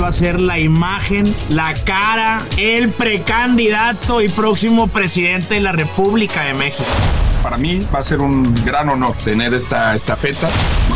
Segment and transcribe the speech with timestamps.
[0.00, 6.44] Va a ser la imagen, la cara, el precandidato y próximo presidente de la República
[6.44, 6.88] de México.
[7.42, 10.48] Para mí va a ser un gran honor tener esta estafeta.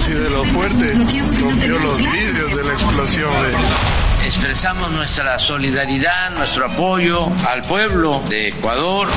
[0.05, 0.95] Sí, de lo fuerte,
[1.41, 3.31] rompió los vidrios de la explosión.
[3.43, 4.27] De...
[4.27, 9.09] Expresamos nuestra solidaridad, nuestro apoyo al pueblo de Ecuador.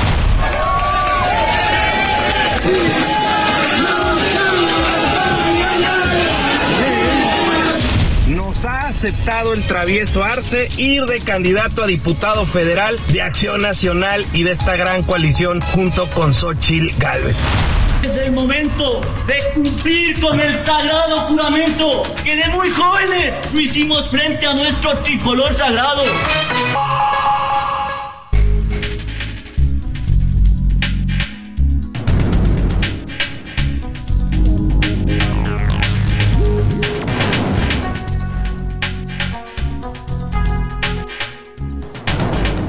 [8.96, 14.52] Aceptado el travieso Arce ir de candidato a diputado federal de Acción Nacional y de
[14.52, 17.44] esta gran coalición junto con Xochil Gálvez.
[18.02, 24.08] Es el momento de cumplir con el sagrado juramento que de muy jóvenes lo hicimos
[24.08, 26.02] frente a nuestro tricolor sagrado.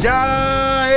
[0.07, 0.89] Ya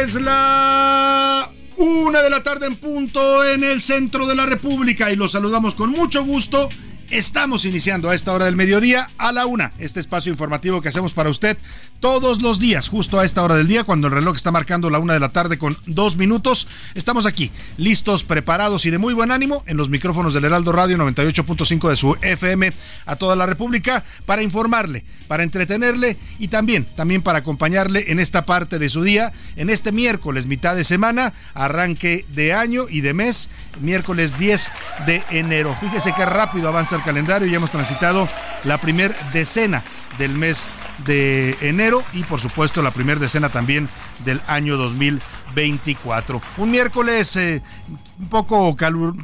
[0.00, 5.16] es la una de la tarde en punto en el centro de la República y
[5.16, 6.70] los saludamos con mucho gusto
[7.10, 11.12] Estamos iniciando a esta hora del mediodía a la una, este espacio informativo que hacemos
[11.12, 11.58] para usted
[12.00, 14.98] todos los días, justo a esta hora del día, cuando el reloj está marcando la
[14.98, 16.66] una de la tarde con dos minutos.
[16.94, 20.96] Estamos aquí, listos, preparados y de muy buen ánimo en los micrófonos del Heraldo Radio
[20.98, 22.72] 98.5 de su FM
[23.06, 28.44] a toda la República para informarle, para entretenerle y también, también para acompañarle en esta
[28.44, 33.14] parte de su día, en este miércoles, mitad de semana, arranque de año y de
[33.14, 33.50] mes,
[33.80, 34.70] miércoles 10
[35.06, 35.76] de enero.
[35.80, 38.28] Fíjese qué rápido avanza el calendario, ya hemos transitado
[38.64, 39.82] la primer decena
[40.18, 40.68] del mes
[41.04, 43.88] de enero y por supuesto la primer decena también
[44.24, 46.40] del año 2024.
[46.58, 47.62] Un miércoles eh,
[48.18, 49.14] un poco calur,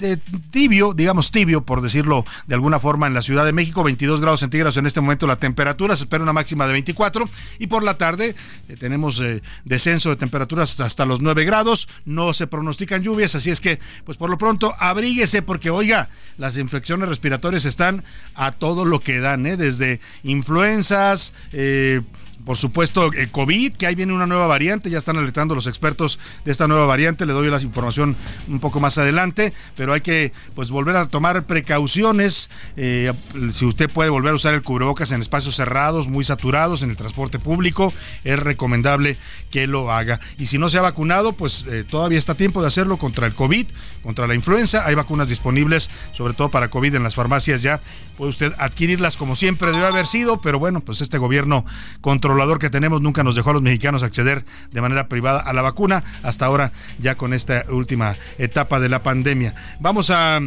[0.00, 0.16] eh,
[0.50, 4.40] tibio, digamos tibio por decirlo de alguna forma en la Ciudad de México, 22 grados
[4.40, 7.28] centígrados en este momento la temperatura, se espera una máxima de 24
[7.58, 8.34] y por la tarde
[8.68, 13.50] eh, tenemos eh, descenso de temperaturas hasta los 9 grados, no se pronostican lluvias, así
[13.50, 18.04] es que pues por lo pronto abríguese porque oiga, las infecciones respiratorias están
[18.34, 19.56] a todo lo que dan, ¿eh?
[19.56, 22.02] desde influenzas, eh,
[22.44, 26.18] por supuesto, el COVID, que ahí viene una nueva variante, ya están alertando los expertos
[26.44, 28.16] de esta nueva variante, le doy la información
[28.48, 33.12] un poco más adelante, pero hay que pues volver a tomar precauciones, eh,
[33.52, 36.96] si usted puede volver a usar el cubrebocas en espacios cerrados, muy saturados, en el
[36.96, 37.92] transporte público,
[38.24, 39.18] es recomendable
[39.50, 40.18] que lo haga.
[40.36, 43.34] Y si no se ha vacunado, pues eh, todavía está tiempo de hacerlo contra el
[43.34, 43.66] COVID,
[44.02, 47.80] contra la influenza, hay vacunas disponibles, sobre todo para COVID en las farmacias ya,
[48.16, 51.64] puede usted adquirirlas como siempre debe haber sido, pero bueno, pues este gobierno
[52.00, 55.62] controla que tenemos nunca nos dejó a los mexicanos acceder de manera privada a la
[55.62, 59.54] vacuna, hasta ahora ya con esta última etapa de la pandemia.
[59.80, 60.40] Vamos a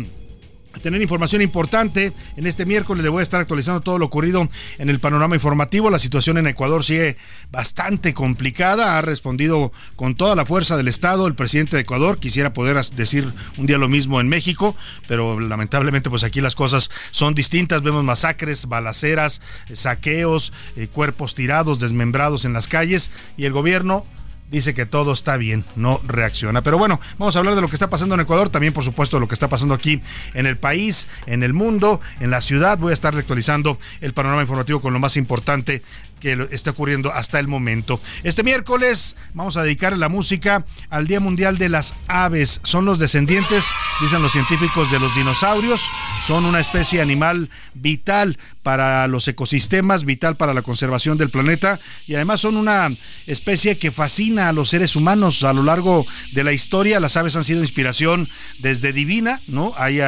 [0.82, 2.14] tener información importante.
[2.36, 4.48] En este miércoles le voy a estar actualizando todo lo ocurrido
[4.78, 5.90] en el panorama informativo.
[5.90, 7.18] La situación en Ecuador sigue
[7.52, 8.98] bastante complicada.
[8.98, 12.20] Ha respondido con toda la fuerza del Estado el presidente de Ecuador.
[12.20, 14.76] Quisiera poder decir un día lo mismo en México,
[15.08, 17.82] pero lamentablemente pues aquí las cosas son distintas.
[17.82, 19.42] Vemos masacres, balaceras,
[19.74, 24.06] saqueos, eh, cuerpos tirados, desmembrados en las calles y el gobierno
[24.50, 26.62] dice que todo está bien, no reacciona.
[26.62, 29.20] Pero bueno, vamos a hablar de lo que está pasando en Ecuador, también por supuesto
[29.20, 30.02] lo que está pasando aquí
[30.34, 32.78] en el país, en el mundo, en la ciudad.
[32.78, 35.82] Voy a estar actualizando el panorama informativo con lo más importante
[36.26, 38.02] que está ocurriendo hasta el momento.
[38.24, 42.62] Este miércoles vamos a dedicar la música al Día Mundial de las Aves.
[42.64, 43.70] Son los descendientes,
[44.02, 45.92] dicen los científicos, de los dinosaurios.
[46.26, 52.16] Son una especie animal vital para los ecosistemas, vital para la conservación del planeta y
[52.16, 52.90] además son una
[53.28, 57.00] especie que fascina a los seres humanos a lo largo de la historia.
[57.00, 58.28] Las aves han sido inspiración
[58.58, 59.74] desde divina, ¿no?
[59.78, 60.00] Hay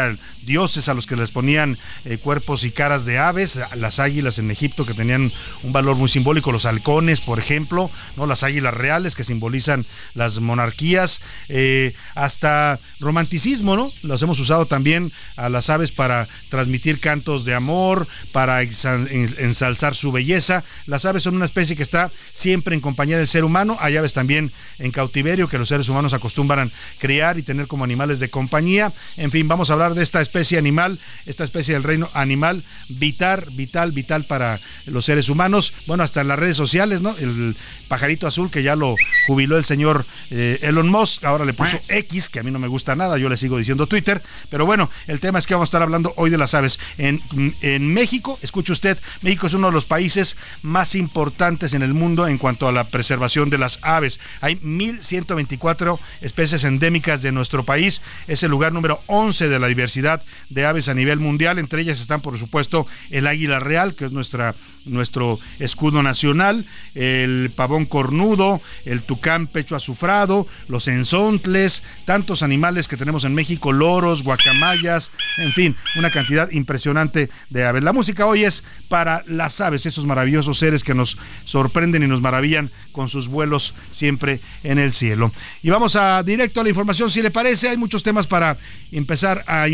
[0.47, 4.49] dioses a los que les ponían eh, cuerpos y caras de aves, las águilas en
[4.49, 9.13] Egipto que tenían un valor muy simbólico, los halcones, por ejemplo, no las águilas reales
[9.13, 9.85] que simbolizan
[10.15, 13.91] las monarquías, eh, hasta romanticismo, ¿no?
[14.01, 20.11] Los hemos usado también a las aves para transmitir cantos de amor, para ensalzar su
[20.13, 20.63] belleza.
[20.85, 23.77] Las aves son una especie que está siempre en compañía del ser humano.
[23.81, 28.19] Hay aves también en cautiverio que los seres humanos acostumbran criar y tener como animales
[28.19, 28.93] de compañía.
[29.17, 32.63] En fin, vamos a hablar de esta especie especie animal, esta especie del reino animal,
[32.89, 35.73] vital, vital, vital para los seres humanos.
[35.87, 37.15] Bueno, hasta en las redes sociales, ¿no?
[37.17, 37.55] El
[37.87, 38.95] pajarito azul que ya lo
[39.25, 42.67] jubiló el señor eh, Elon Musk, ahora le puso X, que a mí no me
[42.67, 44.21] gusta nada, yo le sigo diciendo Twitter.
[44.51, 46.79] Pero bueno, el tema es que vamos a estar hablando hoy de las aves.
[46.99, 47.21] En,
[47.61, 52.27] en México, escuche usted, México es uno de los países más importantes en el mundo
[52.27, 54.19] en cuanto a la preservación de las aves.
[54.41, 58.03] Hay 1.124 especies endémicas de nuestro país.
[58.27, 61.59] Es el lugar número 11 de la diversidad de aves a nivel mundial.
[61.59, 66.65] Entre ellas están, por supuesto, el águila real, que es nuestra, nuestro escudo nacional,
[66.95, 73.71] el pavón cornudo, el tucán pecho azufrado, los enzontles, tantos animales que tenemos en México,
[73.71, 77.83] loros, guacamayas, en fin, una cantidad impresionante de aves.
[77.83, 82.21] La música hoy es para las aves, esos maravillosos seres que nos sorprenden y nos
[82.21, 85.31] maravillan con sus vuelos siempre en el cielo.
[85.61, 88.57] Y vamos a directo a la información, si le parece, hay muchos temas para
[88.91, 89.67] empezar a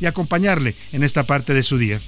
[0.00, 2.00] y acompañarle en esta parte de su día.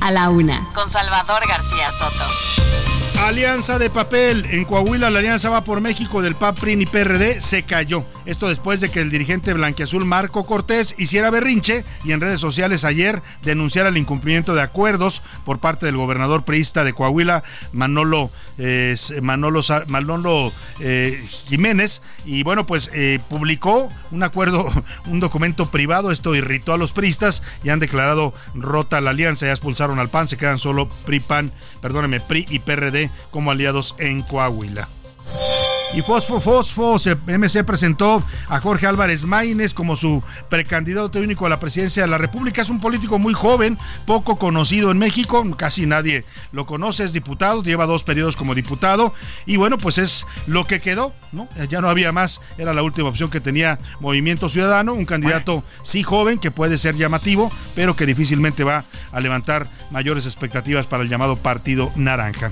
[0.00, 3.03] A la una, con Salvador García Soto.
[3.20, 4.44] Alianza de papel.
[4.50, 8.04] En Coahuila la alianza va por México del PAP, PRI y PRD se cayó.
[8.26, 12.84] Esto después de que el dirigente blanquiazul Marco Cortés hiciera berrinche y en redes sociales
[12.84, 18.94] ayer denunciara el incumplimiento de acuerdos por parte del gobernador priista de Coahuila, Manolo, eh,
[19.22, 22.02] Manolo, Manolo eh, Jiménez.
[22.26, 24.70] Y bueno, pues eh, publicó un acuerdo,
[25.06, 26.10] un documento privado.
[26.10, 29.46] Esto irritó a los priistas y han declarado rota la alianza.
[29.46, 33.94] Ya expulsaron al PAN, se quedan solo PRI, PAN, perdóneme, PRI y PRD como aliados
[33.98, 34.88] en Coahuila.
[35.96, 36.96] Y Fosfo Fosfo,
[37.26, 42.18] MC presentó a Jorge Álvarez Maínez como su precandidato único a la presidencia de la
[42.18, 42.62] República.
[42.62, 47.62] Es un político muy joven, poco conocido en México, casi nadie lo conoce, es diputado,
[47.62, 49.14] lleva dos periodos como diputado
[49.46, 51.48] y bueno, pues es lo que quedó, ¿no?
[51.68, 56.02] Ya no había más, era la última opción que tenía Movimiento Ciudadano, un candidato sí
[56.02, 61.08] joven que puede ser llamativo, pero que difícilmente va a levantar mayores expectativas para el
[61.08, 62.50] llamado Partido Naranja.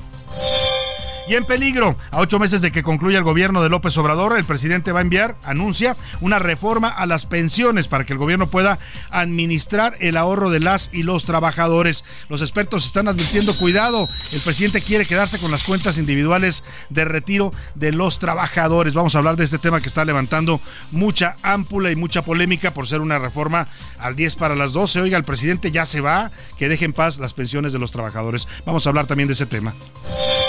[1.35, 4.93] En peligro, a ocho meses de que concluya el gobierno de López Obrador, el presidente
[4.93, 8.79] va a enviar, anuncia, una reforma a las pensiones para que el gobierno pueda
[9.11, 12.05] administrar el ahorro de las y los trabajadores.
[12.29, 14.11] Los expertos están advirtiendo cuidado.
[14.31, 18.93] El presidente quiere quedarse con las cuentas individuales de retiro de los trabajadores.
[18.93, 22.87] Vamos a hablar de este tema que está levantando mucha ámpula y mucha polémica por
[22.87, 23.69] ser una reforma
[23.99, 25.01] al 10 para las 12.
[25.01, 28.47] Oiga, el presidente ya se va, que deje en paz las pensiones de los trabajadores.
[28.67, 29.75] Vamos a hablar también de ese tema.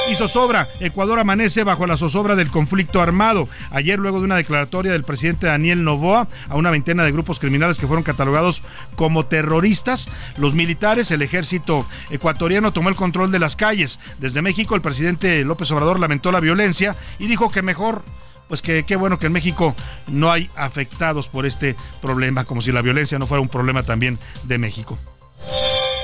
[0.10, 3.48] Y zozobra Ecuador amanece bajo la zozobra del conflicto armado.
[3.72, 7.80] Ayer, luego de una declaratoria del presidente Daniel Novoa a una veintena de grupos criminales
[7.80, 8.64] que fueron catalogados
[8.96, 14.00] como terroristas, los militares, el ejército ecuatoriano tomó el control de las calles.
[14.20, 18.04] Desde México, el presidente López Obrador lamentó la violencia y dijo que mejor
[18.50, 19.74] pues que qué bueno que en México
[20.08, 24.20] no hay afectados por este problema, como si la violencia no fuera un problema también
[24.44, 25.00] de México.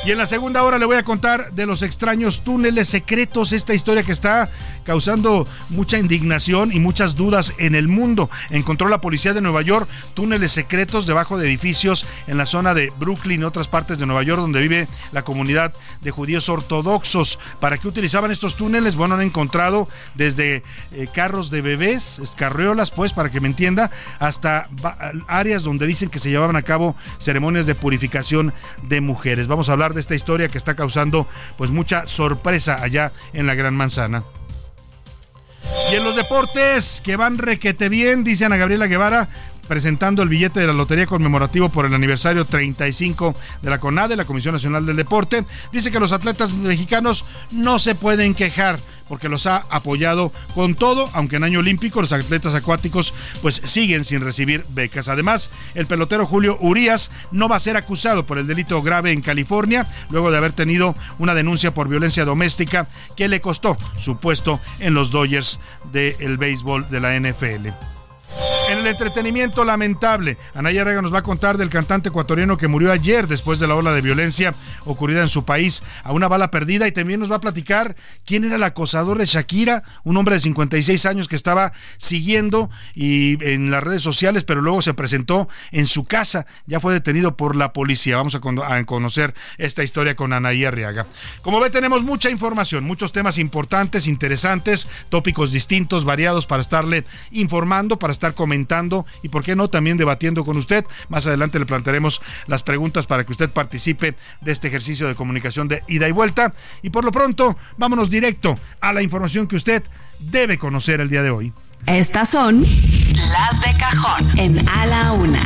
[0.05, 3.73] Y en la segunda hora le voy a contar de los extraños túneles secretos, esta
[3.73, 4.49] historia que está
[4.89, 8.27] causando mucha indignación y muchas dudas en el mundo.
[8.49, 12.91] Encontró la policía de Nueva York túneles secretos debajo de edificios en la zona de
[12.97, 17.37] Brooklyn y otras partes de Nueva York donde vive la comunidad de judíos ortodoxos.
[17.59, 18.95] ¿Para qué utilizaban estos túneles?
[18.95, 24.69] Bueno, han encontrado desde eh, carros de bebés, carriolas, pues, para que me entienda, hasta
[25.27, 29.47] áreas donde dicen que se llevaban a cabo ceremonias de purificación de mujeres.
[29.47, 31.27] Vamos a hablar de esta historia que está causando
[31.59, 34.23] pues mucha sorpresa allá en la Gran Manzana.
[35.91, 39.29] Y en los deportes, que van requete bien, dice Ana Gabriela Guevara,
[39.69, 44.25] presentando el billete de la lotería conmemorativo por el aniversario 35 de la CONADE, la
[44.25, 45.45] Comisión Nacional del Deporte.
[45.71, 51.09] Dice que los atletas mexicanos no se pueden quejar porque los ha apoyado con todo,
[51.13, 55.07] aunque en año olímpico los atletas acuáticos pues siguen sin recibir becas.
[55.07, 59.21] Además, el pelotero Julio Urías no va a ser acusado por el delito grave en
[59.21, 64.59] California, luego de haber tenido una denuncia por violencia doméstica que le costó su puesto
[64.79, 65.59] en los Dodgers
[65.91, 67.98] del béisbol de la NFL.
[68.69, 72.91] En el entretenimiento lamentable, Anaya Rega nos va a contar del cantante ecuatoriano que murió
[72.91, 74.53] ayer después de la ola de violencia
[74.85, 77.95] ocurrida en su país a una bala perdida y también nos va a platicar
[78.25, 83.43] quién era el acosador de Shakira, un hombre de 56 años que estaba siguiendo y
[83.43, 87.55] en las redes sociales, pero luego se presentó en su casa, ya fue detenido por
[87.55, 88.17] la policía.
[88.17, 91.07] Vamos a, conocer esta historia con Anaí Arriaga.
[91.41, 97.97] Como ve, tenemos mucha información, muchos temas importantes, interesantes, tópicos distintos, variados para estarle informando,
[97.97, 100.85] para estar comentando y, por qué no, también debatiendo con usted.
[101.07, 105.67] Más adelante le plantearemos las preguntas para que usted participe de este ejercicio de comunicación
[105.69, 106.53] de ida y vuelta.
[106.81, 109.83] Y por lo pronto, vámonos directo a la información que usted
[110.19, 111.53] debe conocer el día de hoy.
[111.85, 115.39] Estas son las de cajón en A la Una.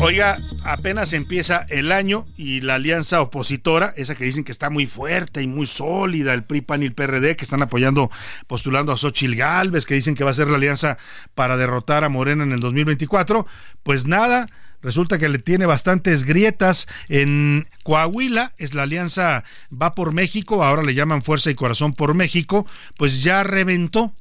[0.00, 4.86] Oiga, apenas empieza el año y la alianza opositora, esa que dicen que está muy
[4.86, 8.10] fuerte y muy sólida, el PRI, PAN y el PRD, que están apoyando,
[8.46, 10.98] postulando a Xochil Gálvez, que dicen que va a ser la alianza
[11.34, 13.46] para derrotar a Morena en el 2024,
[13.82, 14.46] pues nada,
[14.82, 16.86] resulta que le tiene bastantes grietas.
[17.08, 22.14] En Coahuila, es la alianza Va por México, ahora le llaman Fuerza y Corazón por
[22.14, 22.66] México,
[22.98, 24.12] pues ya reventó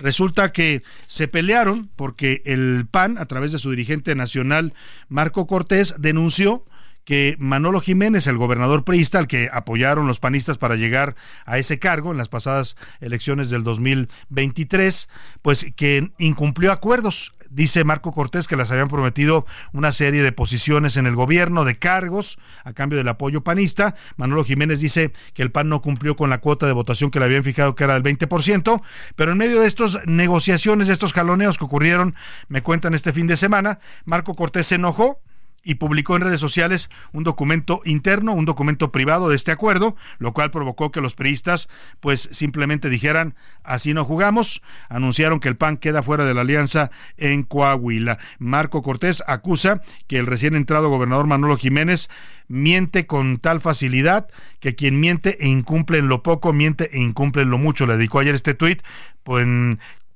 [0.00, 4.74] Resulta que se pelearon porque el PAN, a través de su dirigente nacional,
[5.08, 6.64] Marco Cortés, denunció
[7.04, 11.78] que Manolo Jiménez, el gobernador priista, al que apoyaron los panistas para llegar a ese
[11.78, 15.08] cargo en las pasadas elecciones del 2023,
[15.42, 17.34] pues que incumplió acuerdos.
[17.50, 21.78] Dice Marco Cortés que les habían prometido una serie de posiciones en el gobierno, de
[21.78, 23.96] cargos, a cambio del apoyo panista.
[24.16, 27.24] Manolo Jiménez dice que el PAN no cumplió con la cuota de votación que le
[27.24, 28.82] habían fijado, que era del 20%,
[29.16, 32.14] pero en medio de estas negociaciones, de estos jaloneos que ocurrieron,
[32.48, 35.20] me cuentan este fin de semana, Marco Cortés se enojó
[35.62, 40.32] y publicó en redes sociales un documento interno, un documento privado de este acuerdo, lo
[40.32, 41.68] cual provocó que los priistas
[42.00, 46.90] pues simplemente dijeran así no jugamos, anunciaron que el PAN queda fuera de la alianza
[47.16, 48.18] en Coahuila.
[48.38, 52.08] Marco Cortés acusa que el recién entrado gobernador Manolo Jiménez
[52.48, 57.42] miente con tal facilidad que quien miente e incumple en lo poco, miente e incumple
[57.42, 57.86] en lo mucho.
[57.86, 58.82] Le dedicó ayer este tuit
[59.22, 59.46] pues,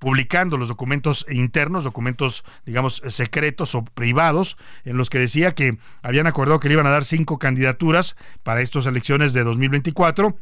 [0.04, 6.26] publicando los documentos internos, documentos, digamos, secretos o privados, en los que decía que habían
[6.26, 10.36] acordado que le iban a dar cinco candidaturas para estas elecciones de 2024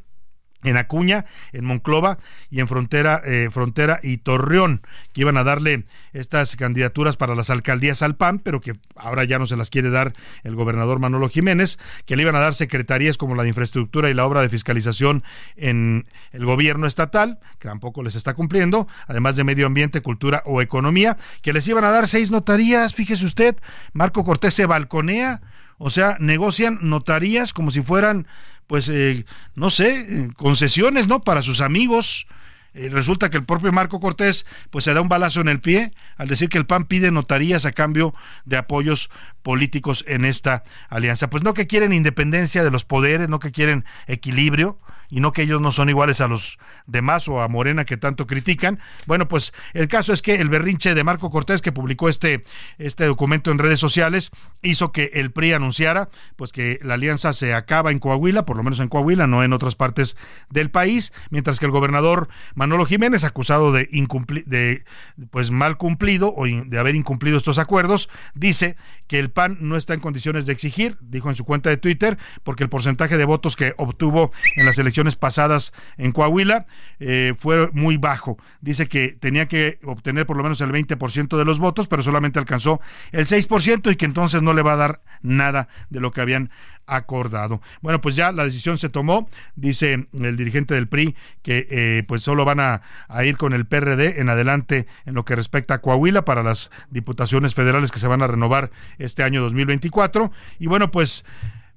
[0.65, 2.19] en Acuña, en Monclova
[2.51, 7.51] y en Frontera, eh, Frontera y Torreón, que iban a darle estas candidaturas para las
[7.51, 10.13] alcaldías al PAN, pero que ahora ya no se las quiere dar
[10.45, 14.15] el gobernador Manolo Jiménez, que le iban a dar secretarías como la de infraestructura y
[14.15, 15.25] la obra de fiscalización
[15.57, 20.63] en el gobierno estatal, que tampoco les está cumpliendo, además de medio ambiente, cultura o
[20.63, 23.57] economía, que les iban a dar seis notarías, fíjese usted,
[23.93, 25.41] Marco Cortés se balconea,
[25.79, 28.27] o sea, negocian notarías como si fueran
[28.67, 31.21] pues, eh, no sé, concesiones, ¿no?
[31.21, 32.27] Para sus amigos.
[32.75, 35.91] Eh, resulta que el propio Marco Cortés pues se da un balazo en el pie
[36.17, 38.15] al decir que el PAN pide notarías a cambio
[38.47, 39.11] de apoyos
[39.43, 41.29] políticos en esta alianza.
[41.29, 44.79] Pues no que quieren independencia de los poderes, no que quieren equilibrio,
[45.13, 48.27] y no que ellos no son iguales a los demás o a Morena que tanto
[48.27, 48.79] critican.
[49.07, 52.43] Bueno, pues el caso es que el berrinche de Marco Cortés que publicó este,
[52.79, 54.31] este documento en redes sociales
[54.63, 58.63] hizo que el PRI anunciara pues que la alianza se acaba en Coahuila, por lo
[58.63, 60.17] menos en Coahuila, no en otras partes
[60.49, 64.83] del país, mientras que el gobernador Manolo Jiménez, acusado de incumplir, de
[65.31, 68.77] pues mal cumplido o de haber incumplido estos acuerdos, dice
[69.09, 72.17] que el PAN no está en condiciones de exigir, dijo en su cuenta de Twitter,
[72.45, 76.65] porque el porcentaje de votos que obtuvo en las elecciones pasadas en Coahuila
[77.01, 78.39] eh, fue muy bajo.
[78.61, 82.39] Dice que tenía que obtener por lo menos el 20% de los votos, pero solamente
[82.39, 82.81] alcanzó
[83.11, 86.51] el 6% y que entonces no le va a dar nada de lo que habían
[86.87, 87.61] acordado.
[87.81, 92.23] Bueno, pues ya la decisión se tomó, dice el dirigente del PRI, que eh, pues
[92.23, 95.81] solo van a, a, ir con el PRD en adelante en lo que respecta a
[95.81, 100.33] Coahuila para las diputaciones federales que se van a renovar este año 2024.
[100.59, 101.25] Y bueno, pues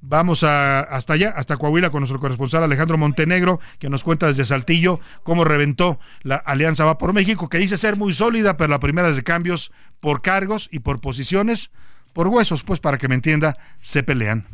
[0.08, 4.46] Vamos a, hasta allá, hasta Coahuila, con nuestro corresponsal Alejandro Montenegro, que nos cuenta desde
[4.46, 8.80] Saltillo cómo reventó la Alianza Va por México, que dice ser muy sólida, pero la
[8.80, 11.72] primera es de cambios por cargos y por posiciones,
[12.14, 14.46] por huesos, pues para que me entienda, se pelean.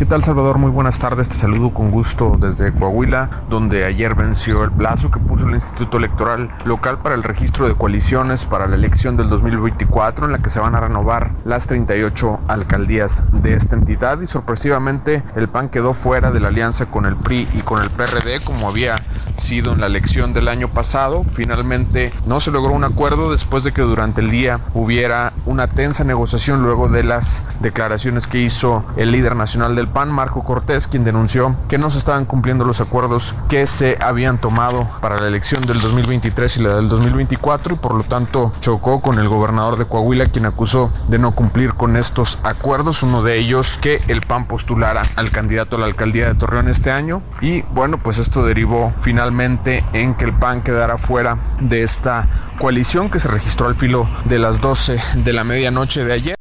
[0.00, 0.56] ¿Qué tal Salvador?
[0.58, 5.18] Muy buenas tardes, te saludo con gusto desde Coahuila, donde ayer venció el plazo que
[5.20, 10.24] puso el Instituto Electoral local para el registro de coaliciones para la elección del 2024
[10.24, 15.22] en la que se van a renovar las 38 alcaldías de esta entidad y sorpresivamente
[15.36, 18.68] el PAN quedó fuera de la alianza con el PRI y con el PRD como
[18.68, 19.04] había
[19.36, 21.24] sido en la elección del año pasado.
[21.34, 26.04] Finalmente no se logró un acuerdo después de que durante el día hubiera una tensa
[26.04, 31.04] negociación luego de las declaraciones que hizo el líder nacional del PAN, Marco Cortés, quien
[31.04, 35.66] denunció que no se estaban cumpliendo los acuerdos que se habían tomado para la elección
[35.66, 39.86] del 2023 y la del 2024 y por lo tanto chocó con el gobernador de
[39.86, 44.46] Coahuila, quien acusó de no cumplir con estos acuerdos, uno de ellos que el PAN
[44.46, 48.92] postulara al candidato a la alcaldía de Torreón este año y bueno, pues esto derivó
[49.00, 54.08] finalmente en que el PAN quedara fuera de esta coalición que se registró al filo
[54.24, 56.39] de las 12 de la medianoche de ayer.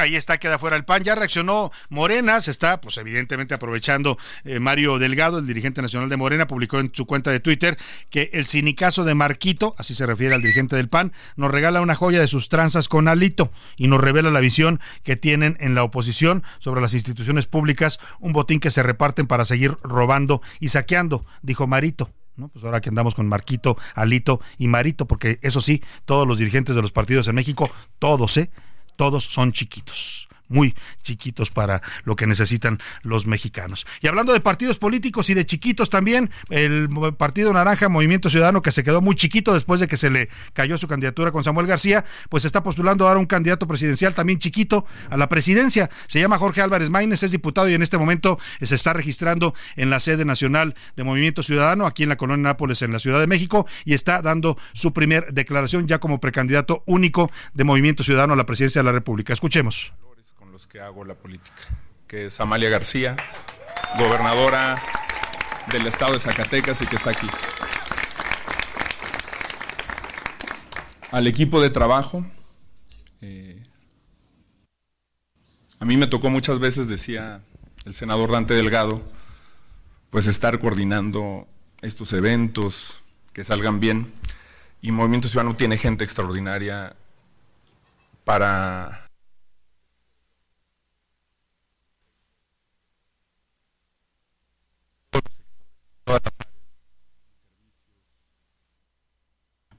[0.00, 1.04] Ahí está, queda fuera el PAN.
[1.04, 6.16] Ya reaccionó Morena, se está, pues evidentemente aprovechando eh, Mario Delgado, el dirigente nacional de
[6.16, 7.76] Morena, publicó en su cuenta de Twitter
[8.08, 11.94] que el sinicazo de Marquito, así se refiere al dirigente del PAN, nos regala una
[11.94, 15.82] joya de sus tranzas con Alito y nos revela la visión que tienen en la
[15.82, 21.26] oposición sobre las instituciones públicas, un botín que se reparten para seguir robando y saqueando,
[21.42, 22.10] dijo Marito.
[22.36, 22.48] ¿no?
[22.48, 26.74] Pues ahora que andamos con Marquito, Alito y Marito, porque eso sí, todos los dirigentes
[26.74, 28.50] de los partidos en México, todos, ¿eh?
[29.00, 33.86] Todos son chiquitos muy chiquitos para lo que necesitan los mexicanos.
[34.02, 38.72] Y hablando de partidos políticos y de chiquitos también, el Partido Naranja, Movimiento Ciudadano, que
[38.72, 42.04] se quedó muy chiquito después de que se le cayó su candidatura con Samuel García,
[42.28, 45.88] pues está postulando ahora un candidato presidencial también chiquito a la presidencia.
[46.08, 49.88] Se llama Jorge Álvarez Maínez, es diputado y en este momento se está registrando en
[49.88, 53.26] la sede nacional de Movimiento Ciudadano, aquí en la colonia Nápoles, en la Ciudad de
[53.26, 58.36] México, y está dando su primer declaración ya como precandidato único de Movimiento Ciudadano a
[58.36, 59.32] la presidencia de la República.
[59.32, 59.92] Escuchemos
[60.66, 61.56] que hago la política,
[62.06, 63.16] que es Amalia García,
[63.98, 64.80] gobernadora
[65.70, 67.28] del estado de Zacatecas y que está aquí.
[71.10, 72.24] Al equipo de trabajo,
[73.20, 73.62] eh,
[75.78, 77.42] a mí me tocó muchas veces, decía
[77.84, 79.02] el senador Dante Delgado,
[80.10, 81.48] pues estar coordinando
[81.82, 83.02] estos eventos,
[83.32, 84.12] que salgan bien.
[84.82, 86.96] Y Movimiento Ciudadano tiene gente extraordinaria
[88.24, 89.09] para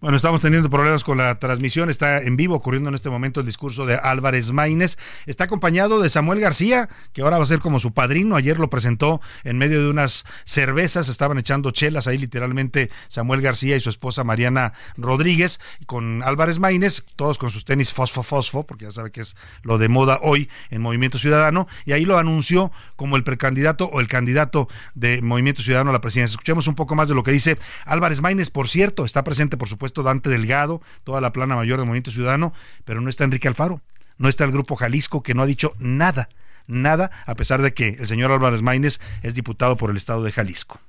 [0.02, 1.92] Bueno, estamos teniendo problemas con la transmisión.
[1.92, 4.98] Está en vivo ocurriendo en este momento el discurso de Álvarez Maínez.
[5.28, 8.36] Está acompañado de Samuel García, que ahora va a ser como su padrino.
[8.36, 11.08] Ayer lo presentó en medio de unas cervezas.
[11.08, 17.06] Estaban echando chelas ahí literalmente Samuel García y su esposa Mariana Rodríguez con Álvarez Maínez,
[17.16, 20.50] todos con sus tenis fosfo fosfo, porque ya sabe que es lo de moda hoy
[20.72, 21.68] en Movimiento Ciudadano.
[21.86, 26.02] Y ahí lo anunció como el precandidato o el candidato de Movimiento Ciudadano a la
[26.02, 26.34] presidencia.
[26.34, 28.50] Escuchemos un poco más de lo que dice Álvarez Maínez.
[28.50, 32.54] Por cierto, está presente, por supuesto, Dante Delgado, toda la plana mayor del Movimiento Ciudadano,
[32.86, 33.82] pero no está Enrique Alfaro,
[34.18, 36.30] no está el Grupo Jalisco, que no ha dicho nada,
[36.68, 40.32] nada, a pesar de que el señor Álvarez Maínez es diputado por el Estado de
[40.32, 40.80] Jalisco.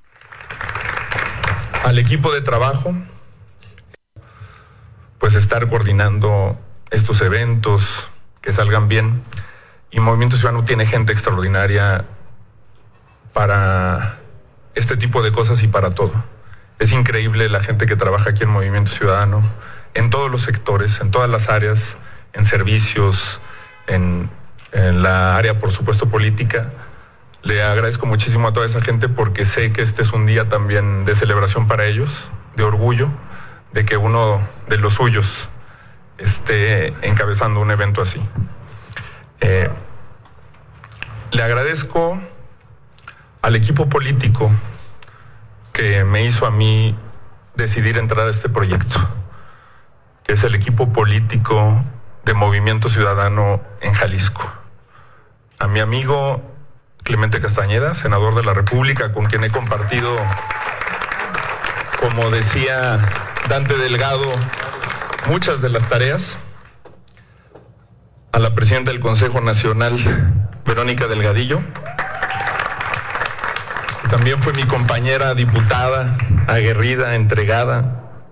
[1.85, 2.95] Al equipo de trabajo,
[5.19, 6.59] pues estar coordinando
[6.91, 7.83] estos eventos,
[8.41, 9.25] que salgan bien.
[9.91, 12.07] Y Movimiento Ciudadano tiene gente extraordinaria
[13.33, 14.19] para
[14.75, 16.13] este tipo de cosas y para todo.
[16.83, 19.49] Es increíble la gente que trabaja aquí en Movimiento Ciudadano,
[19.95, 21.81] en todos los sectores, en todas las áreas,
[22.33, 23.41] en servicios,
[23.87, 24.29] en,
[24.73, 26.73] la área, por supuesto, política.
[27.43, 31.05] Le agradezco muchísimo a toda esa gente porque sé que este es un día también
[31.05, 33.11] de celebración para ellos, de orgullo,
[33.73, 35.49] de que uno de los suyos
[36.19, 38.21] esté encabezando un evento así.
[39.41, 39.71] Eh,
[41.31, 42.21] le agradezco
[43.41, 44.51] al equipo político
[45.73, 46.97] que me hizo a mí
[47.55, 48.99] decidir entrar a este proyecto,
[50.25, 51.85] que es el equipo político
[52.25, 54.49] de Movimiento Ciudadano en Jalisco.
[55.59, 56.43] A mi amigo
[57.03, 60.17] Clemente Castañeda, senador de la República, con quien he compartido,
[62.01, 63.01] como decía
[63.49, 64.33] Dante Delgado,
[65.27, 66.39] muchas de las tareas.
[68.33, 69.99] A la presidenta del Consejo Nacional,
[70.65, 71.61] Verónica Delgadillo,
[74.13, 78.29] también fue mi compañera diputada, aguerrida, entregada.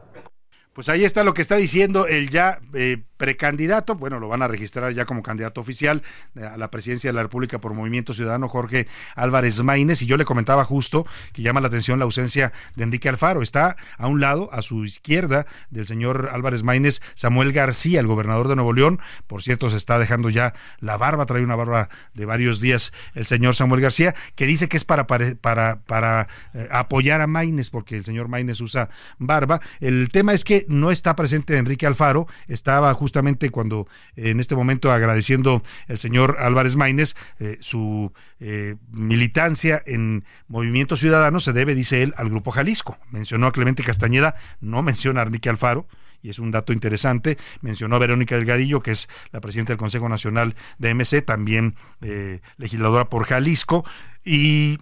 [0.75, 4.49] Pues ahí está lo que está diciendo el ya eh, precandidato, bueno, lo van a
[4.49, 6.03] registrar ya como candidato oficial
[6.43, 10.25] a la presidencia de la República por Movimiento Ciudadano, Jorge Álvarez Maínez, y yo le
[10.25, 13.43] comentaba justo que llama la atención la ausencia de Enrique Alfaro.
[13.43, 18.49] Está a un lado, a su izquierda del señor Álvarez Maínez, Samuel García, el gobernador
[18.49, 19.01] de Nuevo León.
[19.27, 23.27] Por cierto, se está dejando ya la barba, trae una barba de varios días el
[23.27, 27.69] señor Samuel García, que dice que es para, para, para, para eh, apoyar a Maínez,
[27.69, 29.61] porque el señor Maínez usa barba.
[29.81, 34.55] El tema es que no está presente Enrique Alfaro, estaba justo justamente cuando en este
[34.55, 41.75] momento agradeciendo el señor Álvarez Maínez eh, su eh, militancia en Movimiento Ciudadano se debe,
[41.75, 42.99] dice él, al Grupo Jalisco.
[43.11, 45.89] Mencionó a Clemente Castañeda, no menciona a Arnique Alfaro
[46.23, 47.37] y es un dato interesante.
[47.63, 52.43] Mencionó a Verónica Delgadillo, que es la presidenta del Consejo Nacional de MC, también eh,
[52.59, 53.85] legisladora por Jalisco.
[54.25, 54.79] Y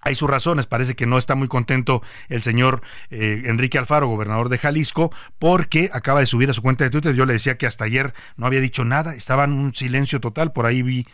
[0.00, 4.48] hay sus razones, parece que no está muy contento el señor eh, Enrique Alfaro, gobernador
[4.48, 7.14] de Jalisco, porque acaba de subir a su cuenta de Twitter.
[7.14, 10.52] Yo le decía que hasta ayer no había dicho nada, estaba en un silencio total.
[10.52, 11.06] Por ahí vi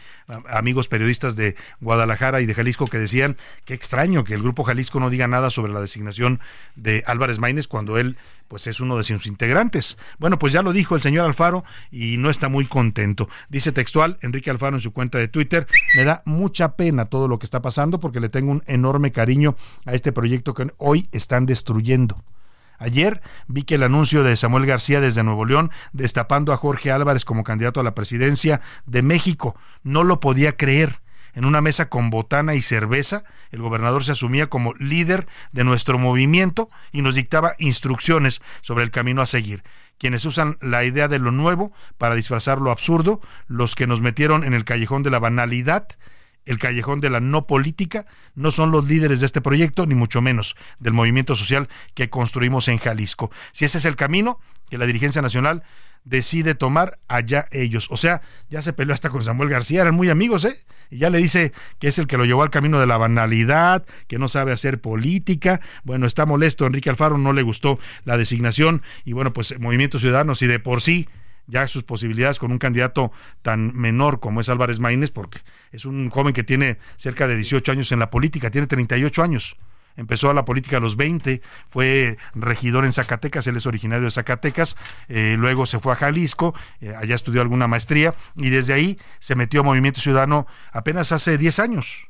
[0.48, 5.00] amigos periodistas de Guadalajara y de Jalisco que decían que extraño que el grupo Jalisco
[5.00, 6.40] no diga nada sobre la designación
[6.76, 8.16] de Álvarez Maínez cuando él
[8.48, 9.96] pues es uno de sus integrantes.
[10.18, 13.28] Bueno, pues ya lo dijo el señor Alfaro y no está muy contento.
[13.48, 17.38] Dice textual Enrique Alfaro en su cuenta de Twitter, me da mucha pena todo lo
[17.38, 21.46] que está pasando porque le tengo un enorme cariño a este proyecto que hoy están
[21.46, 22.22] destruyendo.
[22.78, 27.24] Ayer vi que el anuncio de Samuel García desde Nuevo León destapando a Jorge Álvarez
[27.24, 29.56] como candidato a la presidencia de México.
[29.82, 31.00] No lo podía creer
[31.36, 35.98] en una mesa con botana y cerveza, el gobernador se asumía como líder de nuestro
[35.98, 39.62] movimiento y nos dictaba instrucciones sobre el camino a seguir.
[39.98, 44.44] Quienes usan la idea de lo nuevo para disfrazar lo absurdo, los que nos metieron
[44.44, 45.86] en el callejón de la banalidad,
[46.46, 50.22] el callejón de la no política, no son los líderes de este proyecto, ni mucho
[50.22, 53.30] menos del movimiento social que construimos en Jalisco.
[53.52, 55.64] Si ese es el camino que la dirigencia nacional
[56.06, 57.88] decide tomar allá ellos.
[57.90, 60.64] O sea, ya se peleó hasta con Samuel García, eran muy amigos, ¿eh?
[60.88, 63.84] Y ya le dice que es el que lo llevó al camino de la banalidad,
[64.06, 65.60] que no sabe hacer política.
[65.82, 70.40] Bueno, está molesto Enrique Alfaro, no le gustó la designación y bueno, pues Movimiento Ciudadanos
[70.42, 71.08] y de por sí
[71.48, 75.40] ya sus posibilidades con un candidato tan menor como es Álvarez Maínez, porque
[75.72, 79.56] es un joven que tiene cerca de 18 años en la política, tiene 38 años
[79.96, 84.10] empezó a la política a los 20, fue regidor en Zacatecas, él es originario de
[84.10, 84.76] Zacatecas,
[85.08, 89.34] eh, luego se fue a Jalisco, eh, allá estudió alguna maestría y desde ahí se
[89.34, 92.08] metió a Movimiento Ciudadano apenas hace 10 años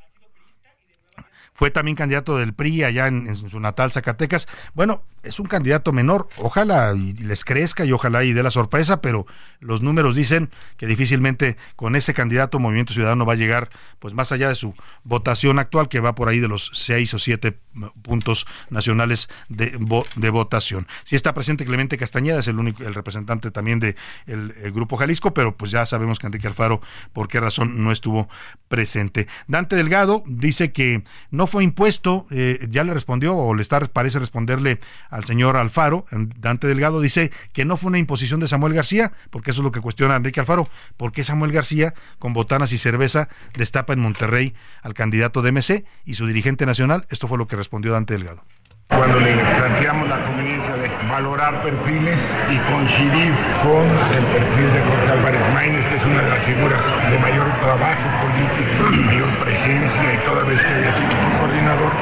[1.56, 4.46] fue también candidato del PRI allá en, su natal Zacatecas.
[4.74, 9.26] Bueno, es un candidato menor, ojalá les crezca y ojalá y dé la sorpresa, pero
[9.58, 14.32] los números dicen que difícilmente con ese candidato Movimiento Ciudadano va a llegar pues más
[14.32, 17.58] allá de su votación actual que va por ahí de los seis o siete
[18.02, 19.78] puntos nacionales de,
[20.16, 20.86] de votación.
[21.04, 25.32] Sí está presente Clemente Castañeda, es el único el representante también de el, grupo Jalisco,
[25.32, 26.80] pero pues ya sabemos que Enrique Alfaro
[27.12, 28.28] por qué razón no estuvo
[28.68, 29.26] presente.
[29.48, 34.18] Dante Delgado dice que no fue impuesto, eh, ya le respondió, o le está, parece
[34.18, 34.80] responderle
[35.10, 39.50] al señor Alfaro, Dante Delgado dice que no fue una imposición de Samuel García, porque
[39.50, 43.92] eso es lo que cuestiona Enrique Alfaro, porque Samuel García, con botanas y cerveza, destapa
[43.92, 47.92] en Monterrey al candidato de MC y su dirigente nacional, esto fue lo que respondió
[47.92, 48.44] Dante Delgado.
[48.88, 55.12] Cuando le planteamos la conveniencia de valorar perfiles y coincidir con el perfil de Jorge
[55.12, 60.18] Álvarez Maínez, que es una de las figuras de mayor trabajo político, mayor presencia, y
[60.18, 61.92] toda vez que había sido su coordinador,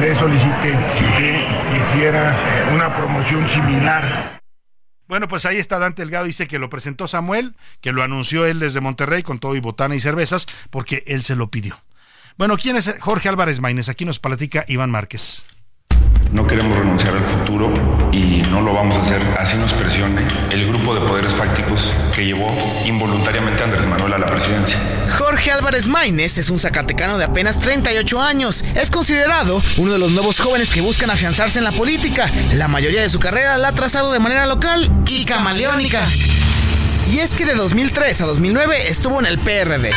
[0.00, 0.76] le solicité
[1.18, 1.46] que
[1.80, 2.34] hiciera
[2.74, 4.34] una promoción similar
[5.06, 8.58] bueno, pues ahí está Dante Delgado, dice que lo presentó Samuel, que lo anunció él
[8.58, 11.76] desde Monterrey con todo y botana y cervezas, porque él se lo pidió.
[12.38, 13.88] Bueno, ¿quién es Jorge Álvarez Maínez?
[13.88, 15.44] Aquí nos platica Iván Márquez.
[16.34, 17.72] No queremos renunciar al futuro
[18.10, 22.24] y no lo vamos a hacer así nos presione el grupo de poderes fácticos que
[22.26, 22.52] llevó
[22.84, 24.76] involuntariamente a Andrés Manuel a la presidencia.
[25.16, 28.64] Jorge Álvarez Maínez es un zacatecano de apenas 38 años.
[28.74, 32.28] Es considerado uno de los nuevos jóvenes que buscan afianzarse en la política.
[32.52, 36.04] La mayoría de su carrera la ha trazado de manera local y camaleónica.
[37.10, 39.90] Y es que de 2003 a 2009 estuvo en el PRD.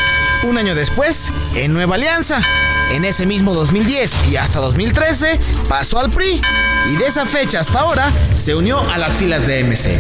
[0.43, 2.41] Un año después, en Nueva Alianza.
[2.91, 6.41] En ese mismo 2010 y hasta 2013 pasó al PRI.
[6.91, 10.00] Y de esa fecha hasta ahora se unió a las filas de MC.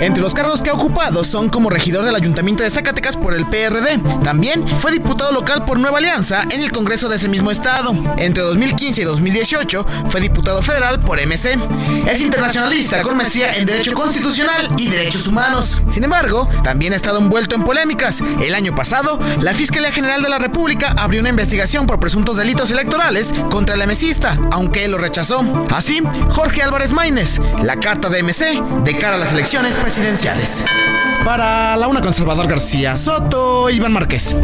[0.00, 3.46] Entre los cargos que ha ocupado son como regidor del Ayuntamiento de Zacatecas por el
[3.46, 3.98] PRD.
[4.22, 7.92] También fue diputado local por Nueva Alianza en el Congreso de ese mismo estado.
[8.16, 11.58] Entre 2015 y 2018 fue diputado federal por MC.
[12.06, 15.82] Es internacionalista con maestría en Derecho Constitucional y Derechos Humanos.
[15.88, 18.20] Sin embargo, también ha estado envuelto en polémicas.
[18.40, 22.70] El año pasado, la Fiscalía General de la República abrió una investigación por presuntos delitos
[22.70, 25.44] electorales contra el MCista, aunque él lo rechazó.
[25.70, 30.64] Así, Jorge Álvarez Maínez, la carta de MC de cara a las elecciones presidenciales.
[31.24, 34.34] Para la una con Salvador García Soto, Iván Márquez.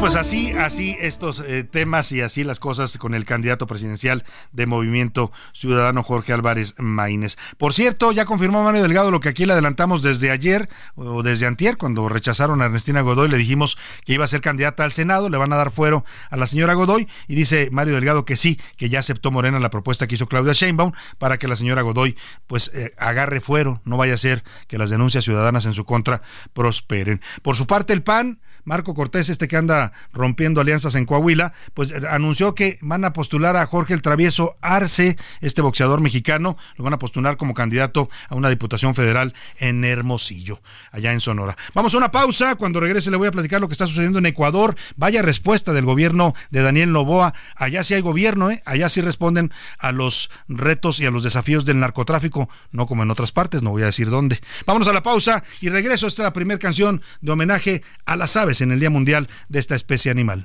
[0.00, 4.66] Pues así, así estos eh, temas y así las cosas con el candidato presidencial de
[4.66, 7.36] Movimiento Ciudadano Jorge Álvarez Maínez.
[7.58, 11.46] Por cierto, ya confirmó Mario Delgado lo que aquí le adelantamos desde ayer o desde
[11.46, 15.28] antier, cuando rechazaron a Ernestina Godoy, le dijimos que iba a ser candidata al Senado,
[15.28, 18.58] le van a dar fuero a la señora Godoy y dice Mario Delgado que sí,
[18.76, 22.16] que ya aceptó Morena la propuesta que hizo Claudia Sheinbaum para que la señora Godoy
[22.46, 26.22] pues eh, agarre fuero, no vaya a ser que las denuncias ciudadanas en su contra
[26.52, 27.20] prosperen.
[27.42, 31.90] Por su parte, el PAN Marco Cortés, este que anda rompiendo alianzas en Coahuila, pues
[31.90, 36.84] eh, anunció que van a postular a Jorge el Travieso Arce, este boxeador mexicano, lo
[36.84, 40.60] van a postular como candidato a una diputación federal en Hermosillo,
[40.92, 41.56] allá en Sonora.
[41.74, 44.26] Vamos a una pausa, cuando regrese le voy a platicar lo que está sucediendo en
[44.26, 44.76] Ecuador.
[44.96, 48.62] Vaya respuesta del gobierno de Daniel Novoa, allá sí hay gobierno, ¿eh?
[48.64, 53.10] allá sí responden a los retos y a los desafíos del narcotráfico, no como en
[53.10, 54.40] otras partes, no voy a decir dónde.
[54.66, 58.36] Vámonos a la pausa y regreso, esta es la primera canción de homenaje a las
[58.36, 60.44] aves en el Día Mundial de esta especie animal.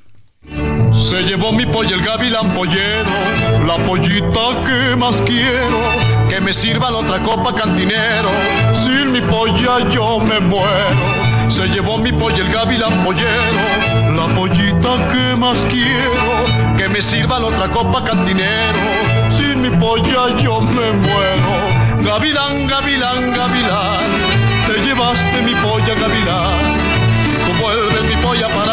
[0.93, 3.15] Se llevó mi pollo el gavilán pollero,
[3.65, 5.79] la pollita que más quiero,
[6.29, 8.29] que me sirva la otra copa cantinero,
[8.83, 11.49] sin mi polla yo me muero.
[11.49, 17.39] Se llevó mi pollo el gavilán pollero, la pollita que más quiero, que me sirva
[17.39, 18.83] la otra copa cantinero,
[19.35, 21.53] sin mi polla yo me muero.
[22.05, 24.09] Gavilán, gavilán, gavilán,
[24.67, 26.83] te llevaste mi polla gavilán
[27.61, 28.72] vuelves mi polla para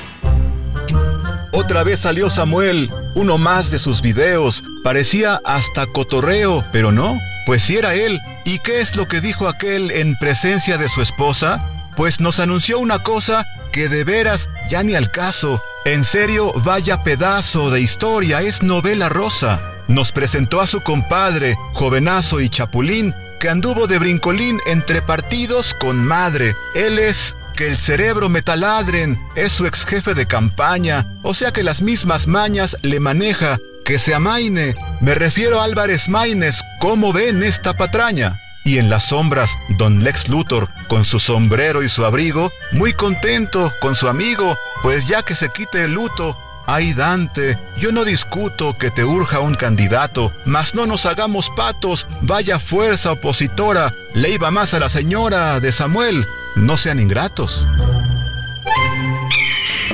[1.51, 4.63] Otra vez salió Samuel, uno más de sus videos.
[4.83, 8.19] Parecía hasta cotorreo, pero no, pues si era él.
[8.45, 11.63] ¿Y qué es lo que dijo aquel en presencia de su esposa?
[11.97, 15.61] Pues nos anunció una cosa que de veras ya ni al caso.
[15.83, 19.61] En serio, vaya pedazo de historia, es novela rosa.
[19.87, 25.97] Nos presentó a su compadre, jovenazo y chapulín, que anduvo de brincolín entre partidos con
[25.97, 26.55] madre.
[26.75, 31.61] Él es que el cerebro metaladren, es su ex jefe de campaña, o sea que
[31.61, 33.59] las mismas mañas le maneja.
[33.85, 38.39] Que se amaine, me refiero a Álvarez Maínez, ¿cómo ven esta patraña?
[38.65, 43.71] Y en las sombras, don Lex Luthor, con su sombrero y su abrigo, muy contento
[43.79, 48.75] con su amigo, pues ya que se quite el luto, Ay Dante, yo no discuto
[48.75, 54.49] que te urja un candidato, mas no nos hagamos patos, vaya fuerza opositora, le iba
[54.49, 57.65] más a la señora de Samuel, no sean ingratos.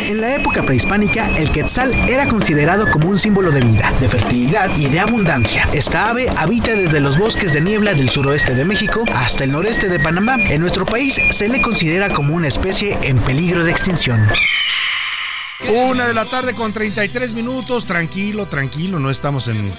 [0.08, 4.70] En la época prehispánica, el quetzal era considerado como un símbolo de vida, de fertilidad
[4.78, 5.68] y de abundancia.
[5.74, 9.90] Esta ave habita desde los bosques de niebla del suroeste de México hasta el noreste
[9.90, 10.38] de Panamá.
[10.40, 14.26] En nuestro país se le considera como una especie en peligro de extinción.
[15.70, 19.74] Una de la tarde con 33 minutos, tranquilo, tranquilo, no estamos en,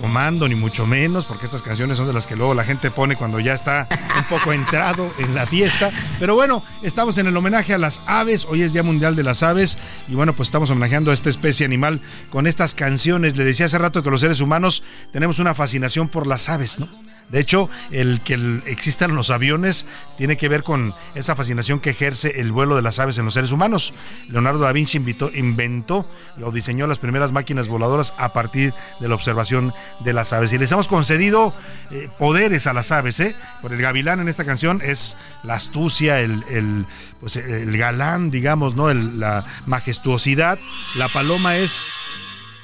[0.00, 3.16] tomando ni mucho menos, porque estas canciones son de las que luego la gente pone
[3.16, 5.90] cuando ya está un poco entrado en la fiesta.
[6.18, 9.42] Pero bueno, estamos en el homenaje a las aves, hoy es Día Mundial de las
[9.42, 13.36] Aves, y bueno, pues estamos homenajeando a esta especie animal con estas canciones.
[13.36, 14.82] Le decía hace rato que los seres humanos
[15.12, 16.88] tenemos una fascinación por las aves, ¿no?
[17.28, 22.40] De hecho, el que existan los aviones tiene que ver con esa fascinación que ejerce
[22.40, 23.94] el vuelo de las aves en los seres humanos.
[24.28, 24.98] Leonardo da Vinci
[25.34, 26.08] inventó
[26.42, 30.52] o diseñó las primeras máquinas voladoras a partir de la observación de las aves.
[30.52, 31.54] Y les hemos concedido
[31.90, 33.18] eh, poderes a las aves.
[33.20, 33.34] ¿eh?
[33.62, 36.86] Por el gavilán en esta canción es la astucia, el,
[37.20, 38.92] pues, el galán, digamos, ¿no?
[38.92, 40.58] la majestuosidad.
[40.96, 41.94] La paloma es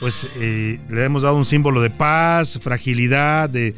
[0.01, 3.75] pues eh, le hemos dado un símbolo de paz, fragilidad, de,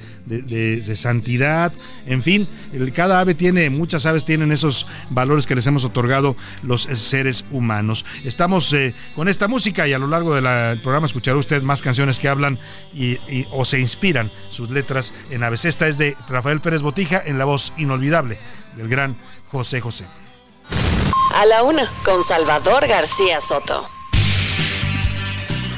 [0.97, 1.73] santidad,
[2.07, 2.49] en fin,
[2.95, 8.07] cada ave tiene, muchas aves tienen esos valores que les hemos otorgado los seres humanos.
[8.25, 12.21] Estamos eh, con esta música y a lo largo del programa escuchará usted más canciones
[12.21, 12.59] que hablan
[12.95, 13.19] y,
[13.51, 15.65] o se inspiran sus letras en aves.
[15.65, 18.39] Esta es de Rafael Pérez Botija en la voz inolvidable
[18.77, 20.07] del gran José José.
[21.35, 23.89] A la una, con Salvador García Soto.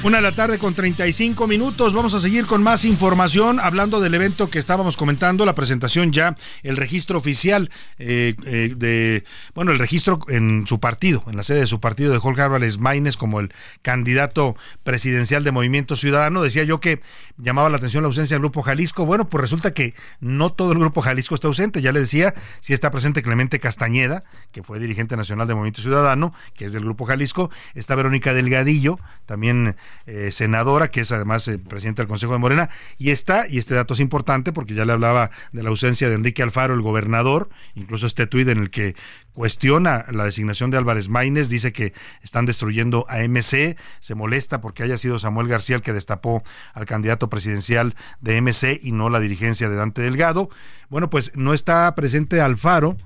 [0.05, 1.95] Una de la tarde con 35 minutos.
[1.95, 6.35] Vamos a seguir con más información hablando del evento que estábamos comentando, la presentación ya,
[6.63, 11.61] el registro oficial eh, eh, de, bueno, el registro en su partido, en la sede
[11.61, 16.43] de su partido de Jorge Álvarez Maínez como el candidato presidencial de Movimiento Ciudadano.
[16.43, 17.01] Decía yo que
[17.39, 19.07] llamaba la atención la ausencia del Grupo Jalisco.
[19.07, 21.81] Bueno, pues resulta que no todo el Grupo Jalisco está ausente.
[21.81, 26.35] Ya le decía, si está presente Clemente Castañeda, que fue dirigente nacional de Movimiento Ciudadano,
[26.55, 27.51] que es del Grupo Jalisco.
[27.73, 32.71] Está Verónica Delgadillo, también eh, senadora, que es además eh, presidenta del Consejo de Morena,
[32.99, 36.15] y está, y este dato es importante porque ya le hablaba de la ausencia de
[36.15, 38.95] Enrique Alfaro, el gobernador, incluso este tuit en el que
[39.35, 44.85] cuestiona la designación de Álvarez Maínez, dice que están destruyendo a MC, se molesta porque
[44.85, 49.21] haya sido Samuel García el que destapó al candidato presidencial de MC y no la
[49.21, 50.49] dirigencia de Dante Delgado.
[50.89, 52.97] Bueno, pues no está presente Alfaro,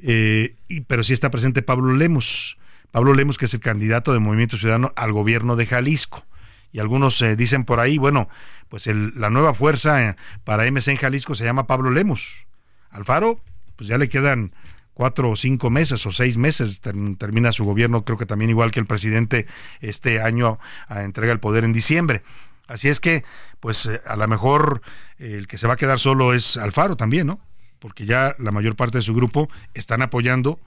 [0.00, 2.57] eh, y, pero sí está presente Pablo Lemos.
[2.90, 6.24] Pablo Lemos, que es el candidato de Movimiento Ciudadano al gobierno de Jalisco
[6.72, 8.28] y algunos eh, dicen por ahí, bueno,
[8.68, 12.46] pues la nueva fuerza eh, para MC en Jalisco se llama Pablo Lemos.
[12.90, 13.40] Alfaro,
[13.76, 14.52] pues ya le quedan
[14.92, 18.80] cuatro o cinco meses o seis meses, termina su gobierno, creo que también igual que
[18.80, 19.46] el presidente
[19.80, 22.22] este año a, entrega el poder en diciembre.
[22.66, 23.24] Así es que,
[23.60, 24.82] pues eh, a lo mejor
[25.18, 27.40] el que se va a quedar solo es Alfaro también, ¿no?
[27.78, 30.60] Porque ya la mayor parte de su grupo están apoyando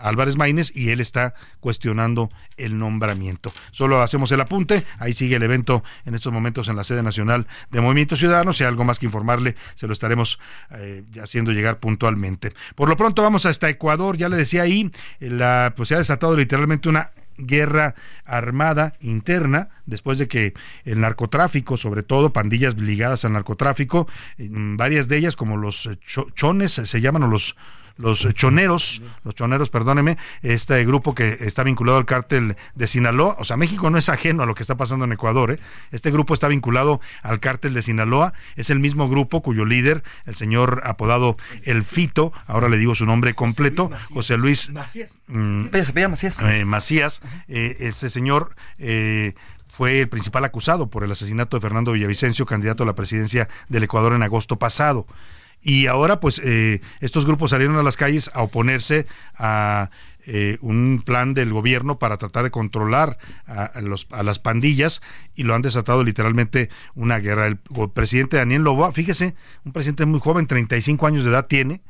[0.00, 3.52] Álvarez Maínez y él está cuestionando el nombramiento.
[3.70, 7.46] Solo hacemos el apunte, ahí sigue el evento en estos momentos en la sede nacional
[7.70, 10.38] de Movimiento Ciudadano, si hay algo más que informarle, se lo estaremos
[10.72, 12.52] eh, haciendo llegar puntualmente.
[12.74, 16.36] Por lo pronto vamos hasta Ecuador, ya le decía ahí, la, pues se ha desatado
[16.36, 17.10] literalmente una
[17.46, 24.08] guerra armada interna, después de que el narcotráfico, sobre todo pandillas ligadas al narcotráfico,
[24.38, 25.88] varias de ellas como los
[26.34, 27.56] chones se llaman o los
[28.00, 33.44] los choneros, los choneros, perdóneme, este grupo que está vinculado al cártel de Sinaloa, o
[33.44, 35.58] sea, México no es ajeno a lo que está pasando en Ecuador, ¿eh?
[35.92, 40.34] este grupo está vinculado al cártel de Sinaloa, es el mismo grupo cuyo líder, el
[40.34, 45.66] señor apodado El Fito, ahora le digo su nombre completo, José Luis Macías, mm,
[46.08, 48.54] Macías, eh, Macías eh, ese señor
[49.68, 53.84] fue el principal acusado por el asesinato de Fernando Villavicencio, candidato a la presidencia del
[53.84, 55.06] Ecuador en agosto pasado.
[55.62, 59.90] Y ahora, pues, eh, estos grupos salieron a las calles a oponerse a
[60.26, 65.00] eh, un plan del gobierno para tratar de controlar a, los, a, las pandillas
[65.34, 67.46] y lo han desatado literalmente una guerra.
[67.46, 67.58] El,
[67.92, 71.82] presidente Daniel Loboa, fíjese, un presidente muy joven, 35 años de edad tiene,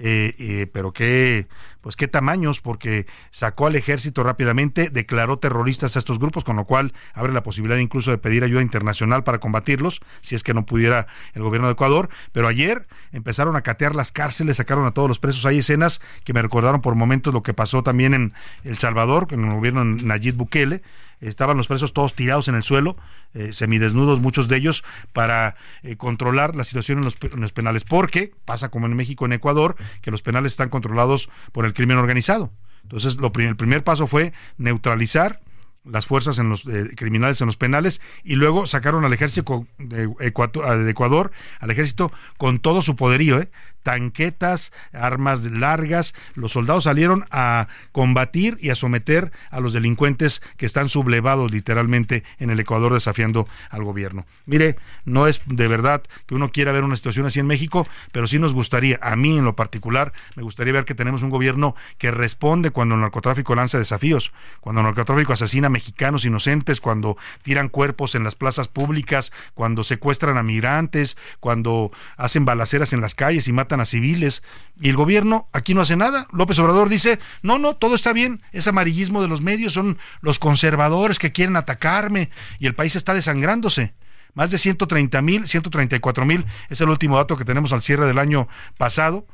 [0.00, 1.48] eh, eh, pero qué,
[1.80, 6.64] pues qué tamaños, porque sacó al ejército rápidamente, declaró terroristas a estos grupos, con lo
[6.64, 10.64] cual abre la posibilidad incluso de pedir ayuda internacional para combatirlos, si es que no
[10.66, 12.10] pudiera el gobierno de Ecuador.
[12.30, 15.44] Pero ayer empezaron a catear las cárceles, sacaron a todos los presos.
[15.46, 18.32] Hay escenas que me recordaron por momentos lo que pasó también en
[18.62, 20.82] El Salvador, con el gobierno de Nayib Bukele
[21.20, 22.96] estaban los presos todos tirados en el suelo,
[23.34, 27.84] eh, semidesnudos muchos de ellos, para eh, controlar la situación en los, en los, penales,
[27.84, 31.98] porque pasa como en México, en Ecuador, que los penales están controlados por el crimen
[31.98, 32.52] organizado.
[32.82, 35.40] Entonces, lo, el primer paso fue neutralizar
[35.84, 40.10] las fuerzas en los eh, criminales en los penales y luego sacaron al ejército de
[40.20, 43.50] Ecuador, al ejército con todo su poderío, ¿eh?
[43.88, 46.12] Tanquetas, armas largas.
[46.34, 52.22] Los soldados salieron a combatir y a someter a los delincuentes que están sublevados literalmente
[52.38, 54.26] en el Ecuador desafiando al gobierno.
[54.44, 58.26] Mire, no es de verdad que uno quiera ver una situación así en México, pero
[58.26, 61.74] sí nos gustaría, a mí en lo particular, me gustaría ver que tenemos un gobierno
[61.96, 67.16] que responde cuando el narcotráfico lanza desafíos, cuando el narcotráfico asesina a mexicanos inocentes, cuando
[67.40, 73.14] tiran cuerpos en las plazas públicas, cuando secuestran a migrantes, cuando hacen balaceras en las
[73.14, 74.42] calles y matan a civiles
[74.80, 76.26] y el gobierno aquí no hace nada.
[76.32, 80.38] López Obrador dice, no, no, todo está bien, es amarillismo de los medios, son los
[80.38, 83.94] conservadores que quieren atacarme y el país está desangrándose.
[84.34, 88.18] Más de 130 mil, 134 mil es el último dato que tenemos al cierre del
[88.18, 89.26] año pasado,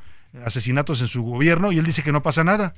[0.45, 2.75] asesinatos en su gobierno y él dice que no pasa nada.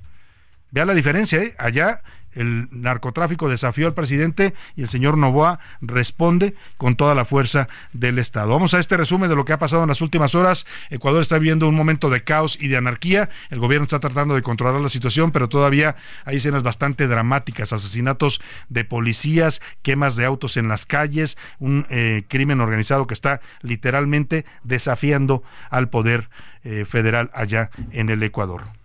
[0.70, 1.55] Vea la diferencia, ¿eh?
[1.59, 2.02] allá
[2.37, 8.18] el narcotráfico desafió al presidente y el señor Novoa responde con toda la fuerza del
[8.18, 8.50] Estado.
[8.50, 10.66] Vamos a este resumen de lo que ha pasado en las últimas horas.
[10.90, 13.31] Ecuador está viviendo un momento de caos y de anarquía.
[13.48, 18.42] El gobierno está tratando de controlar la situación, pero todavía hay escenas bastante dramáticas, asesinatos
[18.68, 24.44] de policías, quemas de autos en las calles, un eh, crimen organizado que está literalmente
[24.62, 26.29] desafiando al poder
[26.64, 28.76] eh, federal allá en el Ecuador.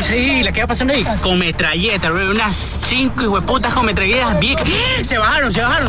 [0.00, 4.38] Sí, la que va pasando ahí con metralleta, unas cinco hijueputas con metralletas.
[5.02, 5.88] Se bajaron, se bajaron.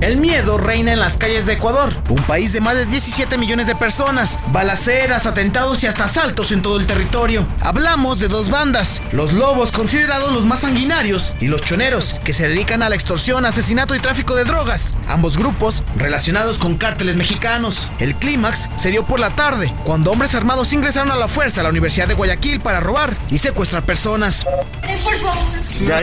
[0.00, 3.66] El miedo reina en las calles de Ecuador, un país de más de 17 millones
[3.66, 7.44] de personas, balaceras, atentados y hasta asaltos en todo el territorio.
[7.60, 12.48] Hablamos de dos bandas, los lobos considerados los más sanguinarios y los choneros, que se
[12.48, 17.90] dedican a la extorsión, asesinato y tráfico de drogas, ambos grupos relacionados con cárteles mexicanos.
[17.98, 21.64] El clímax se dio por la tarde, cuando hombres armados ingresaron a la fuerza a
[21.64, 24.44] la Universidad de Guayaquil para robar y secuestrar personas.
[24.44, 25.48] Por favor.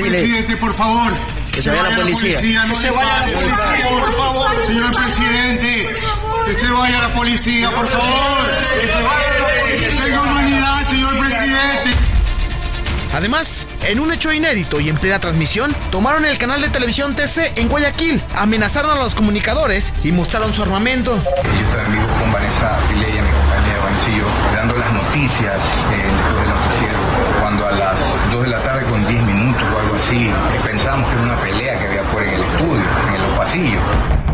[0.01, 1.13] Presidente, por favor.
[1.55, 2.39] Que se vaya la policía.
[2.39, 4.65] Que se vaya la policía, por favor.
[4.65, 5.95] Señor presidente.
[6.45, 8.47] Que se vaya la policía, por favor.
[8.81, 10.03] Que se vaya la policía.
[10.03, 12.05] Tenga humanidad, señor presidente.
[13.13, 17.57] Además, en un hecho inédito y en plena transmisión, tomaron el canal de televisión TC
[17.57, 21.15] en Guayaquil, amenazaron a los comunicadores y mostraron su armamento.
[21.15, 26.49] Yo también vivo con Vanessa Fileya, mi compañera Vancillo, dando las noticias eh, después del
[26.49, 26.99] noticiero,
[27.39, 27.99] cuando a las
[28.31, 29.34] 2 de la tarde con 10 minutos
[30.13, 30.31] eh,
[30.63, 32.83] pensamos que era una pelea que había fuera en el estudio,
[33.15, 34.24] en los pasillos.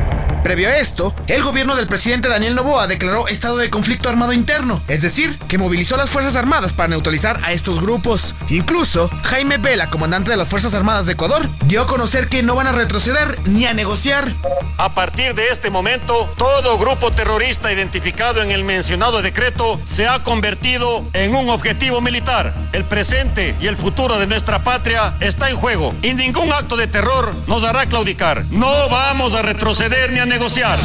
[0.44, 4.82] Previo a esto, el gobierno del presidente Daniel Noboa declaró estado de conflicto armado interno,
[4.88, 8.34] es decir, que movilizó las Fuerzas Armadas para neutralizar a estos grupos.
[8.50, 12.56] Incluso, Jaime Vela, comandante de las Fuerzas Armadas de Ecuador, dio a conocer que no
[12.56, 14.36] van a retroceder ni a negociar.
[14.78, 20.24] A partir de este momento, todo grupo terrorista identificado en el mencionado decreto se ha
[20.24, 22.56] convertido en un objetivo militar.
[22.74, 26.88] El presente y el futuro de nuestra patria está en juego y ningún acto de
[26.88, 28.46] terror nos hará claudicar.
[28.50, 30.80] No vamos a retroceder ni a negociar.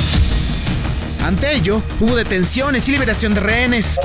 [1.24, 3.99] Ante ello, hubo detenciones y liberación de rehenes.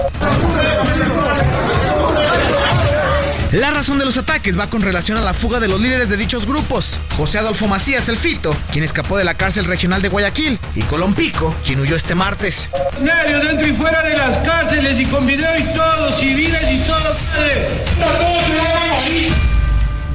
[3.51, 6.15] La razón de los ataques va con relación a la fuga de los líderes de
[6.15, 6.97] dichos grupos.
[7.17, 11.55] José Adolfo Macías, el Fito, quien escapó de la cárcel regional de Guayaquil, y Colompico,
[11.65, 12.69] quien huyó este martes.
[13.01, 17.15] Diario dentro y fuera de las cárceles y con video y todo, civiles y todo,
[17.33, 17.83] padre.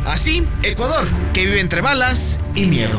[0.07, 2.99] Así, Ecuador, que vive entre balas y miedo.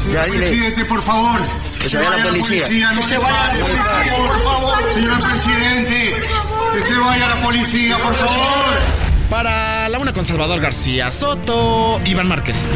[0.00, 1.40] Señor presidente, por favor.
[1.80, 2.66] Que se vaya la policía.
[2.66, 4.92] Que se vaya la policía, por favor.
[4.92, 6.14] Señor presidente.
[6.72, 9.00] Que se vaya la policía, por favor.
[9.28, 12.68] Para la una con Salvador García Soto, Iván Márquez.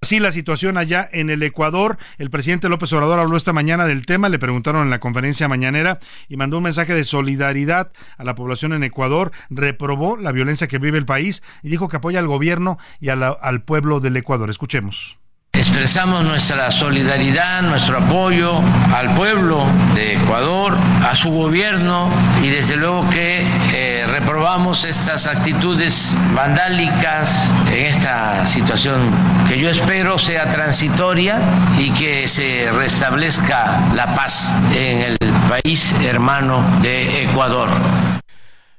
[0.00, 1.98] Así la situación allá en el Ecuador.
[2.16, 5.98] El presidente López Obrador habló esta mañana del tema, le preguntaron en la conferencia mañanera
[6.28, 10.78] y mandó un mensaje de solidaridad a la población en Ecuador, reprobó la violencia que
[10.78, 14.48] vive el país y dijo que apoya al gobierno y la, al pueblo del Ecuador.
[14.48, 15.18] Escuchemos.
[15.56, 18.60] Expresamos nuestra solidaridad, nuestro apoyo
[18.94, 22.10] al pueblo de Ecuador, a su gobierno
[22.42, 27.32] y desde luego que eh, reprobamos estas actitudes vandálicas
[27.72, 29.10] en esta situación
[29.48, 31.40] que yo espero sea transitoria
[31.78, 35.16] y que se restablezca la paz en el
[35.48, 37.68] país hermano de Ecuador.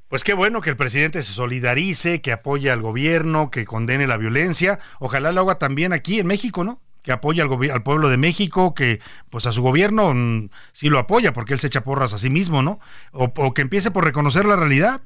[0.08, 4.16] Pues qué bueno que el presidente se solidarice, que apoye al gobierno, que condene la
[4.16, 4.80] violencia.
[5.00, 6.82] Ojalá lo haga también aquí en México, ¿no?
[7.02, 11.00] Que apoye al, al pueblo de México, que pues a su gobierno mm, sí lo
[11.00, 12.80] apoya, porque él se echa porras a sí mismo, ¿no?
[13.12, 15.02] O, o que empiece por reconocer la realidad.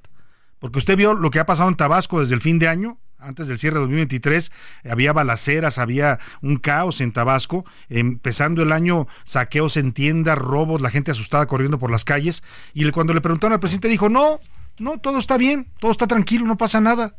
[0.59, 3.47] Porque usted vio lo que ha pasado en Tabasco desde el fin de año, antes
[3.47, 4.51] del cierre de 2023,
[4.87, 10.91] había balaceras, había un caos en Tabasco, empezando el año saqueos en tiendas, robos, la
[10.91, 12.43] gente asustada corriendo por las calles,
[12.75, 14.39] y cuando le preguntaron al presidente dijo, no,
[14.79, 17.15] no, todo está bien, todo está tranquilo, no pasa nada.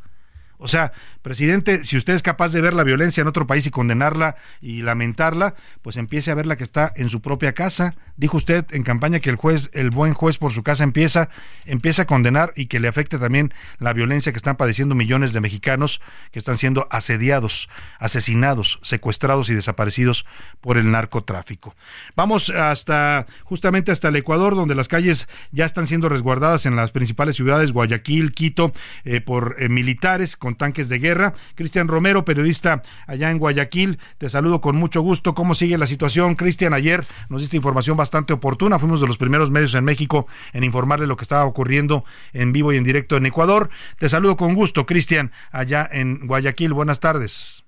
[0.63, 3.69] O sea, presidente, si usted es capaz de ver la violencia en otro país y
[3.69, 7.95] condenarla y lamentarla, pues empiece a ver la que está en su propia casa.
[8.15, 11.27] Dijo usted en campaña que el juez, el buen juez por su casa empieza,
[11.65, 15.41] empieza a condenar y que le afecte también la violencia que están padeciendo millones de
[15.41, 15.99] mexicanos
[16.31, 17.67] que están siendo asediados,
[17.99, 20.25] asesinados, secuestrados y desaparecidos
[20.61, 21.75] por el narcotráfico.
[22.15, 26.91] Vamos hasta justamente hasta el Ecuador, donde las calles ya están siendo resguardadas en las
[26.91, 28.71] principales ciudades, Guayaquil, Quito,
[29.03, 31.33] eh, por eh, militares con tanques de guerra.
[31.55, 35.33] Cristian Romero, periodista allá en Guayaquil, te saludo con mucho gusto.
[35.35, 36.35] ¿Cómo sigue la situación?
[36.35, 38.79] Cristian, ayer nos diste información bastante oportuna.
[38.79, 42.73] Fuimos de los primeros medios en México en informarle lo que estaba ocurriendo en vivo
[42.73, 43.69] y en directo en Ecuador.
[43.97, 46.73] Te saludo con gusto, Cristian, allá en Guayaquil.
[46.73, 47.62] Buenas tardes.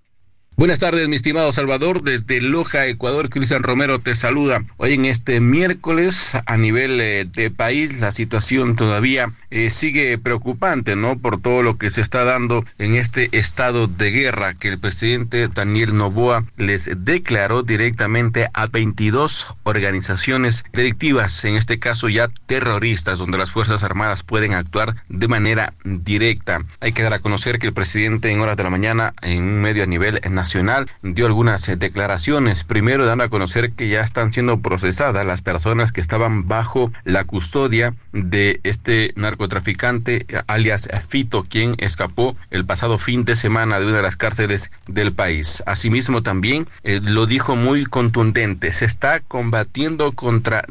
[0.57, 2.01] Buenas tardes, mi estimado Salvador.
[2.01, 4.63] Desde Loja, Ecuador, Cristian Romero te saluda.
[4.77, 10.95] Hoy en este miércoles, a nivel eh, de país, la situación todavía eh, sigue preocupante,
[10.95, 11.17] ¿no?
[11.17, 15.49] Por todo lo que se está dando en este estado de guerra que el presidente
[15.49, 23.37] Daniel Novoa les declaró directamente a 22 organizaciones delictivas, en este caso ya terroristas, donde
[23.37, 26.63] las Fuerzas Armadas pueden actuar de manera directa.
[26.79, 29.61] Hay que dar a conocer que el presidente en horas de la mañana, en un
[29.61, 32.63] medio a nivel nacional, Nacional dio algunas eh, declaraciones.
[32.63, 37.23] Primero dando a conocer que ya están siendo procesadas las personas que estaban bajo la
[37.23, 43.95] custodia de este narcotraficante alias Fito, quien escapó el pasado fin de semana de una
[43.95, 45.63] de las cárceles del país.
[45.65, 50.63] Asimismo también eh, lo dijo muy contundente, se está combatiendo contra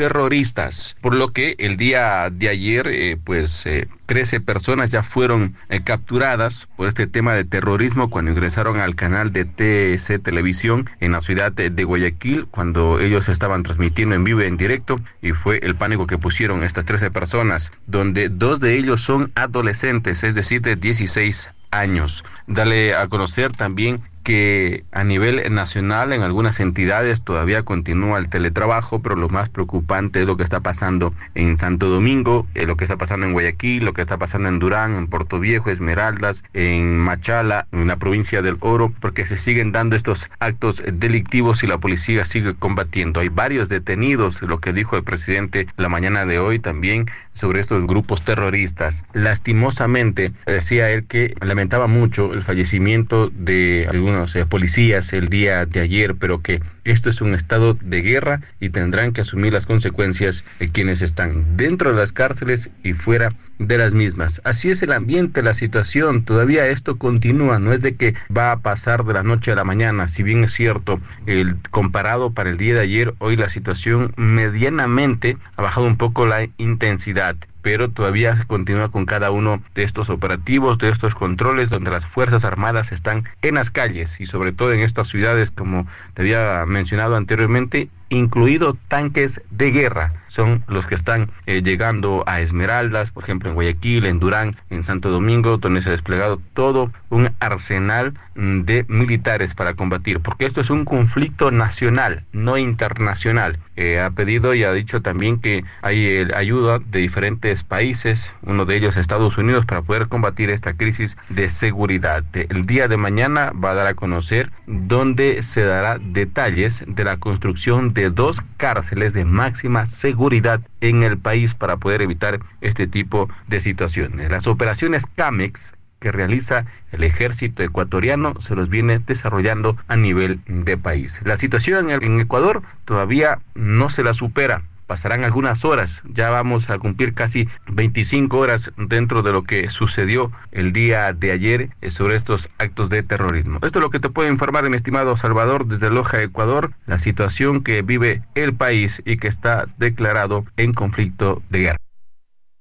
[0.00, 3.68] narcoterroristas, por lo que el día de ayer eh, pues
[4.06, 9.44] 13 personas ya fueron capturadas por este tema de terrorismo cuando ingresaron al canal de
[9.44, 15.00] TC Televisión en la ciudad de, Guayaquil cuando ellos estaban transmitiendo en vivo en directo
[15.22, 20.24] y fue el pánico que pusieron estas 13 personas donde dos de ellos son adolescentes,
[20.24, 22.24] es decir, de 16 años.
[22.46, 29.00] Dale a conocer también que a nivel nacional en algunas entidades todavía continúa el teletrabajo,
[29.00, 32.84] pero lo más preocupante es lo que está pasando en Santo Domingo, eh, lo que
[32.84, 36.98] está pasando en Guayaquil, lo que está pasando en Durán, en Puerto Viejo, Esmeraldas, en
[36.98, 41.78] Machala, en la provincia del Oro, porque se siguen dando estos actos delictivos y la
[41.78, 43.20] policía sigue combatiendo.
[43.20, 47.86] Hay varios detenidos, lo que dijo el presidente la mañana de hoy también sobre estos
[47.86, 49.04] grupos terroristas.
[49.12, 56.14] Lastimosamente, decía él que lamentaba mucho el fallecimiento de algunos policías el día de ayer,
[56.14, 60.70] pero que esto es un estado de guerra y tendrán que asumir las consecuencias de
[60.70, 64.40] quienes están dentro de las cárceles y fuera de las mismas.
[64.44, 68.60] Así es el ambiente, la situación, todavía esto continúa, no es de que va a
[68.60, 72.56] pasar de la noche a la mañana, si bien es cierto, el comparado para el
[72.56, 78.36] día de ayer, hoy la situación medianamente ha bajado un poco la intensidad pero todavía
[78.36, 82.92] se continúa con cada uno de estos operativos, de estos controles, donde las Fuerzas Armadas
[82.92, 87.88] están en las calles y sobre todo en estas ciudades, como te había mencionado anteriormente,
[88.10, 90.12] incluido tanques de guerra.
[90.26, 94.84] Son los que están eh, llegando a Esmeraldas, por ejemplo en Guayaquil, en Durán, en
[94.84, 100.46] Santo Domingo, donde se ha desplegado todo un arsenal mm, de militares para combatir, porque
[100.46, 103.58] esto es un conflicto nacional, no internacional.
[103.76, 108.66] Eh, ha pedido y ha dicho también que hay eh, ayuda de diferentes países, uno
[108.66, 112.24] de ellos Estados Unidos, para poder combatir esta crisis de seguridad.
[112.34, 117.16] El día de mañana va a dar a conocer dónde se dará detalles de la
[117.16, 123.28] construcción de dos cárceles de máxima seguridad en el país para poder evitar este tipo
[123.48, 124.30] de situaciones.
[124.30, 130.78] Las operaciones CAMEX que realiza el ejército ecuatoriano se los viene desarrollando a nivel de
[130.78, 131.20] país.
[131.24, 136.80] La situación en Ecuador todavía no se la supera pasarán algunas horas, ya vamos a
[136.80, 142.16] cumplir casi 25 horas dentro de lo que sucedió el día de ayer eh, sobre
[142.16, 143.60] estos actos de terrorismo.
[143.62, 147.62] Esto es lo que te puedo informar, mi estimado Salvador, desde Loja, Ecuador, la situación
[147.62, 151.89] que vive el país y que está declarado en conflicto de guerra.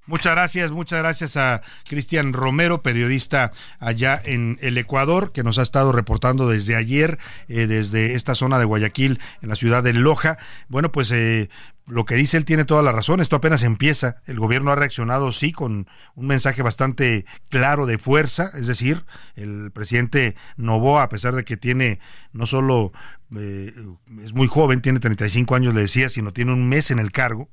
[0.10, 5.62] Muchas gracias, muchas gracias a Cristian Romero, periodista allá en el Ecuador, que nos ha
[5.62, 10.40] estado reportando desde ayer, eh, desde esta zona de Guayaquil, en la ciudad de Loja.
[10.68, 11.52] Bueno, pues eh,
[11.86, 15.32] lo que dice él tiene toda la razón, esto apenas empieza, el gobierno ha reaccionado
[15.32, 19.06] sí con un mensaje bastante claro de fuerza, es decir,
[19.36, 22.00] el presidente Novoa, a pesar de que tiene
[22.34, 22.94] no solo,
[23.38, 23.76] eh,
[24.24, 27.48] es muy joven, tiene 35 años, le decía, sino tiene un mes en el cargo,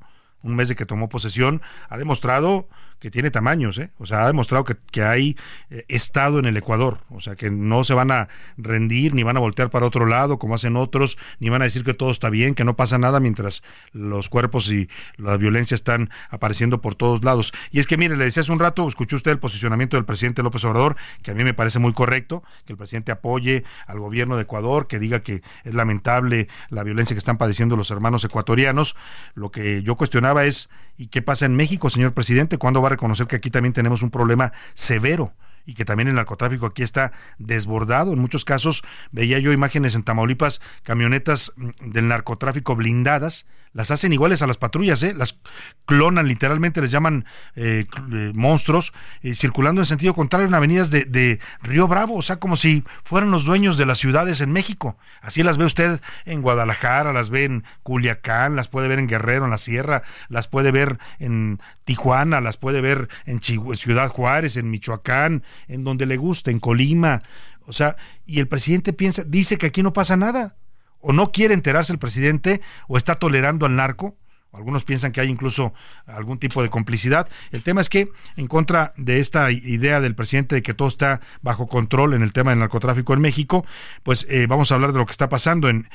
[0.47, 2.69] un mes de que tomó posesión, ha demostrado
[2.99, 3.91] que tiene tamaños, ¿eh?
[3.99, 5.37] o sea, ha demostrado que, que, hay
[5.71, 9.37] eh, Estado en el Ecuador, o sea, que no se van a rendir ni van
[9.37, 12.31] a voltear para otro lado como hacen otros, ni van a decir que todo está
[12.31, 17.25] bien, que no pasa nada mientras los cuerpos y la violencia están apareciendo por todos
[17.25, 17.53] lados.
[17.71, 20.43] Y es que, mire, le decía hace un rato, escuchó usted el posicionamiento del presidente
[20.43, 24.37] López Obrador, que a mí me parece muy correcto, que el presidente apoye al gobierno
[24.37, 28.97] de Ecuador, que diga que es lamentable la violencia que están padeciendo los hermanos ecuatorianos.
[29.35, 32.59] Lo que yo cuestionaba es, ¿y qué pasa en México, señor presidente?
[32.59, 35.32] ¿Cuándo va a reconocer que aquí también tenemos un problema severo
[35.67, 38.12] y que también el narcotráfico aquí está desbordado.
[38.12, 43.45] En muchos casos veía yo imágenes en Tamaulipas, camionetas mm, del narcotráfico blindadas,
[43.77, 45.12] las hacen iguales a las patrullas, ¿eh?
[45.14, 45.39] las
[45.85, 48.95] clonan literalmente, les llaman eh, eh, monstruos,
[49.35, 53.31] circulando en sentido contrario en avenidas de, de, Río Bravo, o sea, como si fueran
[53.31, 54.97] los dueños de las ciudades en México.
[55.21, 59.45] Así las ve usted en Guadalajara, las ve en Culiacán, las puede ver en Guerrero,
[59.45, 64.71] en la Sierra, las puede ver en Tijuana, las puede ver en Ciudad Juárez, en
[64.71, 67.23] Michoacán, en donde le guste, en Colima.
[67.67, 70.57] O sea, y el presidente piensa, dice que aquí no pasa nada
[71.01, 74.17] o no quiere enterarse el presidente o está tolerando al narco.
[74.57, 75.75] Algunos piensan que hay incluso
[76.07, 77.29] algún tipo de complicidad.
[77.53, 81.21] El tema es que, en contra de esta idea del presidente de que todo está
[81.43, 83.65] bajo control en el tema del narcotráfico en México,
[84.03, 85.87] pues eh, vamos a hablar de lo que está pasando en,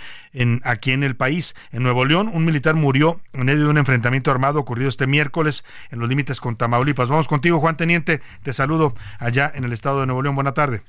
[0.64, 1.55] aquí en el país.
[1.72, 5.66] En Nuevo León, un militar murió en medio de un enfrentamiento armado ocurrido este miércoles
[5.89, 7.09] en los límites con Tamaulipas.
[7.09, 8.22] Vamos contigo, Juan Teniente.
[8.43, 10.36] Te saludo allá en el estado de Nuevo León.
[10.36, 10.82] Buena tarde.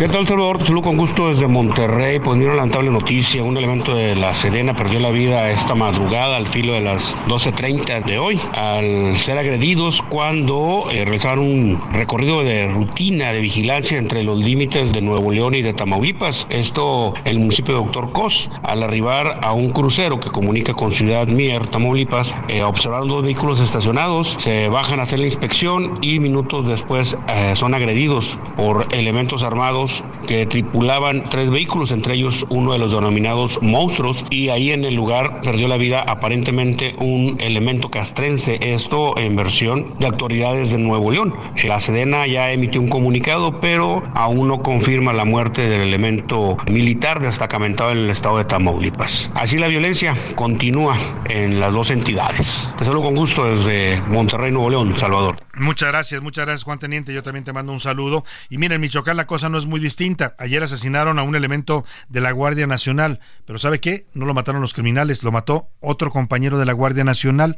[0.00, 0.56] ¿Qué tal, Salvador?
[0.56, 2.20] Te con gusto desde Monterrey.
[2.20, 3.42] Pues mira lamentable noticia.
[3.42, 8.06] Un elemento de la Sedena perdió la vida esta madrugada al filo de las 12.30
[8.06, 14.24] de hoy al ser agredidos cuando eh, realizaron un recorrido de rutina de vigilancia entre
[14.24, 16.46] los límites de Nuevo León y de Tamaulipas.
[16.48, 18.50] Esto en el municipio de Doctor Cos.
[18.62, 23.60] Al arribar a un crucero que comunica con Ciudad Mier, Tamaulipas, eh, observaron dos vehículos
[23.60, 24.34] estacionados.
[24.38, 29.89] Se bajan a hacer la inspección y minutos después eh, son agredidos por elementos armados
[30.26, 34.94] que tripulaban tres vehículos, entre ellos uno de los denominados monstruos, y ahí en el
[34.94, 41.10] lugar perdió la vida aparentemente un elemento castrense, esto en versión de autoridades de Nuevo
[41.10, 41.34] León.
[41.64, 47.20] La Sedena ya emitió un comunicado, pero aún no confirma la muerte del elemento militar
[47.20, 49.30] destacamentado en el estado de Tamaulipas.
[49.34, 50.96] Así la violencia continúa
[51.28, 52.72] en las dos entidades.
[52.78, 55.36] Te saludo con gusto desde Monterrey, Nuevo León, Salvador.
[55.60, 57.12] Muchas gracias, muchas gracias Juan Teniente.
[57.12, 58.24] Yo también te mando un saludo.
[58.48, 60.34] Y mira, en Michoacán la cosa no es muy distinta.
[60.38, 64.06] Ayer asesinaron a un elemento de la Guardia Nacional, pero ¿sabe qué?
[64.14, 67.56] No lo mataron los criminales, lo mató otro compañero de la Guardia Nacional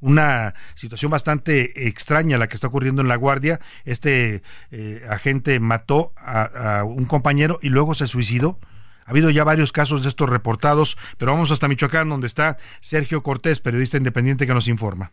[0.00, 3.60] una situación bastante extraña la que está ocurriendo en la Guardia.
[3.84, 8.58] Este eh, agente mató a, a, un compañero y luego se suicidó.
[9.06, 13.22] Ha habido ya varios casos de estos reportados, pero vamos hasta Michoacán, donde está Sergio
[13.22, 15.12] Cortés, periodista independiente que nos informa.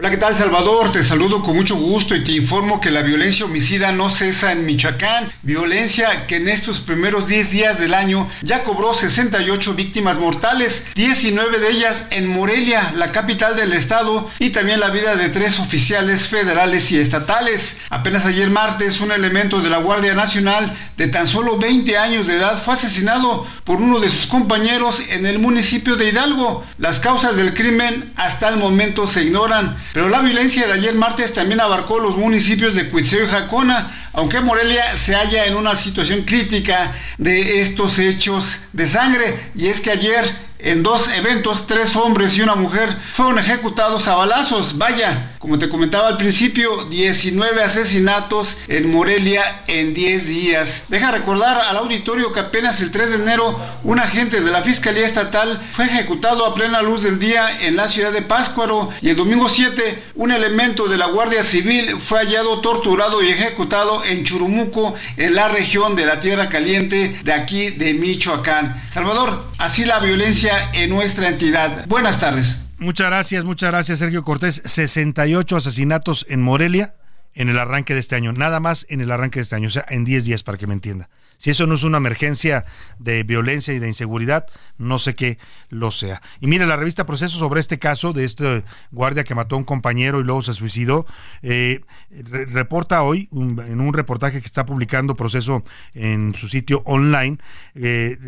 [0.00, 0.92] Hola, ¿qué tal Salvador?
[0.92, 4.64] Te saludo con mucho gusto y te informo que la violencia homicida no cesa en
[4.64, 5.28] Michoacán.
[5.42, 11.58] Violencia que en estos primeros 10 días del año ya cobró 68 víctimas mortales, 19
[11.58, 16.28] de ellas en Morelia, la capital del estado, y también la vida de tres oficiales
[16.28, 17.78] federales y estatales.
[17.90, 22.36] Apenas ayer martes, un elemento de la Guardia Nacional de tan solo 20 años de
[22.36, 26.64] edad fue asesinado por uno de sus compañeros en el municipio de Hidalgo.
[26.78, 29.76] Las causas del crimen hasta el momento se ignoran.
[29.92, 34.40] Pero la violencia de ayer martes también abarcó los municipios de Cuitzeo y Jacona, aunque
[34.40, 39.50] Morelia se halla en una situación crítica de estos hechos de sangre.
[39.54, 40.24] Y es que ayer
[40.58, 44.76] en dos eventos, tres hombres y una mujer fueron ejecutados a balazos.
[44.76, 50.82] Vaya, como te comentaba al principio, 19 asesinatos en Morelia en 10 días.
[50.88, 55.06] Deja recordar al auditorio que apenas el 3 de enero un agente de la Fiscalía
[55.06, 59.16] Estatal fue ejecutado a plena luz del día en la ciudad de Páscuaro y el
[59.16, 64.94] domingo 7 un elemento de la Guardia Civil fue hallado torturado y ejecutado en Churumuco,
[65.16, 68.88] en la región de la Tierra Caliente de aquí de Michoacán.
[68.92, 71.86] Salvador, así la violencia en nuestra entidad.
[71.86, 72.62] Buenas tardes.
[72.78, 74.62] Muchas gracias, muchas gracias Sergio Cortés.
[74.64, 76.94] 68 asesinatos en Morelia
[77.34, 79.70] en el arranque de este año, nada más en el arranque de este año, o
[79.70, 81.08] sea, en 10 días para que me entienda.
[81.38, 82.64] Si eso no es una emergencia
[82.98, 84.46] de violencia y de inseguridad,
[84.76, 85.38] no sé qué
[85.68, 86.20] lo sea.
[86.40, 89.64] Y mire, la revista Proceso sobre este caso de este guardia que mató a un
[89.64, 91.06] compañero y luego se suicidó,
[91.42, 91.80] eh,
[92.10, 95.62] reporta hoy en un reportaje que está publicando Proceso
[95.94, 97.38] en su sitio online,
[97.76, 98.18] eh,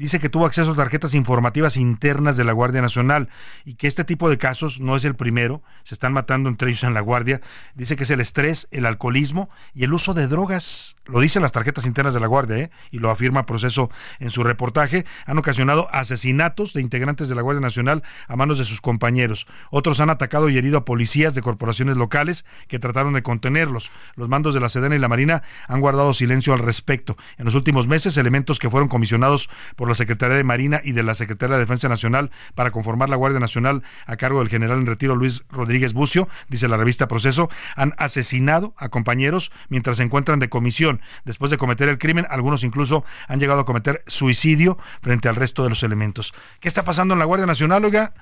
[0.00, 3.28] dice que tuvo acceso a tarjetas informativas internas de la Guardia Nacional
[3.66, 6.84] y que este tipo de casos no es el primero, se están matando entre ellos
[6.84, 7.42] en la Guardia.
[7.74, 10.96] Dice que es el estrés, el alcoholismo y el uso de drogas.
[11.04, 12.70] Lo dicen las tarjetas internas de la Guardia ¿eh?
[12.90, 13.90] y lo afirma Proceso
[14.20, 15.04] en su reportaje.
[15.26, 19.46] Han ocasionado asesinatos de integrantes de la Guardia Nacional a manos de sus compañeros.
[19.70, 23.90] Otros han atacado y herido a policías de corporaciones locales que trataron de contenerlos.
[24.16, 27.18] Los mandos de la Sedena y la Marina han guardado silencio al respecto.
[27.36, 31.02] En los últimos meses, elementos que fueron comisionados por la Secretaría de Marina y de
[31.02, 34.86] la Secretaría de Defensa Nacional para conformar la Guardia Nacional a cargo del general en
[34.86, 40.38] retiro Luis Rodríguez Bucio, dice la revista Proceso, han asesinado a compañeros mientras se encuentran
[40.38, 41.00] de comisión.
[41.24, 45.62] Después de cometer el crimen, algunos incluso han llegado a cometer suicidio frente al resto
[45.62, 46.32] de los elementos.
[46.60, 48.14] ¿Qué está pasando en la Guardia Nacional, oiga?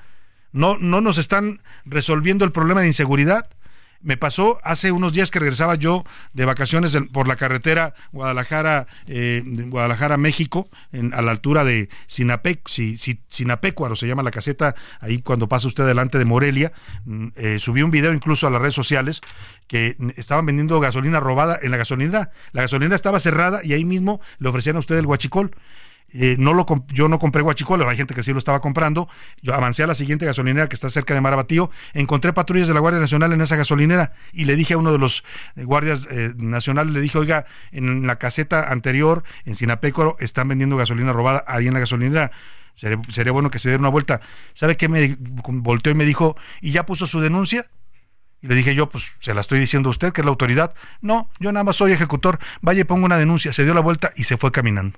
[0.52, 3.48] No, no nos están resolviendo el problema de inseguridad.
[4.00, 9.42] Me pasó hace unos días que regresaba yo de vacaciones por la carretera Guadalajara, eh,
[9.44, 14.76] Guadalajara México, en, a la altura de Sinapec, si, si, Sinapecuaro se llama la caseta,
[15.00, 16.72] ahí cuando pasa usted delante de Morelia.
[17.06, 19.20] Mm, eh, subí un video incluso a las redes sociales
[19.66, 22.30] que estaban vendiendo gasolina robada en la gasolinera.
[22.52, 25.50] La gasolinera estaba cerrada y ahí mismo le ofrecían a usted el guachicol.
[26.10, 29.08] Eh, no lo yo no compré guachicol, hay gente que sí lo estaba comprando.
[29.42, 32.80] Yo avancé a la siguiente gasolinera que está cerca de Marabatío, encontré patrullas de la
[32.80, 35.24] Guardia Nacional en esa gasolinera y le dije a uno de los
[35.56, 40.76] eh, guardias eh, nacionales, le dije, oiga, en la caseta anterior, en Sinapécoro, están vendiendo
[40.76, 42.30] gasolina robada ahí en la gasolinera.
[42.74, 44.20] Sería, bueno que se diera una vuelta.
[44.54, 44.88] ¿Sabe qué?
[44.88, 47.66] Me volteó y me dijo, ¿y ya puso su denuncia?
[48.40, 50.74] Y le dije yo, pues se la estoy diciendo a usted, que es la autoridad.
[51.00, 52.38] No, yo nada más soy ejecutor.
[52.60, 53.52] Vaya pongo una denuncia.
[53.52, 54.96] Se dio la vuelta y se fue caminando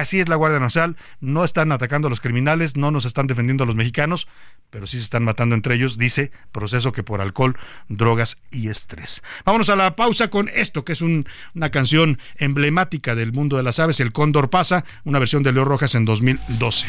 [0.00, 3.64] Así es la Guardia Nacional, no están atacando a los criminales, no nos están defendiendo
[3.64, 4.26] a los mexicanos,
[4.70, 9.22] pero sí se están matando entre ellos, dice, proceso que por alcohol, drogas y estrés.
[9.44, 13.80] Vámonos a la pausa con esto, que es una canción emblemática del mundo de las
[13.80, 16.88] aves, El Cóndor pasa, una versión de Leo Rojas en 2012.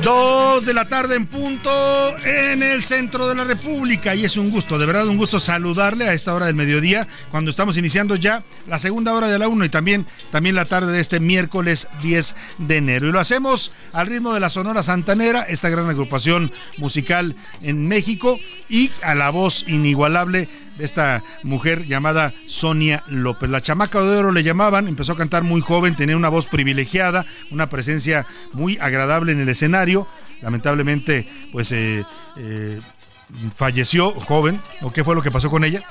[0.00, 1.70] Dos de la tarde en punto
[2.24, 6.08] en el centro de la República y es un gusto, de verdad un gusto saludarle
[6.08, 9.64] a esta hora del mediodía cuando estamos iniciando ya la segunda hora de la 1
[9.64, 13.08] y también, también la tarde de este miércoles 10 de enero.
[13.08, 18.38] Y lo hacemos al ritmo de la Sonora Santanera, esta gran agrupación musical en México
[18.68, 23.50] y a la voz inigualable de esta mujer llamada Sonia López.
[23.50, 27.26] La chamaca de oro le llamaban, empezó a cantar muy joven, tenía una voz privilegiada,
[27.50, 30.06] una presencia muy agradable en el escenario.
[30.40, 32.04] Lamentablemente, pues eh,
[32.36, 32.80] eh,
[33.56, 34.60] falleció joven.
[34.80, 35.84] ¿O qué fue lo que pasó con ella?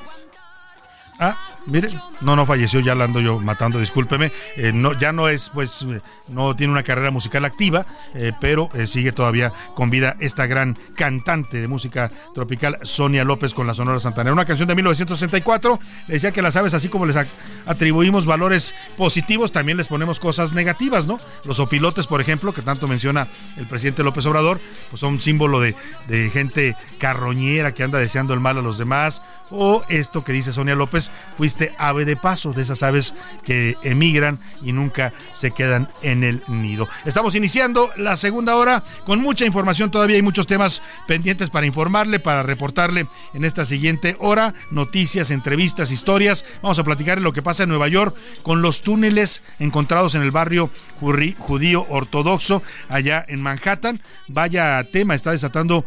[1.20, 1.90] Ah, mire,
[2.22, 4.32] no, no falleció, ya la ando yo matando, discúlpeme.
[4.56, 8.70] Eh, no, ya no es, pues, eh, no tiene una carrera musical activa, eh, pero
[8.86, 14.00] sigue todavía con vida esta gran cantante de música tropical, Sonia López, con la Sonora
[14.00, 14.34] Santanera.
[14.34, 17.18] Una canción de 1964, le decía que las aves, así como les
[17.66, 21.20] atribuimos valores positivos, también les ponemos cosas negativas, ¿no?
[21.44, 24.60] Los opilotes, por ejemplo, que tanto menciona el presidente López Obrador,
[24.90, 25.76] pues son símbolo de,
[26.08, 30.52] de gente carroñera que anda deseando el mal a los demás, o esto que dice
[30.52, 31.12] Sonia López,
[31.52, 36.42] fuiste ave de paso, de esas aves que emigran y nunca se quedan en el
[36.48, 36.88] nido.
[37.04, 42.22] Estamos iniciando la segunda hora con mucha información, todavía hay muchos temas pendientes para informarle,
[42.22, 46.46] para reportarle en esta siguiente hora, noticias, entrevistas, historias.
[46.62, 50.32] Vamos a platicar lo que pasa en Nueva York con los túneles encontrados en el
[50.32, 50.70] barrio
[51.02, 54.00] judío ortodoxo allá en Manhattan.
[54.30, 55.84] Vaya tema, está desatando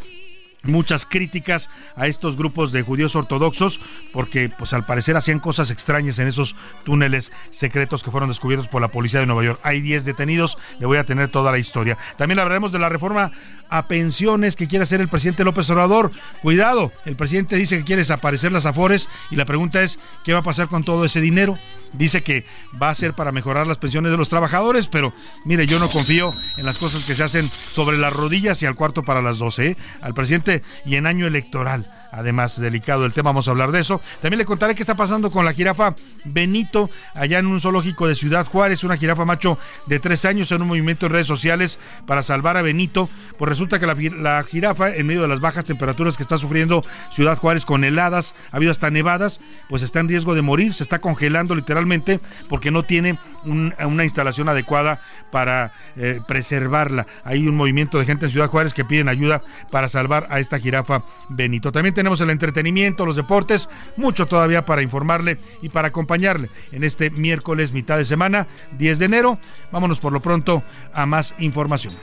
[0.64, 3.80] muchas críticas a estos grupos de judíos ortodoxos
[4.12, 8.80] porque pues al parecer hacían cosas extrañas en esos túneles secretos que fueron descubiertos por
[8.82, 9.60] la policía de Nueva York.
[9.62, 11.98] Hay 10 detenidos, le voy a tener toda la historia.
[12.16, 13.32] También hablaremos de la reforma
[13.68, 16.10] a pensiones que quiere hacer el presidente López Obrador.
[16.42, 20.40] Cuidado, el presidente dice que quiere desaparecer las afores y la pregunta es ¿qué va
[20.40, 21.58] a pasar con todo ese dinero?
[21.92, 22.44] Dice que
[22.80, 26.32] va a ser para mejorar las pensiones de los trabajadores, pero mire, yo no confío
[26.56, 29.66] en las cosas que se hacen sobre las rodillas y al cuarto para las 12.
[29.66, 29.76] ¿eh?
[30.00, 30.53] Al presidente
[30.84, 31.90] y en año electoral.
[32.16, 34.00] Además, delicado el tema, vamos a hablar de eso.
[34.20, 38.14] También le contaré qué está pasando con la jirafa Benito, allá en un zoológico de
[38.14, 42.22] Ciudad Juárez, una jirafa macho de tres años en un movimiento en redes sociales para
[42.22, 43.08] salvar a Benito.
[43.36, 47.36] Pues resulta que la, jirafa, en medio de las bajas temperaturas que está sufriendo Ciudad
[47.36, 51.00] Juárez con heladas, ha habido hasta nevadas, pues está en riesgo de morir, se está
[51.00, 55.00] congelando literalmente porque no tiene una instalación adecuada
[55.32, 57.06] para eh, preservarla.
[57.24, 60.60] Hay un movimiento de gente en Ciudad Juárez que piden ayuda para salvar a esta
[60.60, 61.72] jirafa Benito.
[61.72, 67.08] También tenemos el entretenimiento, los deportes, mucho todavía para informarle y para acompañarle en este
[67.08, 68.46] miércoles mitad de semana,
[68.76, 69.38] 10 de enero.
[69.72, 71.94] Vámonos por lo pronto a más información.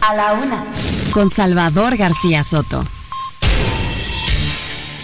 [0.00, 0.64] A la una,
[1.12, 2.88] con Salvador García Soto.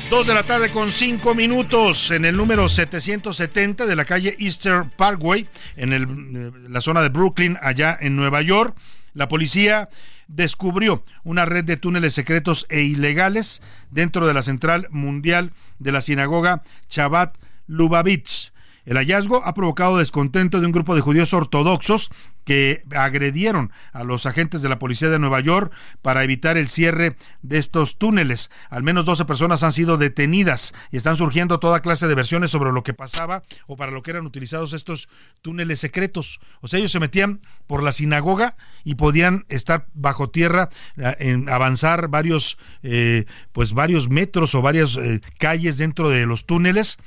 [0.08, 4.88] Dos de la tarde con cinco minutos en el número 770 de la calle Eastern
[4.96, 8.74] Parkway, en el, la zona de Brooklyn, allá en Nueva York.
[9.12, 9.90] La policía
[10.28, 16.00] descubrió una red de túneles secretos e ilegales dentro de la central mundial de la
[16.00, 18.52] sinagoga Chabat Lubavitch.
[18.86, 22.08] El hallazgo ha provocado descontento de un grupo de judíos ortodoxos
[22.44, 25.72] que agredieron a los agentes de la policía de Nueva York
[26.02, 28.52] para evitar el cierre de estos túneles.
[28.70, 32.70] Al menos 12 personas han sido detenidas y están surgiendo toda clase de versiones sobre
[32.70, 35.08] lo que pasaba o para lo que eran utilizados estos
[35.42, 36.38] túneles secretos.
[36.60, 41.48] O sea, ellos se metían por la sinagoga y podían estar bajo tierra, eh, en
[41.48, 46.98] avanzar varios, eh, pues varios metros o varias eh, calles dentro de los túneles.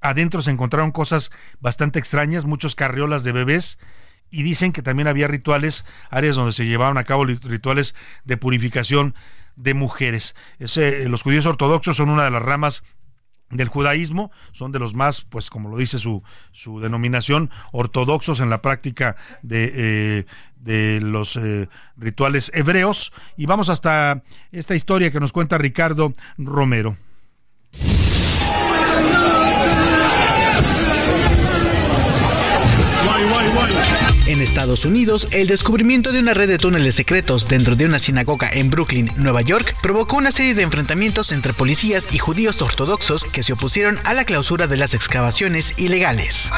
[0.00, 1.30] Adentro se encontraron cosas
[1.60, 3.78] bastante extrañas, muchos carriolas de bebés
[4.30, 7.94] y dicen que también había rituales, áreas donde se llevaban a cabo rituales
[8.24, 9.14] de purificación
[9.56, 10.34] de mujeres.
[10.58, 12.84] los judíos ortodoxos son una de las ramas
[13.50, 16.22] del judaísmo, son de los más, pues como lo dice su,
[16.52, 20.26] su denominación, ortodoxos en la práctica de, eh,
[20.56, 23.12] de los eh, rituales hebreos.
[23.36, 24.22] Y vamos hasta
[24.52, 26.96] esta historia que nos cuenta Ricardo Romero.
[34.28, 38.50] En Estados Unidos, el descubrimiento de una red de túneles secretos dentro de una sinagoga
[38.52, 43.42] en Brooklyn, Nueva York, provocó una serie de enfrentamientos entre policías y judíos ortodoxos que
[43.42, 46.50] se opusieron a la clausura de las excavaciones ilegales.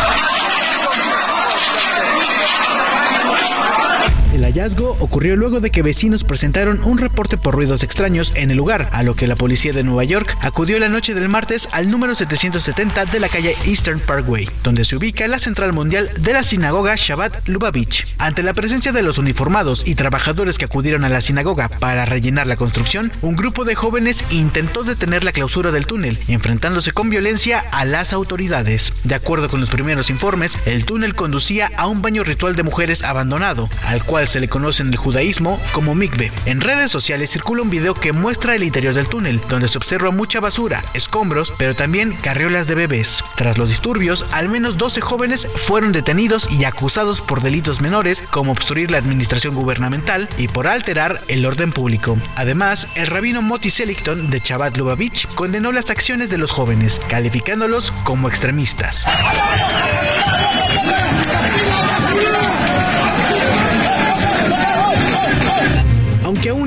[4.41, 8.57] El hallazgo ocurrió luego de que vecinos presentaron un reporte por ruidos extraños en el
[8.57, 11.91] lugar, a lo que la policía de Nueva York acudió la noche del martes al
[11.91, 16.43] número 770 de la calle Eastern Parkway, donde se ubica la central mundial de la
[16.43, 18.07] sinagoga Shabbat Lubavitch.
[18.17, 22.47] Ante la presencia de los uniformados y trabajadores que acudieron a la sinagoga para rellenar
[22.47, 27.63] la construcción, un grupo de jóvenes intentó detener la clausura del túnel, enfrentándose con violencia
[27.73, 28.95] a las autoridades.
[29.05, 33.05] De acuerdo con los primeros informes, el túnel conducía a un baño ritual de mujeres
[33.05, 36.31] abandonado, al cual se le conoce en el judaísmo como mikve.
[36.47, 40.13] En redes sociales circula un video que muestra el interior del túnel, donde se observa
[40.13, 43.25] mucha basura, escombros, pero también carriolas de bebés.
[43.35, 48.53] Tras los disturbios, al menos 12 jóvenes fueron detenidos y acusados por delitos menores como
[48.53, 52.17] obstruir la administración gubernamental y por alterar el orden público.
[52.37, 57.91] Además, el rabino Moti Seligton de Chabad Lubavitch condenó las acciones de los jóvenes, calificándolos
[58.05, 59.07] como extremistas.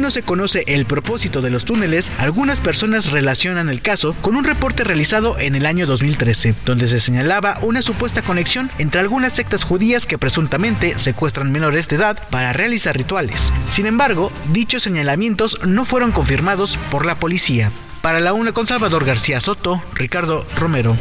[0.03, 4.43] No se conoce el propósito de los túneles, algunas personas relacionan el caso con un
[4.43, 9.63] reporte realizado en el año 2013, donde se señalaba una supuesta conexión entre algunas sectas
[9.63, 13.53] judías que presuntamente secuestran menores de edad para realizar rituales.
[13.69, 17.71] Sin embargo, dichos señalamientos no fueron confirmados por la policía.
[18.01, 20.97] Para la UNA con Salvador García Soto, Ricardo Romero.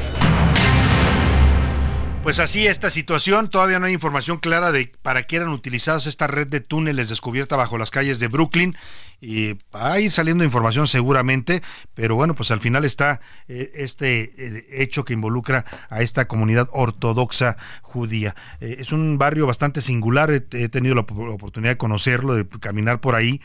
[2.22, 6.28] Pues así esta situación, todavía no hay información clara de para qué eran utilizados esta
[6.28, 8.76] red de túneles descubierta bajo las calles de Brooklyn
[9.22, 11.62] y va a ir saliendo información seguramente,
[11.94, 16.68] pero bueno, pues al final está eh, este eh, hecho que involucra a esta comunidad
[16.72, 18.34] ortodoxa judía.
[18.60, 23.14] Eh, es un barrio bastante singular, he, tenido la, oportunidad de conocerlo, de caminar por
[23.14, 23.40] ahí,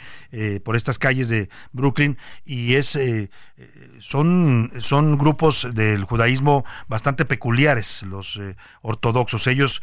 [0.64, 2.98] por estas calles de Brooklyn, y es
[4.00, 8.40] son, son grupos del judaísmo bastante peculiares, los
[8.82, 9.48] ortodoxos.
[9.48, 9.82] Ellos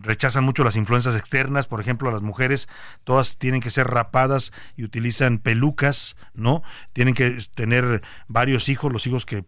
[0.00, 2.68] rechazan mucho las influencias externas, por ejemplo, las mujeres,
[3.04, 6.62] todas tienen que ser rapadas y utilizan pelucas, ¿no?
[6.92, 9.44] Tienen que tener varios hijos, los hijos que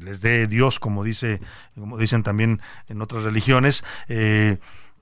[0.00, 1.40] les dé Dios, como dice,
[1.74, 4.58] como dicen también en otras religiones, eh,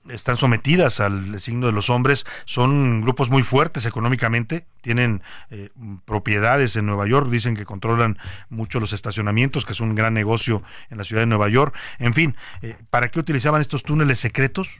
[0.09, 5.69] están sometidas al signo de los hombres, son grupos muy fuertes económicamente, tienen eh,
[6.05, 8.17] propiedades en Nueva York, dicen que controlan
[8.49, 11.75] mucho los estacionamientos, que es un gran negocio en la ciudad de Nueva York.
[11.99, 14.79] En fin, eh, ¿para qué utilizaban estos túneles secretos?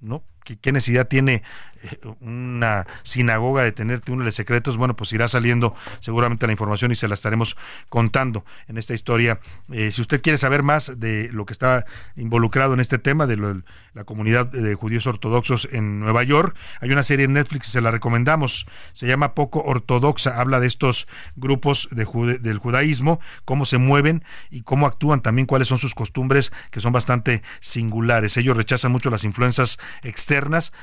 [0.00, 0.22] ¿No?
[0.56, 1.42] ¿Qué, necesidad tiene
[1.82, 4.78] eh, una sinagoga de tener túneles secretos?
[4.78, 7.56] Bueno, pues irá saliendo seguramente la información y se la estaremos
[7.90, 9.40] contando en esta historia.
[9.70, 11.84] Eh, si usted quiere saber más de lo que está
[12.16, 17.02] involucrado en este tema, de la comunidad de judíos ortodoxos en Nueva York, hay una
[17.02, 22.08] serie en Netflix, se la recomendamos, se llama Poco Ortodoxa, habla de estos grupos de
[22.40, 26.92] del judaísmo, cómo se mueven y cómo actúan, también cuáles son sus costumbres, que son
[26.92, 28.36] bastante singulares.
[28.36, 30.37] Ellos rechazan mucho las influencias externas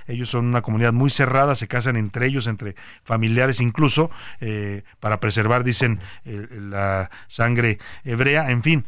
[0.07, 5.19] ellos son una comunidad muy cerrada, se casan entre ellos, entre familiares incluso, eh, para
[5.19, 8.49] preservar, dicen, la sangre hebrea.
[8.51, 8.85] En fin,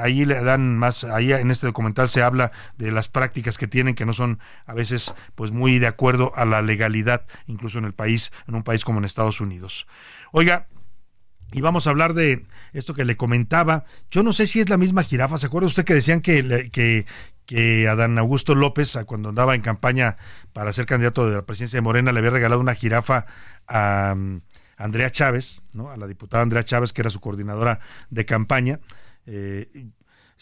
[0.00, 3.94] ahí le dan más, ahí en este documental se habla de las prácticas que tienen,
[3.94, 7.94] que no son a veces pues muy de acuerdo a la legalidad, incluso en el
[7.94, 9.86] país, en un país como en Estados Unidos.
[10.32, 10.66] Oiga,
[11.52, 12.42] y vamos a hablar de
[12.72, 13.84] esto que le comentaba.
[14.10, 15.38] Yo no sé si es la misma jirafa.
[15.38, 17.06] ¿Se acuerda usted que decían que, que,
[17.46, 20.16] que Adán Augusto López, cuando andaba en campaña
[20.52, 23.26] para ser candidato de la presidencia de Morena, le había regalado una jirafa
[23.66, 24.40] a mm,
[24.76, 25.90] Andrea Chávez, ¿no?
[25.90, 27.80] a la diputada Andrea Chávez, que era su coordinadora
[28.10, 28.80] de campaña.
[29.26, 29.88] Eh,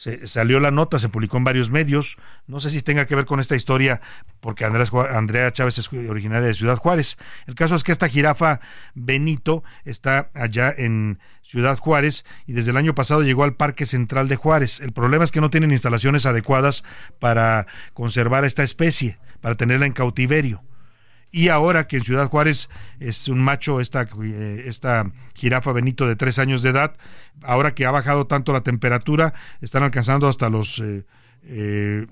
[0.03, 2.16] se, salió la nota, se publicó en varios medios.
[2.48, 4.00] No sé si tenga que ver con esta historia,
[4.40, 7.18] porque Andrea Chávez es originaria de Ciudad Juárez.
[7.46, 8.59] El caso es que esta jirafa
[8.94, 14.26] Benito está allá en Ciudad Juárez y desde el año pasado llegó al Parque Central
[14.26, 14.80] de Juárez.
[14.80, 16.82] El problema es que no tienen instalaciones adecuadas
[17.20, 20.64] para conservar esta especie, para tenerla en cautiverio
[21.33, 22.68] y ahora que en Ciudad Juárez
[23.01, 26.95] es un macho, esta, eh, esta jirafa Benito de tres años de edad,
[27.43, 31.05] ahora que ha bajado tanto la temperatura, están alcanzando hasta los eh,
[31.45, 32.07] eh,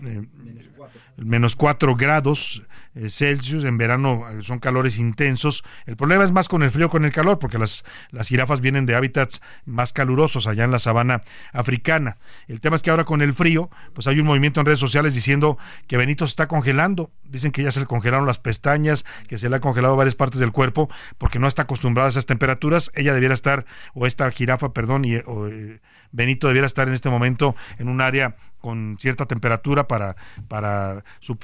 [1.17, 1.95] menos cuatro.
[1.95, 2.70] Grados eh,
[3.09, 5.65] Celsius, en verano eh, son calores intensos.
[5.87, 8.87] El problema es más con el frío, con el calor, porque las, las jirafas vienen
[8.87, 11.23] de hábitats más calurosos allá en la sabana
[11.53, 12.19] africana.
[12.49, 15.15] El tema es que ahora con el frío, pues hay un movimiento en redes sociales
[15.15, 17.11] diciendo que Benito se está congelando.
[17.25, 20.41] Dicen que ya se le congelaron las pestañas, que se le ha congelado varias partes
[20.41, 22.91] del cuerpo, porque no está acostumbrada a esas temperaturas.
[22.95, 25.81] Ella debiera estar, o esta jirafa, perdón, y eh,
[26.13, 30.17] Benito debiera estar en este momento en un área con cierta temperatura para,
[30.49, 31.39] para su,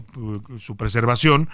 [0.58, 1.48] su, preservación.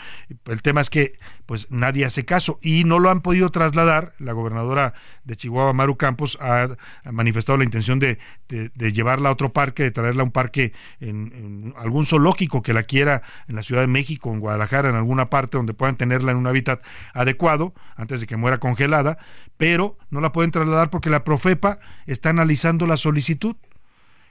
[0.46, 4.14] El tema es que pues nadie hace caso y no lo han podido trasladar.
[4.18, 4.94] La gobernadora
[5.24, 6.76] de Chihuahua, Maru Campos, ha,
[7.10, 11.32] manifestado la intención de, de, llevarla a otro parque, de traerla a un parque en,
[11.34, 15.30] en, algún zoológico que la quiera en la Ciudad de México, en Guadalajara, en alguna
[15.30, 16.82] parte donde puedan tenerla en un hábitat
[17.14, 19.18] adecuado antes de que muera congelada,
[19.56, 23.56] pero no la pueden trasladar porque la Profepa está analizando la solicitud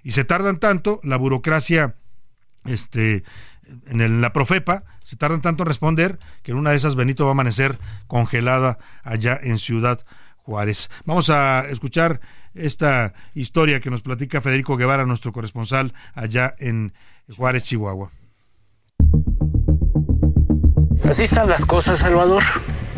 [0.03, 1.95] y se tardan tanto, la burocracia
[2.65, 3.23] este,
[3.87, 7.31] en la Profepa, se tardan tanto en responder que en una de esas Benito va
[7.31, 10.05] a amanecer congelada allá en Ciudad
[10.37, 10.89] Juárez.
[11.05, 12.21] Vamos a escuchar
[12.53, 16.93] esta historia que nos platica Federico Guevara, nuestro corresponsal allá en
[17.35, 18.11] Juárez, Chihuahua.
[21.03, 22.43] Así están las cosas, Salvador.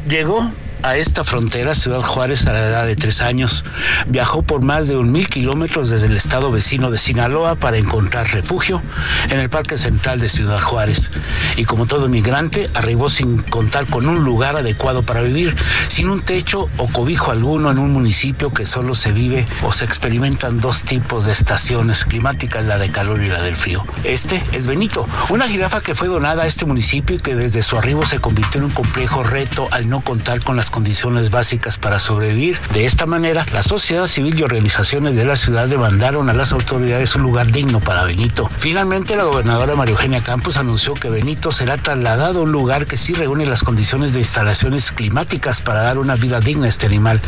[0.07, 0.45] Llegó
[0.83, 3.63] a esta frontera, Ciudad Juárez, a la edad de tres años.
[4.07, 8.27] Viajó por más de un mil kilómetros desde el estado vecino de Sinaloa para encontrar
[8.31, 8.81] refugio
[9.29, 11.09] en el Parque Central de Ciudad Juárez.
[11.55, 15.55] Y como todo migrante, arribó sin contar con un lugar adecuado para vivir,
[15.87, 19.85] sin un techo o cobijo alguno en un municipio que solo se vive o se
[19.85, 23.85] experimentan dos tipos de estaciones climáticas, la de calor y la del frío.
[24.03, 27.77] Este es Benito, una jirafa que fue donada a este municipio y que desde su
[27.77, 31.99] arribo se convirtió en un complejo reto al no contar con las condiciones básicas para
[31.99, 32.59] sobrevivir.
[32.73, 37.15] De esta manera, la sociedad civil y organizaciones de la ciudad demandaron a las autoridades
[37.15, 38.49] un lugar digno para Benito.
[38.57, 42.97] Finalmente, la gobernadora María Eugenia Campos anunció que Benito será trasladado a un lugar que
[42.97, 47.21] sí reúne las condiciones de instalaciones climáticas para dar una vida digna a este animal.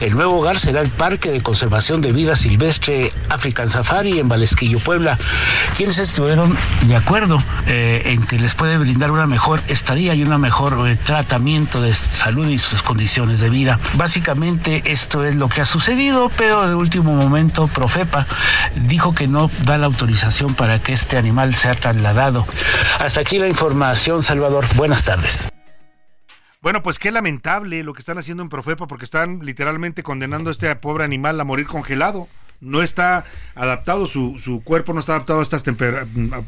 [0.00, 4.80] El nuevo hogar será el Parque de Conservación de Vida Silvestre African Safari en Valesquillo,
[4.80, 5.18] Puebla,
[5.76, 10.40] quienes estuvieron de acuerdo eh, en que les puede brindar una mejor estadía y un
[10.40, 13.78] mejor eh, tratamiento de salud y sus condiciones de vida.
[13.96, 18.26] Básicamente esto es lo que ha sucedido, pero de último momento Profepa
[18.86, 22.46] dijo que no da la autorización para que este animal sea trasladado.
[22.98, 24.64] Hasta aquí la información, Salvador.
[24.74, 25.50] Buenas tardes.
[26.62, 30.52] Bueno, pues qué lamentable lo que están haciendo en Profepa porque están literalmente condenando a
[30.52, 32.26] este pobre animal a morir congelado
[32.60, 35.64] no está adaptado, su, su cuerpo no está adaptado a estas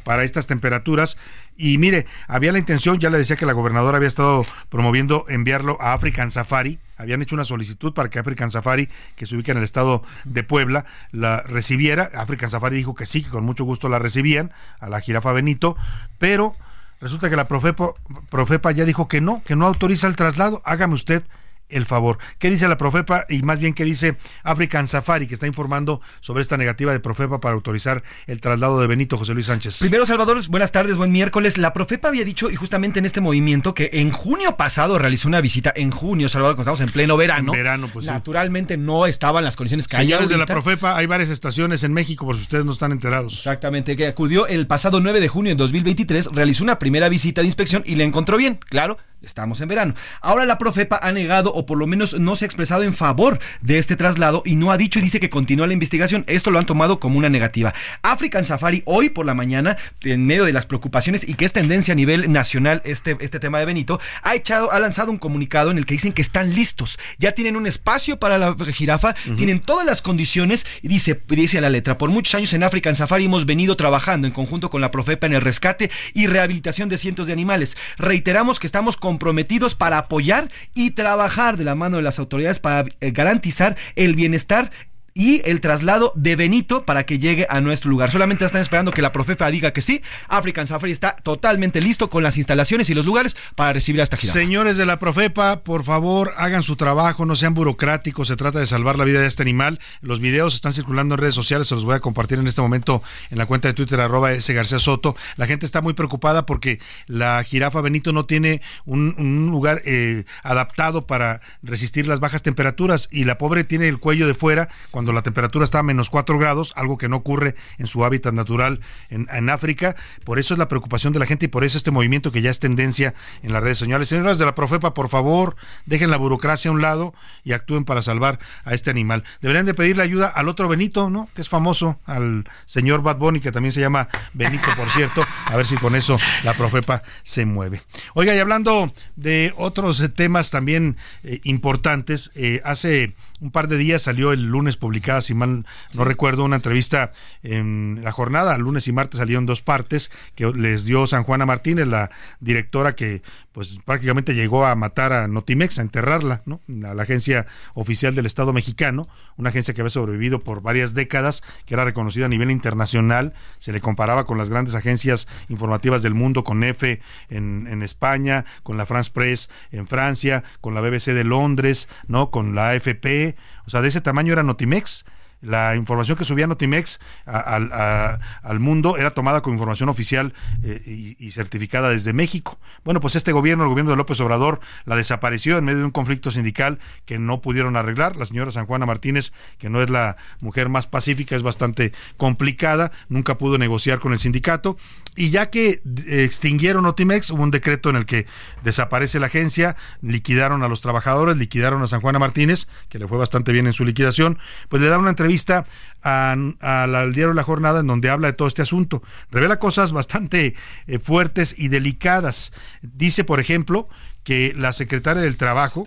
[0.05, 1.17] para estas temperaturas.
[1.57, 5.77] Y mire, había la intención, ya le decía que la gobernadora había estado promoviendo enviarlo
[5.81, 9.59] a African Safari, habían hecho una solicitud para que African Safari, que se ubica en
[9.59, 12.11] el estado de Puebla, la recibiera.
[12.15, 15.77] African Safari dijo que sí, que con mucho gusto la recibían, a la jirafa Benito,
[16.19, 16.55] pero
[17.01, 17.91] resulta que la Profepa,
[18.29, 21.23] Profepa ya dijo que no, que no autoriza el traslado, hágame usted
[21.71, 22.19] el favor.
[22.39, 26.43] ¿Qué dice la Profepa y más bien qué dice African Safari que está informando sobre
[26.43, 29.79] esta negativa de Profepa para autorizar el traslado de Benito José Luis Sánchez?
[29.79, 31.59] Primero, Salvador, buenas tardes, buen miércoles.
[31.59, 35.41] La Profepa había dicho, y justamente en este movimiento, que en junio pasado realizó una
[35.41, 37.53] visita, en junio, Salvador, cuando estamos en pleno verano.
[37.53, 41.31] verano, pues Naturalmente no estaban las condiciones que Señores hay de la Profepa, hay varias
[41.31, 43.35] estaciones en México, por si ustedes no están enterados.
[43.35, 47.47] Exactamente, que acudió el pasado 9 de junio de 2023, realizó una primera visita de
[47.47, 49.95] inspección y le encontró bien, claro, Estamos en verano.
[50.23, 53.39] Ahora la Profepa ha negado o por lo menos no se ha expresado en favor
[53.61, 56.25] de este traslado y no ha dicho y dice que continúa la investigación.
[56.27, 57.75] Esto lo han tomado como una negativa.
[58.01, 61.93] African Safari hoy por la mañana, en medio de las preocupaciones y que es tendencia
[61.93, 65.77] a nivel nacional este, este tema de Benito, ha echado, ha lanzado un comunicado en
[65.77, 66.99] el que dicen que están listos.
[67.19, 71.69] Ya tienen un espacio para la jirafa, tienen todas las condiciones y dice, dice la
[71.69, 75.27] letra, por muchos años en African Safari hemos venido trabajando en conjunto con la Profepa
[75.27, 77.77] en el rescate y rehabilitación de cientos de animales.
[77.99, 82.61] Reiteramos que estamos con comprometidos para apoyar y trabajar de la mano de las autoridades
[82.61, 84.71] para eh, garantizar el bienestar
[85.15, 88.11] y el traslado de Benito para que llegue a nuestro lugar.
[88.11, 90.03] Solamente están esperando que la Profepa diga que sí.
[90.29, 94.17] African Safari está totalmente listo con las instalaciones y los lugares para recibir a esta
[94.17, 94.33] gira.
[94.33, 98.67] Señores de la Profepa, por favor, hagan su trabajo, no sean burocráticos, se trata de
[98.67, 99.81] salvar la vida de este animal.
[100.01, 103.03] Los videos están circulando en redes sociales, se los voy a compartir en este momento
[103.31, 105.17] en la cuenta de Twitter arroba ese García Soto.
[105.37, 111.07] La gente está muy preocupada porque la jirafa Benito no tiene un, lugar eh, adaptado
[111.07, 114.69] para resistir las bajas temperaturas y la pobre tiene el cuello de fuera
[115.07, 118.81] la temperatura está a menos 4 grados, algo que no ocurre en su hábitat natural
[119.09, 119.97] en, en África.
[120.25, 122.51] Por eso es la preocupación de la gente y por eso este movimiento que ya
[122.51, 124.09] es tendencia en las redes sociales.
[124.09, 128.03] Señoras de la Profepa, por favor, dejen la burocracia a un lado y actúen para
[128.03, 129.25] salvar a este animal.
[129.41, 131.29] Deberían de pedirle ayuda al otro Benito, ¿no?
[131.35, 135.23] Que es famoso, al señor Bad Bunny, que también se llama Benito, por cierto.
[135.47, 137.83] A ver si con eso la Profepa se mueve.
[138.15, 144.03] Oiga, y hablando de otros temas también eh, importantes, eh, hace un par de días
[144.03, 145.65] salió el lunes publicada, si mal
[145.95, 147.13] no recuerdo, una entrevista
[147.43, 151.87] en la jornada, lunes y martes salieron dos partes que les dio San Juana Martínez,
[151.87, 152.11] la
[152.41, 153.23] directora que
[153.53, 156.61] pues prácticamente llegó a matar a Notimex, a enterrarla, ¿no?
[156.89, 161.43] A la agencia oficial del Estado mexicano, una agencia que había sobrevivido por varias décadas,
[161.67, 166.15] que era reconocida a nivel internacional, se le comparaba con las grandes agencias informativas del
[166.15, 171.07] mundo, con EFE en, en España, con la France Press en Francia, con la BBC
[171.07, 172.31] de Londres, ¿no?
[172.31, 173.30] Con la AFP,
[173.67, 175.05] o sea, de ese tamaño era Notimex
[175.43, 181.89] la información que subía Notimex al mundo era tomada como información oficial eh, y, certificada
[181.89, 182.59] desde México.
[182.85, 185.91] Bueno, pues este gobierno, el gobierno de López Obrador, la desapareció en medio de un
[185.91, 188.17] conflicto sindical que no pudieron arreglar.
[188.17, 192.93] La señora San Juana Martínez, que no es la mujer más pacífica, es bastante complicada,
[193.09, 194.77] nunca pudo negociar con el sindicato.
[195.21, 198.25] Y ya que eh, extinguieron Notimex, hubo un decreto en el que
[198.65, 203.19] desaparece la agencia, liquidaron a los trabajadores, liquidaron a San Juana Martínez, que le fue
[203.19, 204.39] bastante bien en su liquidación,
[204.71, 205.67] pues le dan una entrevista vista
[206.01, 209.03] al diario La Jornada en donde habla de todo este asunto.
[209.31, 210.55] Revela cosas bastante
[210.87, 212.55] eh, fuertes y delicadas.
[212.81, 213.91] Dice, por ejemplo,
[214.25, 215.87] que la secretaria del Trabajo,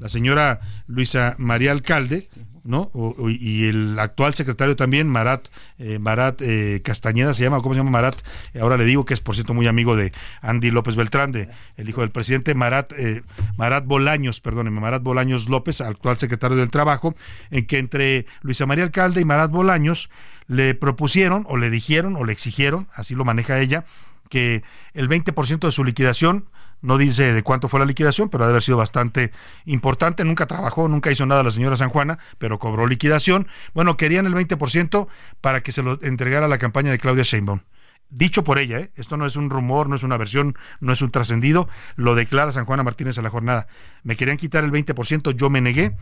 [0.00, 0.58] la señora
[0.88, 2.28] Luisa María Alcalde,
[2.64, 2.90] ¿no?
[3.28, 5.48] y el actual secretario también, Marat,
[5.78, 8.16] eh, Marat eh, Castañeda se llama, ¿cómo se llama Marat?
[8.60, 11.88] Ahora le digo que es por cierto muy amigo de Andy López Beltrán, de, el
[11.88, 13.22] hijo del presidente, Marat, eh,
[13.56, 17.14] Marat Bolaños, perdóneme, Marat Bolaños López, actual secretario del Trabajo,
[17.50, 20.10] en que entre Luisa María Alcalde y Marat Bolaños
[20.46, 23.84] le propusieron o le dijeron o le exigieron, así lo maneja ella,
[24.28, 24.62] que
[24.94, 26.46] el 20% de su liquidación
[26.82, 29.32] no dice de cuánto fue la liquidación, pero debe haber sido bastante
[29.64, 30.24] importante.
[30.24, 33.48] Nunca trabajó, nunca hizo nada la señora San Juana, pero cobró liquidación.
[33.72, 35.06] Bueno, querían el 20%
[35.40, 37.60] para que se lo entregara a la campaña de Claudia Sheinbaum.
[38.14, 38.90] Dicho por ella, ¿eh?
[38.96, 41.66] esto no es un rumor, no es una versión, no es un trascendido,
[41.96, 43.68] lo declara San Juana Martínez a la jornada.
[44.02, 45.96] Me querían quitar el 20%, yo me negué,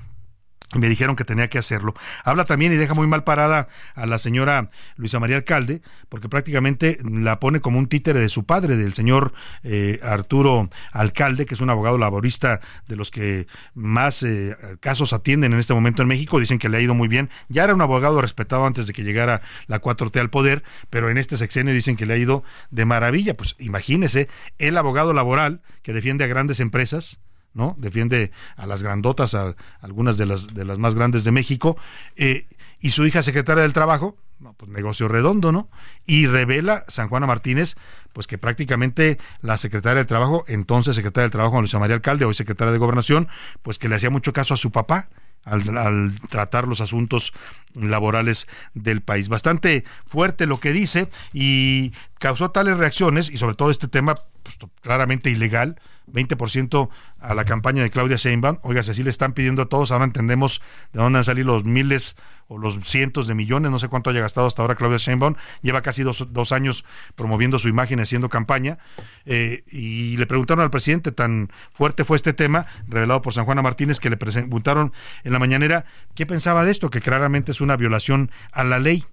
[0.77, 1.95] me dijeron que tenía que hacerlo.
[2.25, 6.99] Habla también y deja muy mal parada a la señora Luisa María Alcalde, porque prácticamente
[7.03, 9.33] la pone como un títere de su padre, del señor
[9.65, 15.53] eh, Arturo Alcalde, que es un abogado laborista de los que más eh, casos atienden
[15.53, 16.39] en este momento en México.
[16.39, 17.31] Dicen que le ha ido muy bien.
[17.49, 21.19] Ya era un abogado respetado antes de que llegara la 4T al poder, pero en
[21.19, 23.37] este sexenio dicen que le ha ido de maravilla.
[23.37, 27.19] Pues imagínese, el abogado laboral que defiende a grandes empresas,
[27.55, 27.75] ¿no?
[27.79, 31.77] Defiende a las grandotas, a algunas de las, de las más grandes de México,
[32.17, 32.47] eh,
[32.81, 34.17] y su hija secretaria del Trabajo,
[34.57, 35.69] pues negocio redondo, ¿no?
[36.07, 37.77] Y revela San Juana Martínez,
[38.13, 42.35] pues que prácticamente la secretaria del Trabajo, entonces secretaria del Trabajo, Luisa María Alcalde, hoy
[42.35, 43.29] secretaria de Gobernación,
[43.63, 45.09] pues que le hacía mucho caso a su papá,
[45.45, 47.33] al, al, tratar los asuntos
[47.75, 49.29] laborales del país.
[49.29, 54.59] Bastante fuerte lo que dice y causó tales reacciones y sobre todo este tema pues,
[54.81, 55.81] claramente ilegal,
[56.13, 56.89] 20%
[57.19, 58.59] a la campaña de Claudia Sheinbaum.
[58.63, 60.61] Oiga, si así le están pidiendo a todos, ahora entendemos
[60.93, 62.17] de dónde han salido los miles
[62.49, 65.37] o los cientos de millones, no sé cuánto haya gastado hasta ahora Claudia Sheinbaum.
[65.63, 66.85] Lleva casi dos, dos años
[67.15, 68.79] promoviendo su imagen haciendo campaña.
[69.25, 73.63] Eh, y le preguntaron al presidente, tan fuerte fue este tema, revelado por San Juana
[73.63, 74.93] Martínez, que le preguntaron
[75.23, 75.85] en la mañanera
[76.17, 79.05] qué pensaba de esto, que claramente es una violación a la ley.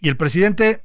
[0.00, 0.82] Y el presidente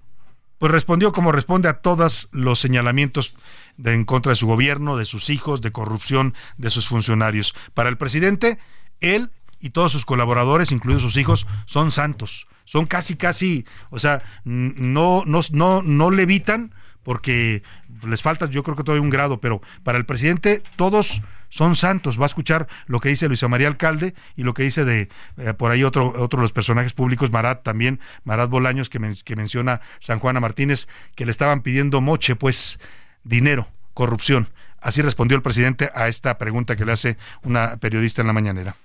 [0.57, 3.35] pues respondió como responde a todos los señalamientos
[3.77, 7.55] de, en contra de su gobierno, de sus hijos, de corrupción de sus funcionarios.
[7.73, 8.57] Para el presidente,
[9.01, 12.47] él y todos sus colaboradores, incluidos sus hijos, son santos.
[12.65, 17.61] Son casi, casi, o sea, no, no, no, no levitan porque
[18.03, 21.21] les falta, yo creo que todavía un grado, pero para el presidente todos
[21.55, 22.19] son santos.
[22.19, 25.53] Va a escuchar lo que dice Luisa María Alcalde y lo que dice de eh,
[25.53, 29.79] por ahí otro, otro de los personajes públicos, Marat también, Marat Bolaños, que, que menciona
[29.99, 32.77] San Juana Martínez, que le estaban pidiendo moche, pues
[33.23, 34.49] dinero, corrupción.
[34.81, 38.75] Así respondió el presidente a esta pregunta que le hace una periodista en la mañanera.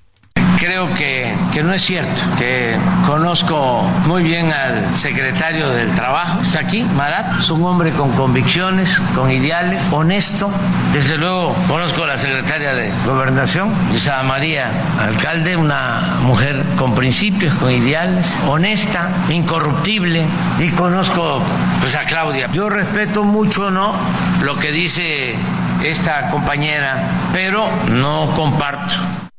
[0.61, 6.61] Creo que, que, no es cierto, que conozco muy bien al secretario del Trabajo, está
[6.61, 10.50] aquí, Marat, es un hombre con convicciones, con ideales, honesto.
[10.92, 17.54] Desde luego conozco a la secretaria de Gobernación, Lisa María Alcalde, una mujer con principios,
[17.54, 20.26] con ideales, honesta, incorruptible,
[20.58, 21.42] y conozco
[21.80, 22.50] pues, a Claudia.
[22.52, 23.94] Yo respeto mucho ¿no?
[24.42, 25.36] lo que dice
[25.82, 29.29] esta compañera, pero no comparto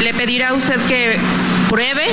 [0.00, 1.18] le pedirá usted que
[1.68, 2.06] pruebe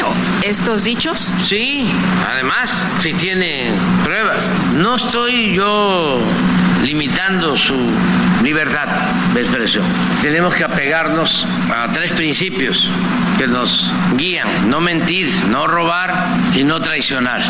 [0.43, 1.33] estos dichos?
[1.43, 1.89] Sí,
[2.27, 3.71] además, si tiene
[4.03, 4.51] pruebas.
[4.73, 6.19] No estoy yo
[6.83, 7.75] limitando su
[8.43, 8.87] libertad
[9.33, 9.85] de expresión.
[10.21, 12.89] Tenemos que apegarnos a tres principios
[13.37, 14.69] que nos guían.
[14.69, 17.41] No mentir, no robar y no traicionar.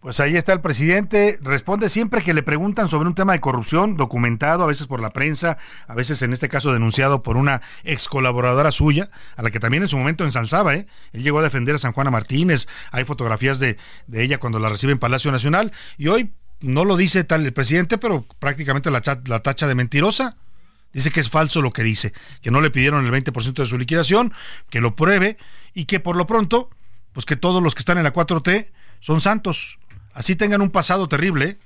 [0.00, 3.98] Pues ahí está el presidente, responde siempre que le preguntan sobre un tema de corrupción,
[3.98, 8.08] documentado a veces por la prensa, a veces en este caso denunciado por una ex
[8.08, 10.86] colaboradora suya, a la que también en su momento ensalzaba, ¿eh?
[11.12, 13.76] Él llegó a defender a San Juana Martínez, hay fotografías de,
[14.10, 16.32] ella cuando la recibe en Palacio Nacional, y hoy
[16.62, 20.38] no lo dice tal el presidente, pero prácticamente la, la tacha de mentirosa.
[20.94, 23.76] Dice que es falso lo que dice, que no le pidieron el 20% de su
[23.76, 24.32] liquidación,
[24.70, 25.36] que lo pruebe
[25.74, 26.70] y que por lo pronto,
[27.12, 29.78] pues que todos los que están en la 4T son santos
[30.14, 31.58] así tengan un pasado terrible,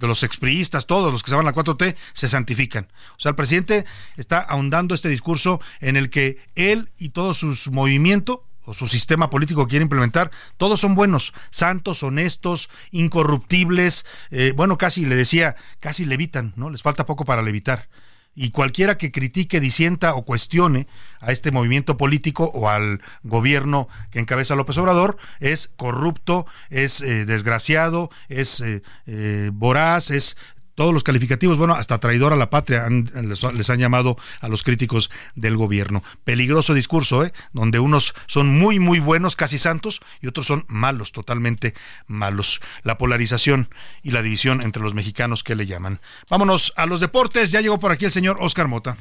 [0.00, 2.88] de los expriistas, todos los que se van a la 4T, se santifican.
[3.16, 3.84] O sea, el presidente
[4.16, 9.30] está ahondando este discurso en el que él y todo su movimiento o su sistema
[9.30, 15.56] político que quiere implementar, todos son buenos, santos, honestos, incorruptibles, eh, bueno, casi le decía,
[15.80, 16.70] casi levitan, ¿no?
[16.70, 17.88] Les falta poco para levitar
[18.34, 20.86] y cualquiera que critique, disienta o cuestione
[21.20, 27.24] a este movimiento político o al gobierno que encabeza López Obrador es corrupto, es eh,
[27.24, 30.36] desgraciado, es eh, eh, voraz, es
[30.74, 35.10] todos los calificativos, bueno, hasta traidor a la patria les, han llamado a los críticos
[35.34, 36.02] del gobierno.
[36.24, 37.32] Peligroso discurso, ¿eh?
[37.52, 41.74] Donde unos son muy, muy buenos, casi santos, y otros son malos, totalmente
[42.06, 42.60] malos.
[42.82, 43.68] La polarización
[44.02, 46.00] y la división entre los mexicanos que le llaman.
[46.28, 47.50] Vámonos a los deportes.
[47.50, 48.96] Ya llegó por aquí el señor Oscar Mota.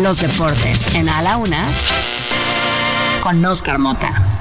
[0.00, 1.72] Los deportes en A la Una
[3.22, 4.37] con Oscar Mota.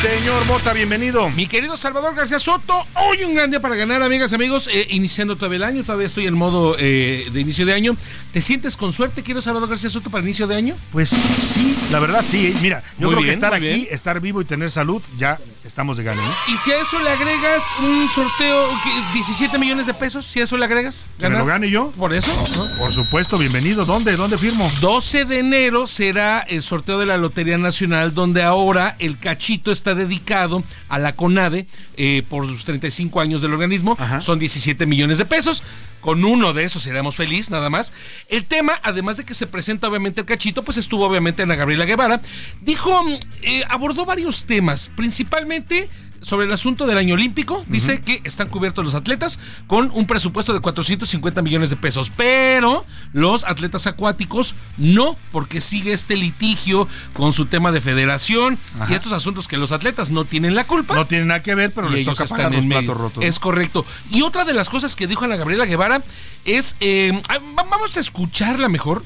[0.00, 1.28] Señor Mota, bienvenido.
[1.30, 4.70] Mi querido Salvador García Soto, hoy un gran día para ganar, amigas, amigos.
[4.72, 7.96] Eh, iniciando todavía el año, todavía estoy en modo eh, de inicio de año.
[8.32, 10.76] ¿Te sientes con suerte, querido Salvador García Soto, para inicio de año?
[10.92, 11.10] Pues
[11.40, 12.56] sí, la verdad sí.
[12.62, 16.22] Mira, yo creo que estar aquí, estar vivo y tener salud, ya estamos de gana.
[16.46, 18.68] Y si a eso le agregas un sorteo,
[19.14, 21.90] 17 millones de pesos, si a eso le agregas, ¿Que me lo gane yo?
[21.98, 22.30] Por eso.
[22.78, 23.84] Por supuesto, bienvenido.
[23.84, 24.14] ¿Dónde?
[24.14, 24.70] ¿Dónde firmo?
[24.80, 29.87] 12 de enero será el sorteo de la Lotería Nacional, donde ahora el cachito está
[29.94, 31.66] dedicado a la CONADE
[31.96, 33.96] eh, por los 35 años del organismo.
[34.20, 35.62] Son 17 millones de pesos.
[36.00, 37.92] Con uno de esos seremos feliz, nada más.
[38.28, 41.56] El tema, además de que se presenta obviamente el cachito, pues estuvo obviamente en la
[41.56, 42.20] Gabriela Guevara.
[42.60, 43.04] Dijo,
[43.42, 45.90] eh, abordó varios temas, principalmente
[46.20, 47.64] sobre el asunto del año olímpico.
[47.66, 52.84] Dice que están cubiertos los atletas con un presupuesto de 450 millones de pesos, pero
[53.12, 58.58] los atletas acuáticos no, porque sigue este litigio con su tema de federación
[58.88, 60.94] y estos asuntos que los atletas no tienen la culpa.
[60.94, 63.24] No tienen nada que ver, pero les toca pagar los platos rotos.
[63.24, 63.84] Es correcto.
[64.10, 66.02] Y otra de las cosas que dijo Ana Gabriela Guevara
[66.44, 67.20] es, eh,
[67.54, 69.04] vamos a escucharla mejor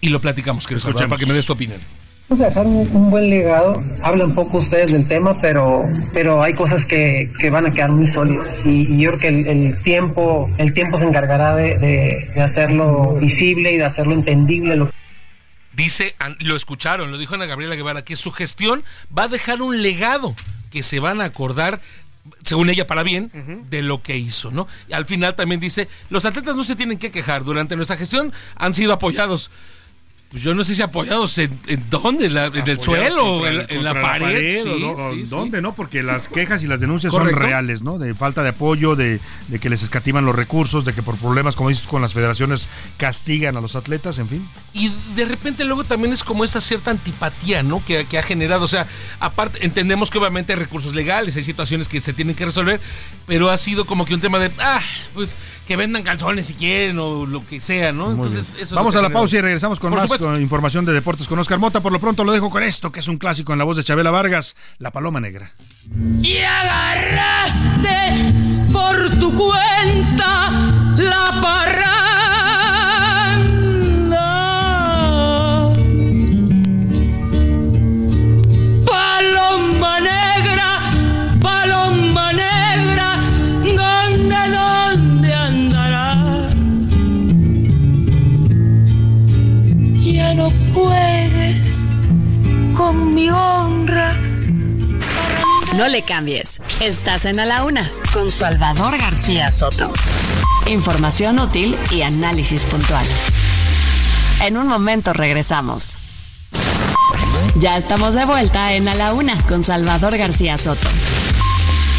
[0.00, 1.80] y lo platicamos, que para que me des tu opinión.
[2.28, 3.82] Vamos a dejar un, buen legado.
[4.02, 8.06] Hablan poco ustedes del tema, pero, pero hay cosas que, que van a quedar muy
[8.06, 8.54] sólidas.
[8.66, 13.78] Y, yo creo que el, tiempo, el tiempo se encargará de, de, hacerlo visible y
[13.78, 14.90] de hacerlo entendible.
[15.72, 18.84] Dice, lo escucharon, lo dijo Ana Gabriela Guevara, que su gestión
[19.16, 20.34] va a dejar un legado
[20.70, 21.80] que se van a acordar
[22.42, 23.30] según ella para bien,
[23.70, 24.68] de lo que hizo, ¿no?
[24.86, 28.34] Y al final también dice, los atletas no se tienen que quejar, durante nuestra gestión
[28.54, 29.50] han sido apoyados
[30.30, 34.62] pues yo no sé si apoyados en, dónde, en, el suelo, en, la pared.
[35.26, 35.74] ¿Dónde, no?
[35.74, 37.98] Porque las quejas y las denuncias son reales, ¿no?
[37.98, 39.20] De falta de apoyo, de,
[39.58, 42.68] que les escatiman los recursos, de que por problemas, como dices, con las federaciones
[42.98, 44.48] castigan a los atletas, en fin.
[44.74, 47.82] Y de repente luego también es como esa cierta antipatía, ¿no?
[47.82, 48.66] Que, ha generado.
[48.66, 48.86] O sea,
[49.20, 52.82] aparte, entendemos que obviamente hay recursos legales, hay situaciones que se tienen que resolver,
[53.26, 54.82] pero ha sido como que un tema de, ah,
[55.14, 58.10] pues que vendan calzones si quieren o lo que sea, ¿no?
[58.10, 61.58] Entonces, eso Vamos a la pausa y regresamos con más información de deportes con Oscar
[61.58, 61.80] Mota.
[61.80, 63.84] Por lo pronto lo dejo con esto, que es un clásico en la voz de
[63.84, 65.52] Chabela Vargas, La Paloma Negra.
[66.22, 67.88] Y agarraste
[68.72, 70.50] por tu cuenta
[70.96, 71.40] la
[90.38, 90.54] parra
[93.14, 94.16] mi honra.
[95.76, 96.60] No le cambies.
[96.80, 99.92] Estás en A la Una con Salvador García Soto.
[100.66, 103.06] Información útil y análisis puntual.
[104.42, 105.98] En un momento regresamos.
[107.56, 110.88] Ya estamos de vuelta en A la Una con Salvador García Soto.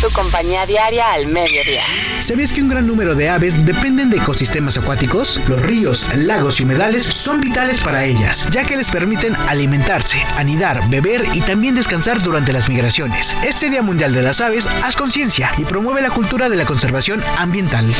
[0.01, 1.83] Tu compañía diaria al mediodía.
[2.21, 5.41] ¿Sabías que un gran número de aves dependen de ecosistemas acuáticos?
[5.49, 10.89] Los ríos, lagos y humedales son vitales para ellas, ya que les permiten alimentarse, anidar,
[10.89, 13.35] beber y también descansar durante las migraciones.
[13.43, 17.21] Este Día Mundial de las Aves, haz conciencia y promueve la cultura de la conservación
[17.37, 17.93] ambiental.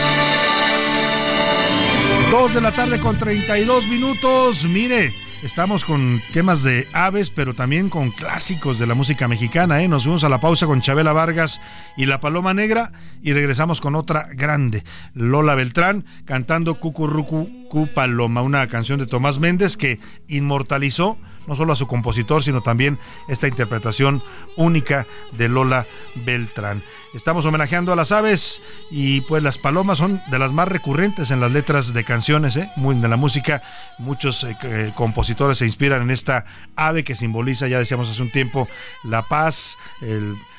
[2.31, 4.63] 2 de la tarde con 32 minutos.
[4.63, 5.13] Mire,
[5.43, 9.81] estamos con temas de aves, pero también con clásicos de la música mexicana.
[9.81, 9.87] ¿eh?
[9.87, 11.61] Nos fuimos a la pausa con Chabela Vargas
[11.97, 12.91] y La Paloma Negra
[13.21, 14.83] y regresamos con otra grande,
[15.13, 21.17] Lola Beltrán, cantando Cucurrucu Paloma, una canción de Tomás Méndez que inmortalizó
[21.47, 24.21] no solo a su compositor, sino también esta interpretación
[24.55, 26.83] única de Lola Beltrán.
[27.14, 28.61] Estamos homenajeando a las aves
[28.91, 32.69] y pues las palomas son de las más recurrentes en las letras de canciones, ¿eh?
[32.76, 33.64] Muy, de la música.
[33.98, 36.45] Muchos eh, eh, compositores se inspiran en esta
[36.76, 38.68] ave que simboliza, ya decíamos hace un tiempo,
[39.03, 39.77] la paz,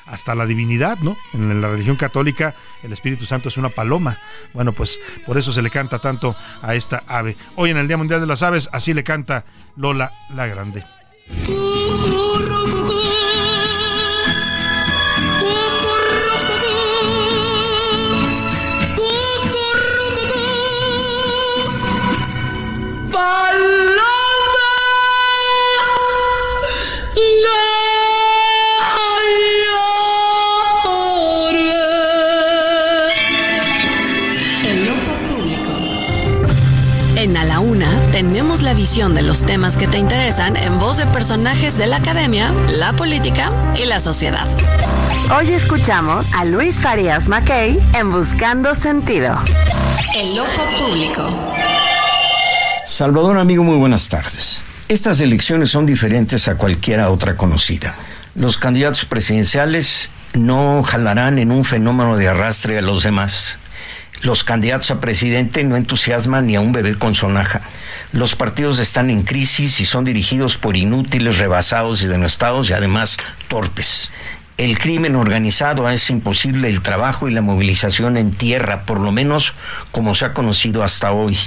[0.07, 1.17] hasta la divinidad, ¿no?
[1.35, 4.19] En la religión católica el Espíritu Santo es una paloma.
[4.53, 7.37] Bueno, pues por eso se le canta tanto a esta ave.
[7.55, 9.45] Hoy en el Día Mundial de las Aves, así le canta
[9.77, 10.85] Lola la Grande.
[38.81, 42.95] Visión de los temas que te interesan en voz de personajes de la academia, la
[42.95, 44.49] política y la sociedad.
[45.37, 49.39] Hoy escuchamos a Luis Farías Mackey en Buscando Sentido.
[50.17, 51.29] El ojo público.
[52.87, 54.63] Salvador, amigo, muy buenas tardes.
[54.89, 57.95] Estas elecciones son diferentes a cualquiera otra conocida.
[58.35, 63.59] Los candidatos presidenciales no jalarán en un fenómeno de arrastre a los demás.
[64.23, 67.63] Los candidatos a presidente no entusiasman ni a un bebé con sonaja.
[68.13, 73.17] Los partidos están en crisis y son dirigidos por inútiles, rebasados y denostados y además
[73.49, 74.11] torpes.
[74.61, 79.55] El crimen organizado es imposible el trabajo y la movilización en tierra, por lo menos
[79.91, 81.39] como se ha conocido hasta hoy.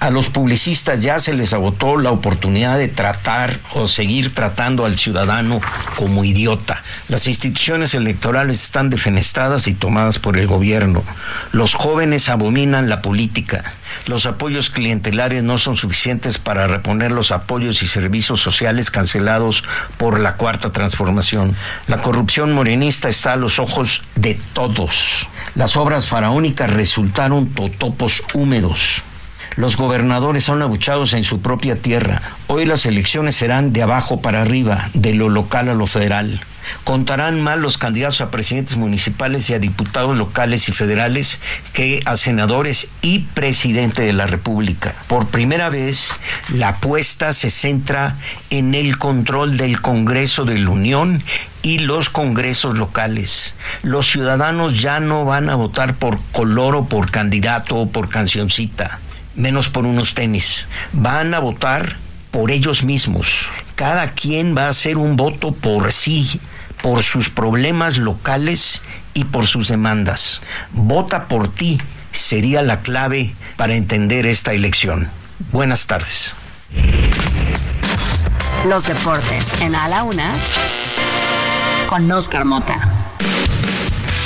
[0.00, 4.96] A los publicistas ya se les agotó la oportunidad de tratar o seguir tratando al
[4.96, 5.60] ciudadano
[5.96, 6.82] como idiota.
[7.08, 11.04] Las instituciones electorales están defenestradas y tomadas por el gobierno.
[11.52, 13.74] Los jóvenes abominan la política.
[14.06, 19.64] Los apoyos clientelares no son suficientes para reponer los apoyos y servicios sociales cancelados
[19.96, 21.56] por la cuarta transformación.
[21.86, 25.26] La corrupción morenista está a los ojos de todos.
[25.54, 29.02] Las obras faraónicas resultaron totopos húmedos.
[29.56, 32.22] Los gobernadores son abuchados en su propia tierra.
[32.46, 36.40] Hoy las elecciones serán de abajo para arriba, de lo local a lo federal.
[36.84, 41.40] Contarán más los candidatos a presidentes municipales y a diputados locales y federales
[41.72, 44.94] que a senadores y presidente de la República.
[45.06, 46.16] Por primera vez,
[46.52, 48.16] la apuesta se centra
[48.50, 51.22] en el control del Congreso de la Unión
[51.62, 53.54] y los congresos locales.
[53.82, 58.98] Los ciudadanos ya no van a votar por color o por candidato o por cancioncita
[59.34, 60.66] menos por unos tenis.
[60.92, 61.96] Van a votar
[62.30, 63.48] por ellos mismos.
[63.74, 66.40] Cada quien va a hacer un voto por sí,
[66.82, 68.82] por sus problemas locales
[69.14, 70.42] y por sus demandas.
[70.72, 71.80] Vota por ti
[72.10, 75.10] sería la clave para entender esta elección.
[75.50, 76.34] Buenas tardes.
[78.66, 80.34] Los deportes en A la Una
[81.88, 83.16] con Oscar Mota.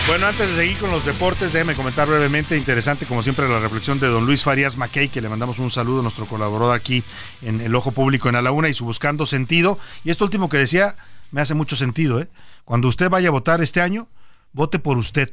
[0.07, 3.99] Bueno, antes de seguir con los deportes, déjeme comentar brevemente, interesante como siempre la reflexión
[3.99, 7.03] de don Luis Farías Mackey, que le mandamos un saludo a nuestro colaborador aquí
[7.43, 9.81] en El Ojo Público en A la Una y su Buscando Sentido.
[10.05, 10.95] Y esto último que decía
[11.31, 12.21] me hace mucho sentido.
[12.21, 12.29] ¿eh?
[12.65, 14.09] Cuando usted vaya a votar este año,
[14.53, 15.33] vote por usted,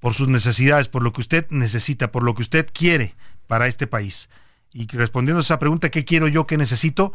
[0.00, 3.14] por sus necesidades, por lo que usted necesita, por lo que usted quiere
[3.46, 4.28] para este país.
[4.72, 7.12] Y respondiendo a esa pregunta, ¿qué quiero yo, qué necesito?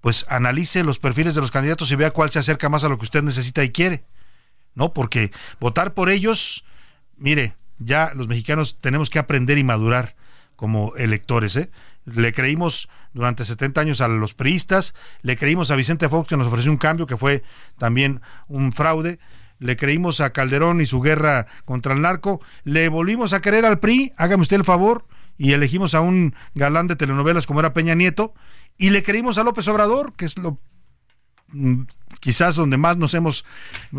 [0.00, 2.98] Pues analice los perfiles de los candidatos y vea cuál se acerca más a lo
[2.98, 4.04] que usted necesita y quiere.
[4.74, 4.92] ¿no?
[4.92, 6.64] Porque votar por ellos,
[7.16, 10.16] mire, ya los mexicanos tenemos que aprender y madurar
[10.56, 11.70] como electores, ¿eh?
[12.04, 16.46] Le creímos durante 70 años a los priistas, le creímos a Vicente Fox que nos
[16.46, 17.42] ofreció un cambio que fue
[17.78, 19.18] también un fraude,
[19.58, 23.78] le creímos a Calderón y su guerra contra el narco, le volvimos a querer al
[23.78, 25.06] PRI, hágame usted el favor,
[25.38, 28.34] y elegimos a un galán de telenovelas como era Peña Nieto,
[28.76, 30.58] y le creímos a López Obrador, que es lo
[31.54, 31.82] Mm,
[32.20, 33.44] quizás donde más nos hemos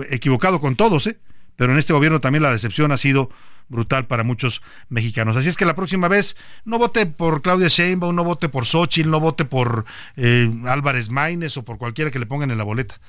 [0.09, 1.19] equivocado con todos, ¿eh?
[1.55, 3.29] pero en este gobierno también la decepción ha sido
[3.69, 5.37] brutal para muchos mexicanos.
[5.37, 9.09] Así es que la próxima vez no vote por Claudia Sheinbaum, no vote por Xochitl,
[9.09, 9.85] no vote por
[10.15, 12.99] eh, Álvarez Maínez o por cualquiera que le pongan en la boleta.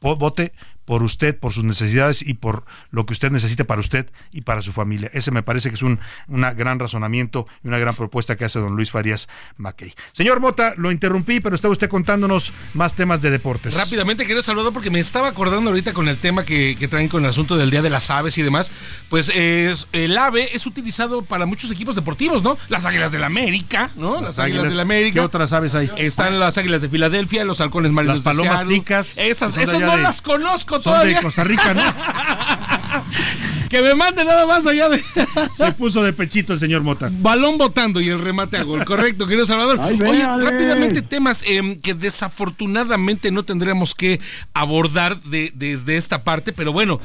[0.00, 0.52] Vote
[0.84, 4.62] por usted, por sus necesidades y por lo que usted necesite para usted y para
[4.62, 5.10] su familia.
[5.12, 8.58] Ese me parece que es un una gran razonamiento y una gran propuesta que hace
[8.58, 9.94] don Luis Farías Mackey.
[10.12, 13.74] Señor Mota, lo interrumpí, pero está usted contándonos más temas de deportes.
[13.76, 17.22] Rápidamente quiero saludar porque me estaba acordando ahorita con el tema que, que traen con
[17.24, 18.70] el asunto del Día de las Aves y demás.
[19.08, 22.58] Pues es, el ave es utilizado para muchos equipos deportivos, ¿no?
[22.68, 24.20] Las Águilas del la América, ¿no?
[24.20, 25.14] Las, Águilas, del la América.
[25.14, 25.90] ¿Qué otras aves hay?
[25.96, 29.18] Están las Águilas de Filadelfia, los Halcones Marinos Las palomas de ticas.
[29.18, 31.16] Esas, esas no de- las conozco Son todavía.
[31.16, 31.82] de Costa Rica, ¿no?
[33.68, 35.02] que me mande nada más allá de.
[35.52, 37.10] Se puso de pechito el señor Mota.
[37.12, 38.84] Balón botando y el remate a gol.
[38.84, 39.80] Correcto, querido Salvador.
[39.82, 40.44] Ay, Oye, véale.
[40.50, 44.20] rápidamente temas eh, que desafortunadamente no tendríamos que
[44.52, 47.00] abordar de- desde esta parte, pero bueno.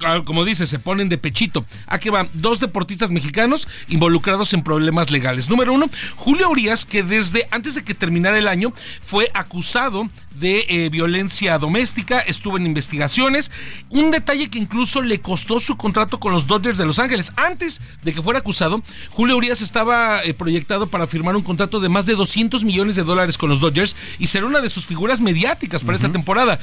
[0.00, 1.64] Ah, Como dice, se ponen de pechito.
[1.86, 5.48] Aquí van dos deportistas mexicanos involucrados en problemas legales.
[5.48, 8.72] Número uno, Julio Urias, que desde antes de que terminara el año
[9.02, 13.50] fue acusado de eh, violencia doméstica, estuvo en investigaciones.
[13.90, 17.32] Un detalle que incluso le costó su contrato con los Dodgers de Los Ángeles.
[17.36, 21.88] Antes de que fuera acusado, Julio Urias estaba eh, proyectado para firmar un contrato de
[21.88, 25.20] más de 200 millones de dólares con los Dodgers y ser una de sus figuras
[25.20, 26.58] mediáticas para esta temporada.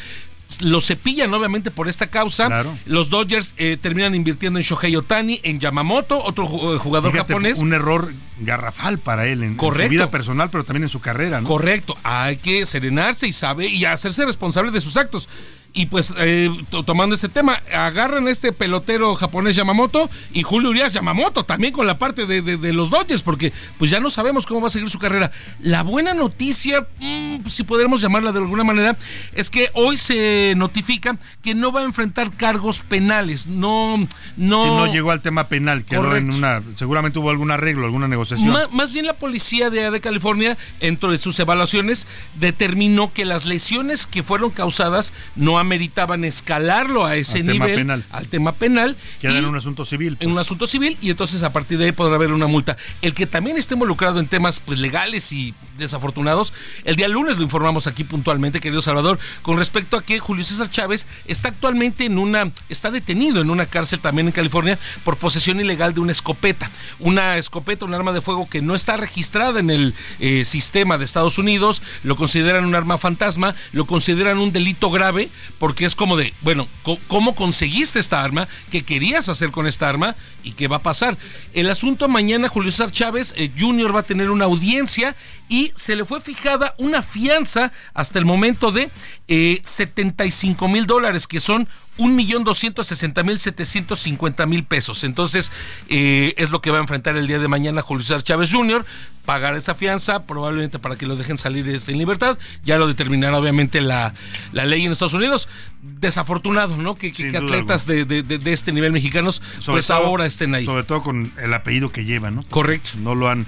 [0.59, 2.65] Lo cepillan obviamente por esta causa.
[2.85, 7.59] Los Dodgers eh, terminan invirtiendo en Shohei Otani, en Yamamoto, otro eh, jugador Fíjate, japonés.
[7.59, 11.41] Un error garrafal para él en, en su vida personal, pero también en su carrera,
[11.41, 11.47] ¿no?
[11.47, 15.29] Correcto, hay que serenarse y sabe y hacerse responsable de sus actos.
[15.73, 20.69] Y pues eh, to- tomando este tema, agarran a este pelotero japonés Yamamoto y Julio
[20.69, 24.09] Urias Yamamoto también con la parte de, de- de los Dodgers, porque pues ya no
[24.09, 25.31] sabemos cómo va a seguir su carrera.
[25.59, 28.97] La buena noticia, mm, si podremos llamarla de alguna manera,
[29.33, 33.47] es que hoy se notifica que no va a enfrentar cargos penales.
[33.47, 33.95] No,
[34.35, 34.61] no.
[34.63, 36.37] Si no llegó al tema penal, quedó en Correcto.
[36.37, 36.61] una.
[36.75, 38.57] Seguramente hubo algún arreglo, alguna negociación.
[38.73, 42.07] Más bien la policía de, de California, dentro de sus evaluaciones,
[42.41, 47.79] determinó que las lesiones que fueron causadas no ameritaban escalarlo a ese Al tema nivel,
[47.79, 48.03] penal.
[48.11, 48.97] al tema penal.
[49.19, 50.17] Queda en un asunto civil.
[50.19, 50.47] en un pues.
[50.47, 52.77] asunto civil y entonces a partir de ahí podrá haber una multa.
[53.01, 57.43] El que también esté involucrado en temas pues legales y desafortunados, el día lunes lo
[57.43, 62.17] informamos aquí puntualmente, querido Salvador, con respecto a que Julio César Chávez está actualmente en
[62.17, 66.69] una, está detenido en una cárcel también en California por posesión ilegal de una escopeta.
[66.99, 71.05] Una escopeta, un arma de fuego que no está registrada en el eh, sistema de
[71.05, 75.29] Estados Unidos, lo consideran un arma fantasma, lo consideran un delito grave,
[75.61, 76.67] porque es como de, bueno,
[77.07, 78.47] ¿cómo conseguiste esta arma?
[78.71, 80.15] ¿Qué querías hacer con esta arma?
[80.41, 81.19] ¿Y qué va a pasar?
[81.53, 83.95] El asunto mañana, Julio César Chávez eh, Jr.
[83.95, 85.15] va a tener una audiencia
[85.51, 88.89] y se le fue fijada una fianza hasta el momento de
[89.27, 91.67] eh, 75 mil dólares, que son
[91.97, 95.03] 1.260.750.000 pesos.
[95.03, 95.51] Entonces,
[95.89, 98.85] eh, es lo que va a enfrentar el día de mañana Julio César Chávez Jr.,
[99.25, 102.37] pagar esa fianza, probablemente para que lo dejen salir en libertad.
[102.63, 104.13] Ya lo determinará obviamente la,
[104.51, 105.47] la ley en Estados Unidos.
[105.81, 106.95] Desafortunado, ¿no?
[106.95, 110.65] Que, atletas de, de- de- este nivel mexicanos, Sobre pues todo- ahora estén ahí.
[110.65, 112.43] Sobre todo con el apellido que lleva, ¿no?
[112.49, 112.91] Correcto.
[112.97, 113.45] No lo han,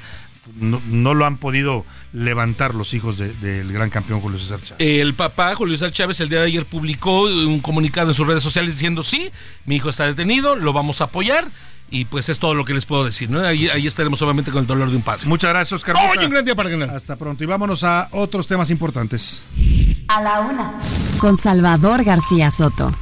[0.59, 4.75] no, no lo han podido levantar los hijos de- del gran campeón Julio César Chávez.
[4.79, 8.43] El papá, Julio César Chávez, el día de ayer publicó un comunicado en sus redes
[8.43, 9.29] sociales diciendo, sí,
[9.65, 11.47] mi hijo está detenido, lo vamos a apoyar.
[11.89, 13.39] Y pues es todo lo que les puedo decir, ¿no?
[13.45, 15.27] Ahí, ahí estaremos obviamente con el dolor de un padre.
[15.27, 15.95] Muchas gracias, Oscar.
[15.95, 16.25] Mota.
[16.25, 16.89] un gran día para ganar.
[16.89, 17.43] Hasta pronto.
[17.43, 19.43] Y vámonos a otros temas importantes.
[20.07, 20.73] A la una.
[21.19, 22.95] Con Salvador García Soto.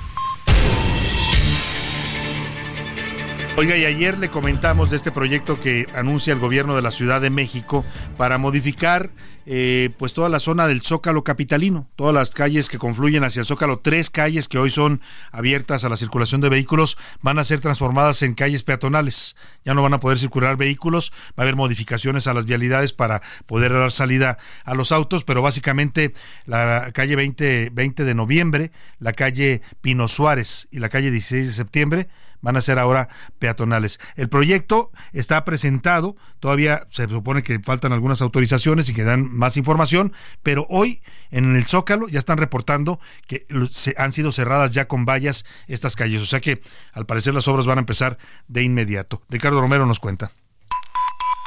[3.58, 7.20] Oiga, y ayer le comentamos de este proyecto que anuncia el gobierno de la Ciudad
[7.20, 7.84] de México
[8.18, 9.12] para modificar
[9.46, 13.46] eh, pues toda la zona del Zócalo capitalino, todas las calles que confluyen hacia el
[13.46, 15.02] Zócalo, tres calles que hoy son
[15.32, 19.36] abiertas a la circulación de vehículos van a ser transformadas en calles peatonales.
[19.66, 23.22] Ya no van a poder circular vehículos, va a haber modificaciones a las vialidades para
[23.48, 26.14] poder dar salida a los autos, pero básicamente
[26.46, 31.54] la calle 20, 20 de noviembre, la calle Pino Suárez y la calle 16 de
[31.54, 32.10] septiembre
[32.42, 33.10] van a ser ahora
[33.40, 34.00] peatonales.
[34.16, 39.58] El proyecto está presentado, todavía se supone que faltan algunas autorizaciones y que dan más
[39.58, 40.14] información,
[40.44, 45.06] pero hoy en el Zócalo ya están reportando que se han sido cerradas ya con
[45.06, 46.62] vallas estas calles, o sea que
[46.94, 49.22] al parecer las obras van a empezar de inmediato.
[49.30, 50.32] Ricardo Romero nos cuenta.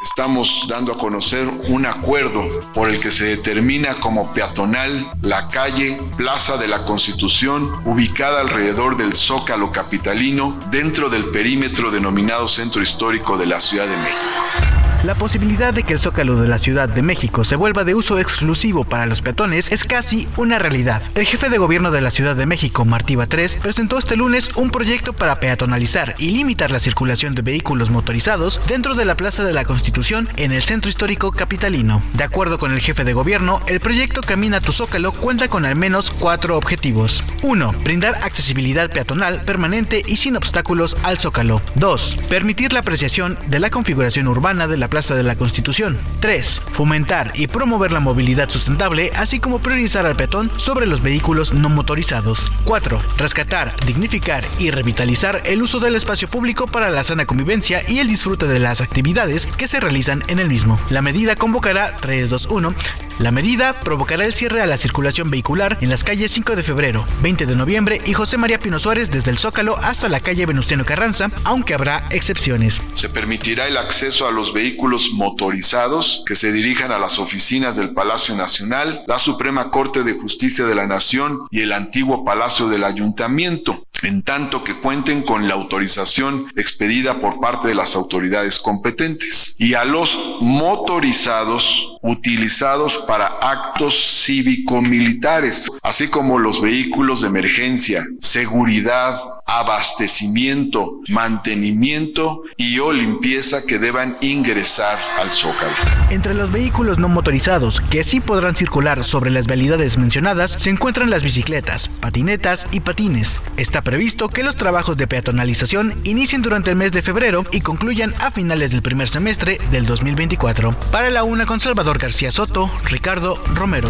[0.04, 5.98] Estamos dando a conocer un acuerdo por el que se determina como peatonal la calle
[6.18, 13.38] Plaza de la Constitución, ubicada alrededor del Zócalo Capitalino, dentro del perímetro denominado Centro Histórico
[13.38, 14.83] de la Ciudad de México.
[15.04, 18.18] La posibilidad de que el zócalo de la Ciudad de México se vuelva de uso
[18.18, 21.02] exclusivo para los peatones es casi una realidad.
[21.14, 24.70] El jefe de gobierno de la Ciudad de México, Martí Batres, presentó este lunes un
[24.70, 29.52] proyecto para peatonalizar y limitar la circulación de vehículos motorizados dentro de la Plaza de
[29.52, 32.00] la Constitución en el centro histórico capitalino.
[32.14, 35.76] De acuerdo con el jefe de gobierno, el proyecto Camina tu Zócalo cuenta con al
[35.76, 37.22] menos cuatro objetivos.
[37.42, 37.74] 1.
[37.84, 41.60] Brindar accesibilidad peatonal permanente y sin obstáculos al Zócalo.
[41.74, 42.20] 2.
[42.30, 45.98] Permitir la apreciación de la configuración urbana de la Plaza de la Constitución.
[46.20, 46.62] 3.
[46.70, 51.68] Fomentar y promover la movilidad sustentable, así como priorizar al peatón sobre los vehículos no
[51.68, 52.52] motorizados.
[52.62, 53.02] 4.
[53.16, 58.06] Rescatar, dignificar y revitalizar el uso del espacio público para la sana convivencia y el
[58.06, 60.78] disfrute de las actividades que se realizan en el mismo.
[60.90, 62.76] La medida convocará 321
[63.20, 67.06] la medida provocará el cierre a la circulación vehicular en las calles 5 de febrero,
[67.22, 70.84] 20 de noviembre y José María Pino Suárez desde el Zócalo hasta la calle Venustiano
[70.84, 72.82] Carranza, aunque habrá excepciones.
[72.94, 74.52] Se permitirá el acceso a los
[74.84, 80.12] vehículos motorizados que se dirijan a las oficinas del Palacio Nacional, la Suprema Corte de
[80.12, 85.48] Justicia de la Nación y el antiguo Palacio del Ayuntamiento, en tanto que cuenten con
[85.48, 93.28] la autorización expedida por parte de las autoridades competentes, y a los motorizados utilizados para
[93.40, 93.94] actos
[94.26, 104.16] cívico-militares, así como los vehículos de emergencia, seguridad, abastecimiento, mantenimiento y o limpieza que deban
[104.20, 105.72] ingresar al Zócalo.
[106.10, 111.10] Entre los vehículos no motorizados que sí podrán circular sobre las vialidades mencionadas se encuentran
[111.10, 113.40] las bicicletas, patinetas y patines.
[113.56, 118.14] Está previsto que los trabajos de peatonalización inicien durante el mes de febrero y concluyan
[118.20, 120.74] a finales del primer semestre del 2024.
[120.90, 123.88] Para la una con Salvador García Soto, Ricardo Romero.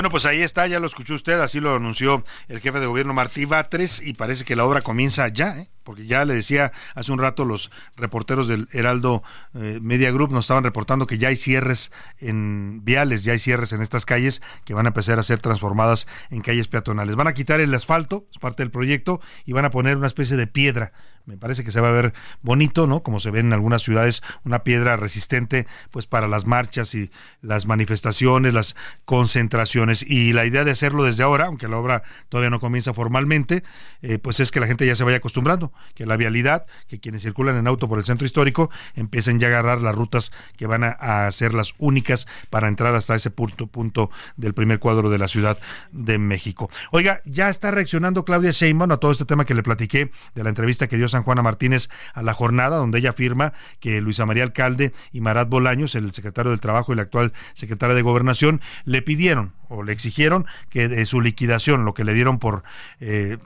[0.00, 3.12] Bueno, pues ahí está, ya lo escuchó usted, así lo anunció el jefe de gobierno
[3.12, 5.68] Martí Batres y parece que la obra comienza ya, ¿eh?
[5.82, 9.22] Porque ya le decía hace un rato los reporteros del Heraldo
[9.54, 13.72] eh, Media Group nos estaban reportando que ya hay cierres en viales, ya hay cierres
[13.72, 17.16] en estas calles que van a empezar a ser transformadas en calles peatonales.
[17.16, 20.36] Van a quitar el asfalto, es parte del proyecto, y van a poner una especie
[20.36, 20.92] de piedra
[21.26, 22.12] me parece que se va a ver
[22.42, 23.02] bonito, ¿no?
[23.02, 27.66] Como se ve en algunas ciudades, una piedra resistente, pues para las marchas y las
[27.66, 28.74] manifestaciones, las
[29.04, 30.02] concentraciones.
[30.02, 33.62] Y la idea de hacerlo desde ahora, aunque la obra todavía no comienza formalmente,
[34.02, 37.22] eh, pues es que la gente ya se vaya acostumbrando, que la vialidad, que quienes
[37.22, 40.84] circulan en auto por el centro histórico, empiecen ya a agarrar las rutas que van
[40.84, 45.28] a, ser las únicas para entrar hasta ese punto, punto del primer cuadro de la
[45.28, 45.58] Ciudad
[45.92, 46.70] de México.
[46.90, 50.50] Oiga, ya está reaccionando Claudia Sheinbaum a todo este tema que le platiqué de la
[50.50, 54.42] entrevista que dio San Juana Martínez a la jornada, donde ella afirma que Luisa María
[54.42, 59.02] Alcalde y Marat Bolaños, el secretario del Trabajo y la actual secretaria de Gobernación, le
[59.02, 62.64] pidieron o le exigieron que de su liquidación, lo que le dieron por,
[62.98, 63.38] eh,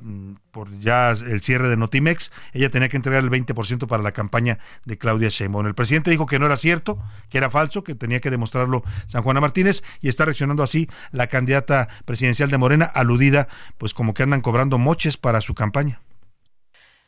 [0.50, 4.58] por ya el cierre de Notimex, ella tenía que entregar el 20% para la campaña
[4.84, 5.66] de Claudia Sheinbaum.
[5.66, 6.98] El presidente dijo que no era cierto,
[7.28, 11.26] que era falso, que tenía que demostrarlo San Juana Martínez y está reaccionando así la
[11.26, 16.00] candidata presidencial de Morena, aludida pues como que andan cobrando moches para su campaña.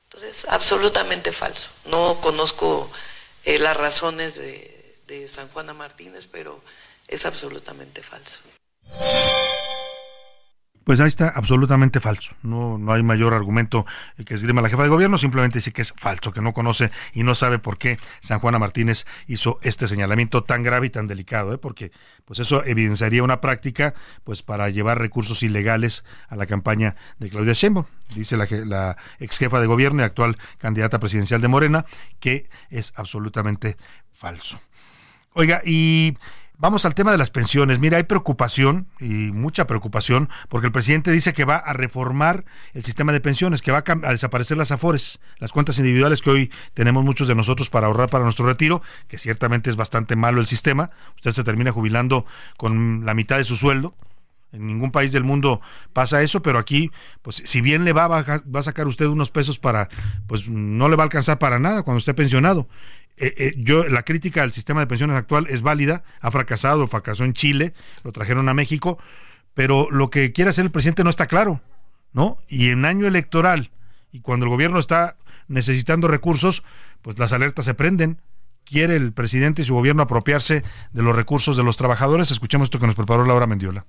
[0.05, 1.71] Entonces, absolutamente falso.
[1.87, 2.91] No conozco
[3.45, 6.61] eh, las razones de, de San Juana Martínez, pero
[7.09, 8.41] es absolutamente falso.
[10.87, 12.37] Pues ahí está, absolutamente falso.
[12.45, 13.85] No, no hay mayor argumento
[14.25, 17.25] que esgrima la jefa de gobierno, simplemente dice que es falso, que no conoce y
[17.25, 21.53] no sabe por qué San Juana Martínez hizo este señalamiento tan grave y tan delicado,
[21.53, 21.59] ¿eh?
[21.59, 21.91] porque
[22.25, 27.55] pues eso evidenciaría una práctica pues para llevar recursos ilegales a la campaña de Claudia
[27.55, 27.87] Sheinbaum.
[28.15, 31.85] Dice la, la ex jefa de gobierno y actual candidata presidencial de Morena
[32.21, 33.77] que es absolutamente
[34.13, 34.61] falso.
[35.33, 36.17] Oiga, y
[36.59, 37.81] Vamos al tema de las pensiones.
[37.81, 42.83] Mira, hay preocupación y mucha preocupación porque el presidente dice que va a reformar el
[42.83, 47.05] sistema de pensiones, que va a, desaparecer las afores, las cuentas individuales que hoy tenemos
[47.05, 50.91] muchos de nosotros para ahorrar para nuestro retiro, que ciertamente es bastante malo el sistema.
[51.17, 52.25] Usted se termina jubilando
[52.57, 53.95] con la mitad de su sueldo.
[54.53, 55.61] En ningún país del mundo
[55.93, 59.31] pasa eso, pero aquí, pues si bien le va a, va a sacar usted unos
[59.31, 59.89] pesos para,
[60.27, 62.67] pues no le va a alcanzar para nada cuando esté pensionado.
[63.19, 67.25] Eh, eh, yo la crítica al sistema de pensiones actual es válida, ha fracasado, fracasó
[67.25, 67.73] en Chile,
[68.05, 68.99] lo trajeron a México,
[69.55, 71.63] pero lo que quiere hacer el presidente no está claro,
[72.13, 72.39] ¿no?
[72.49, 73.71] Y en año electoral
[74.13, 75.17] y cuando el gobierno está
[75.49, 76.63] necesitando recursos,
[77.03, 78.21] pues las alertas se prenden.
[78.65, 82.31] Quiere el presidente y su gobierno apropiarse de los recursos de los trabajadores.
[82.31, 83.87] Escuchemos esto que nos preparó Laura Mendiola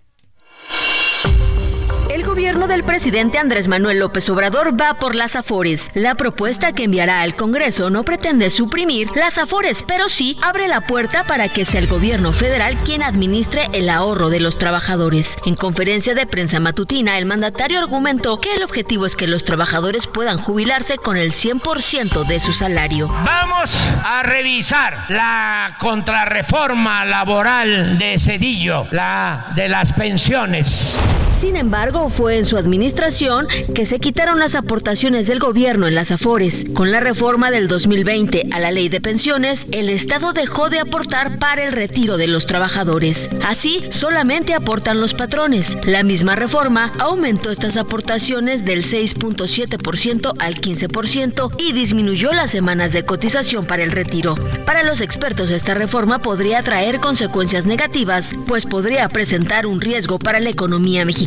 [2.58, 5.92] gobierno del presidente Andrés Manuel López Obrador va por las Afores.
[5.94, 10.82] La propuesta que enviará al Congreso no pretende suprimir las Afores, pero sí abre la
[10.82, 15.38] puerta para que sea el gobierno federal quien administre el ahorro de los trabajadores.
[15.46, 20.08] En conferencia de prensa matutina, el mandatario argumentó que el objetivo es que los trabajadores
[20.08, 23.08] puedan jubilarse con el 100% de su salario.
[23.24, 30.98] Vamos a revisar la contrarreforma laboral de Cedillo, la de las pensiones.
[31.38, 36.10] Sin embargo, fue en su administración que se quitaron las aportaciones del gobierno en las
[36.10, 36.66] Afores.
[36.74, 41.38] Con la reforma del 2020 a la ley de pensiones, el Estado dejó de aportar
[41.38, 43.30] para el retiro de los trabajadores.
[43.46, 45.78] Así, solamente aportan los patrones.
[45.86, 53.06] La misma reforma aumentó estas aportaciones del 6.7% al 15% y disminuyó las semanas de
[53.06, 54.34] cotización para el retiro.
[54.66, 60.40] Para los expertos, esta reforma podría traer consecuencias negativas, pues podría presentar un riesgo para
[60.40, 61.27] la economía mexicana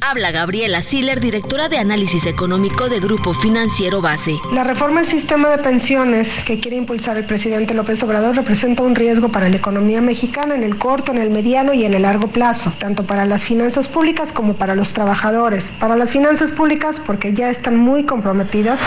[0.00, 4.36] Habla Gabriela Siller, directora de análisis económico de Grupo Financiero Base.
[4.52, 8.94] La reforma al sistema de pensiones que quiere impulsar el presidente López Obrador representa un
[8.94, 12.28] riesgo para la economía mexicana en el corto, en el mediano y en el largo
[12.28, 15.72] plazo, tanto para las finanzas públicas como para los trabajadores.
[15.78, 18.80] Para las finanzas públicas porque ya están muy comprometidas.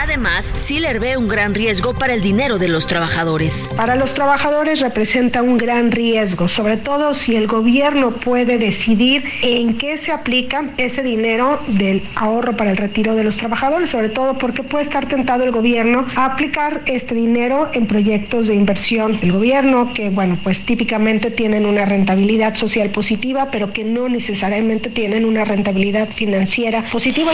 [0.00, 3.70] Además, Siller ve un gran riesgo para el dinero de los trabajadores.
[3.76, 9.76] Para los trabajadores representa un gran riesgo, sobre todo si el gobierno puede decidir en
[9.78, 14.08] qué se se aplica ese dinero del ahorro para el retiro de los trabajadores, sobre
[14.08, 19.18] todo porque puede estar tentado el gobierno a aplicar este dinero en proyectos de inversión.
[19.20, 24.88] El gobierno que, bueno, pues típicamente tienen una rentabilidad social positiva, pero que no necesariamente
[24.88, 27.32] tienen una rentabilidad financiera positiva.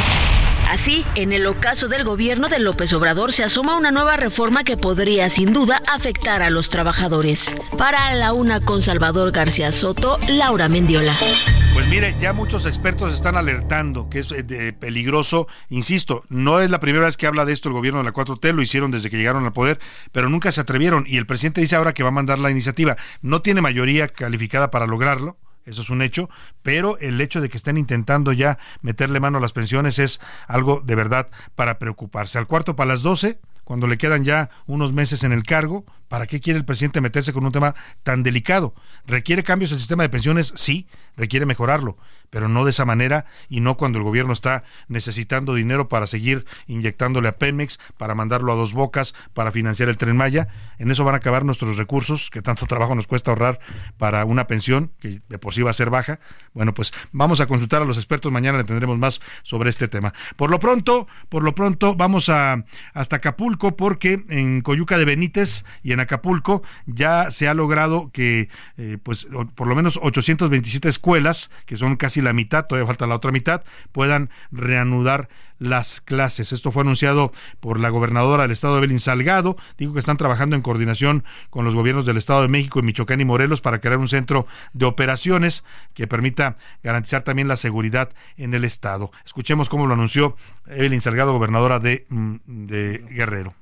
[0.71, 4.77] Así, en el ocaso del gobierno de López Obrador se asoma una nueva reforma que
[4.77, 7.57] podría sin duda afectar a los trabajadores.
[7.79, 11.15] Para la una con Salvador García Soto, Laura Mendiola.
[11.75, 15.49] Pues mire, ya muchos expertos están alertando que es eh, peligroso.
[15.69, 18.53] Insisto, no es la primera vez que habla de esto el gobierno de la 4T,
[18.53, 19.79] lo hicieron desde que llegaron al poder,
[20.13, 21.05] pero nunca se atrevieron.
[21.07, 22.97] Y el presidente dice ahora que va a mandar la iniciativa.
[23.23, 26.29] No tiene mayoría calificada para lograrlo eso es un hecho,
[26.63, 30.83] pero el hecho de que estén intentando ya meterle mano a las pensiones es algo
[30.85, 32.39] de verdad para preocuparse.
[32.39, 36.27] Al cuarto para las 12, cuando le quedan ya unos meses en el cargo, ¿para
[36.27, 38.75] qué quiere el presidente meterse con un tema tan delicado?
[39.07, 40.53] ¿Requiere cambios el sistema de pensiones?
[40.55, 40.87] Sí,
[41.17, 41.97] requiere mejorarlo,
[42.35, 46.45] pero no de esa manera y no cuando el gobierno está necesitando dinero para seguir
[46.67, 50.49] inyectándole a Pemex, para mandarlo a dos bocas, para financiar el tren Maya.
[50.81, 53.61] En eso van a acabar nuestros recursos, que tanto trabajo nos cuesta ahorrar
[53.99, 56.19] para una pensión, que de por sí va a ser baja.
[56.55, 60.13] Bueno, pues vamos a consultar a los expertos, mañana le tendremos más sobre este tema.
[60.35, 65.65] Por lo pronto, por lo pronto, vamos a hasta Acapulco, porque en Coyuca de Benítez
[65.85, 71.53] y en Acapulco ya se ha logrado que, eh, pues, por lo menos 827 escuelas,
[71.65, 75.29] que son casi la mitad, todavía falta la otra mitad, puedan reanudar
[75.59, 76.53] las clases.
[76.53, 77.31] Esto fue anunciado
[77.61, 79.57] por la gobernadora del estado de Belín Salgado.
[79.79, 83.21] Dijo que están trabajando en coordinación con los gobiernos del estado de México, y Michoacán
[83.21, 85.65] y Morelos para crear un centro de operaciones
[85.95, 89.11] que permita garantizar también la seguridad en el estado.
[89.25, 90.37] Escuchemos cómo lo anunció
[90.67, 93.55] Evelyn Salgado, gobernadora de, mm, de Guerrero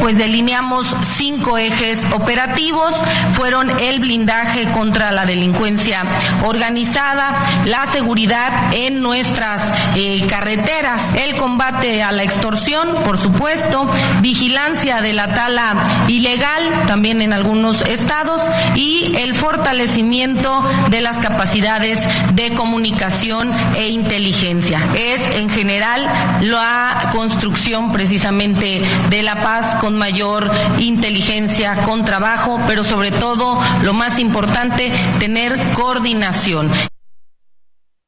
[0.00, 2.94] pues delineamos cinco ejes operativos.
[3.34, 6.04] Fueron el blindaje contra la delincuencia
[6.44, 13.88] organizada, la seguridad en nuestras eh, carreteras, el combate a la extorsión, por supuesto,
[14.22, 18.42] vigilancia de la tala ilegal, también en algunos estados,
[18.74, 24.80] y el fortalecimiento de las capacidades de comunicación e inteligencia.
[24.96, 26.10] Es en general
[26.40, 33.92] la construcción precisamente de la paz con mayor inteligencia, con trabajo, pero sobre todo, lo
[33.92, 36.70] más importante, tener coordinación.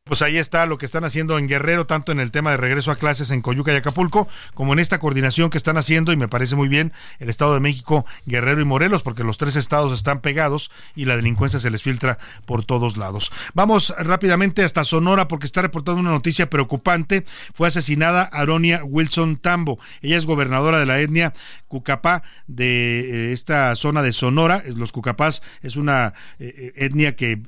[0.08, 2.90] Pues ahí está lo que están haciendo en Guerrero, tanto en el tema de regreso
[2.90, 6.28] a clases en Coyuca y Acapulco, como en esta coordinación que están haciendo, y me
[6.28, 10.20] parece muy bien, el Estado de México, Guerrero y Morelos, porque los tres estados están
[10.20, 13.30] pegados y la delincuencia se les filtra por todos lados.
[13.52, 17.26] Vamos rápidamente hasta Sonora, porque está reportando una noticia preocupante.
[17.52, 19.78] Fue asesinada Aronia Wilson Tambo.
[20.00, 21.32] Ella es gobernadora de la etnia
[21.68, 24.62] Cucapá de eh, esta zona de Sonora.
[24.74, 27.38] Los Cucapás es una eh, eh, etnia que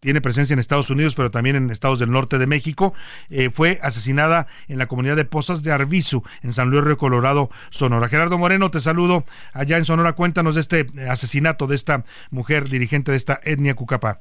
[0.00, 2.94] tiene presencia en Estados Unidos, pero también en estados del norte de México.
[3.30, 7.50] Eh, fue asesinada en la comunidad de Pozas de Arbizu, en San Luis Río Colorado,
[7.70, 8.08] Sonora.
[8.08, 10.12] Gerardo Moreno, te saludo allá en Sonora.
[10.12, 14.20] Cuéntanos de este eh, asesinato de esta mujer dirigente de esta etnia Cucapá.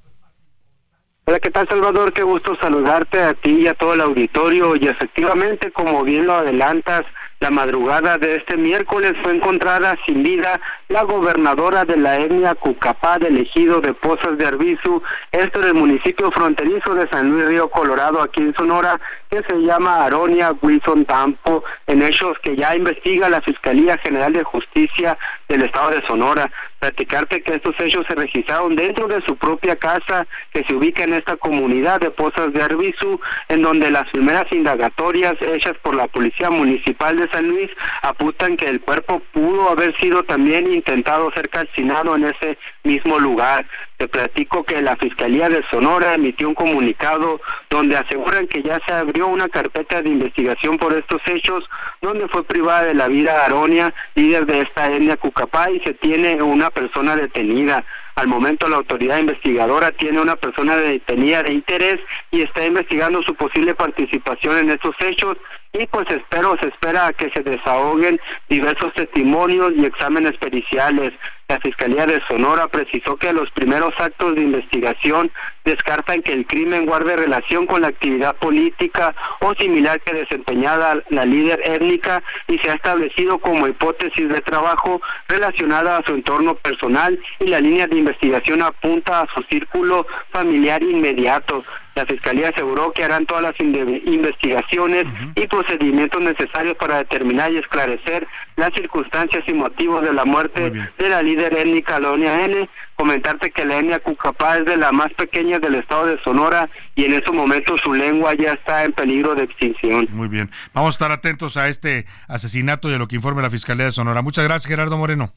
[1.26, 2.12] Hola, ¿qué tal Salvador?
[2.12, 4.76] Qué gusto saludarte a ti y a todo el auditorio.
[4.76, 7.06] Y efectivamente, como bien lo adelantas,
[7.44, 13.20] La madrugada de este miércoles fue encontrada sin vida la gobernadora de la etnia Cucapá
[13.20, 17.70] del ejido de Pozas de Arbizu, esto en el municipio fronterizo de San Luis Río
[17.70, 18.98] Colorado, aquí en Sonora,
[19.30, 24.44] que se llama Aronia Wilson Tampo, en hechos que ya investiga la Fiscalía General de
[24.44, 25.18] Justicia
[25.50, 26.50] del Estado de Sonora.
[26.84, 31.14] Platicarte que estos hechos se registraron dentro de su propia casa que se ubica en
[31.14, 36.50] esta comunidad de Pozas de Arbizu, en donde las primeras indagatorias hechas por la Policía
[36.50, 37.70] Municipal de San Luis
[38.02, 43.66] apuntan que el cuerpo pudo haber sido también intentado ser calcinado en ese mismo lugar.
[43.98, 47.40] Te platico que la Fiscalía de Sonora emitió un comunicado
[47.70, 51.64] donde aseguran que ya se abrió una carpeta de investigación por estos hechos,
[52.02, 56.42] donde fue privada de la vida Aronia, líder de esta etnia Cucapá, y se tiene
[56.42, 57.84] una persona detenida.
[58.16, 62.00] Al momento la autoridad investigadora tiene una persona detenida de interés
[62.30, 65.38] y está investigando su posible participación en estos hechos
[65.76, 71.14] y pues espero, se espera que se desahoguen diversos testimonios y exámenes periciales.
[71.54, 75.32] La Fiscalía de Sonora precisó que los primeros actos de investigación
[75.64, 81.26] descartan que el crimen guarde relación con la actividad política o similar que desempeñada la
[81.26, 87.20] líder étnica y se ha establecido como hipótesis de trabajo relacionada a su entorno personal
[87.40, 91.64] y la línea de investigación apunta a su círculo familiar inmediato.
[91.94, 95.06] La Fiscalía aseguró que harán todas las investigaciones
[95.36, 101.10] y procedimientos necesarios para determinar y esclarecer las circunstancias y motivos de la muerte de
[101.10, 102.70] la líder étnica Lonia N.
[102.96, 107.06] Comentarte que la etnia Cucapá es de la más pequeña del estado de Sonora y
[107.06, 110.08] en estos momentos su lengua ya está en peligro de extinción.
[110.12, 110.52] Muy bien.
[110.74, 113.92] Vamos a estar atentos a este asesinato y a lo que informe la Fiscalía de
[113.92, 114.22] Sonora.
[114.22, 115.34] Muchas gracias, Gerardo Moreno.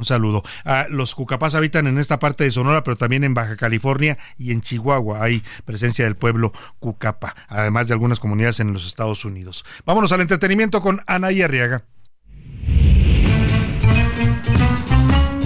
[0.00, 0.42] Un saludo.
[0.64, 4.50] Ah, los cucapás habitan en esta parte de Sonora, pero también en Baja California y
[4.50, 9.62] en Chihuahua hay presencia del pueblo cucapa, además de algunas comunidades en los Estados Unidos.
[9.84, 11.84] Vámonos al entretenimiento con Anaí Arriaga.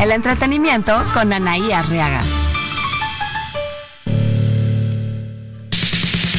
[0.00, 2.22] El entretenimiento con Anaí Arriaga.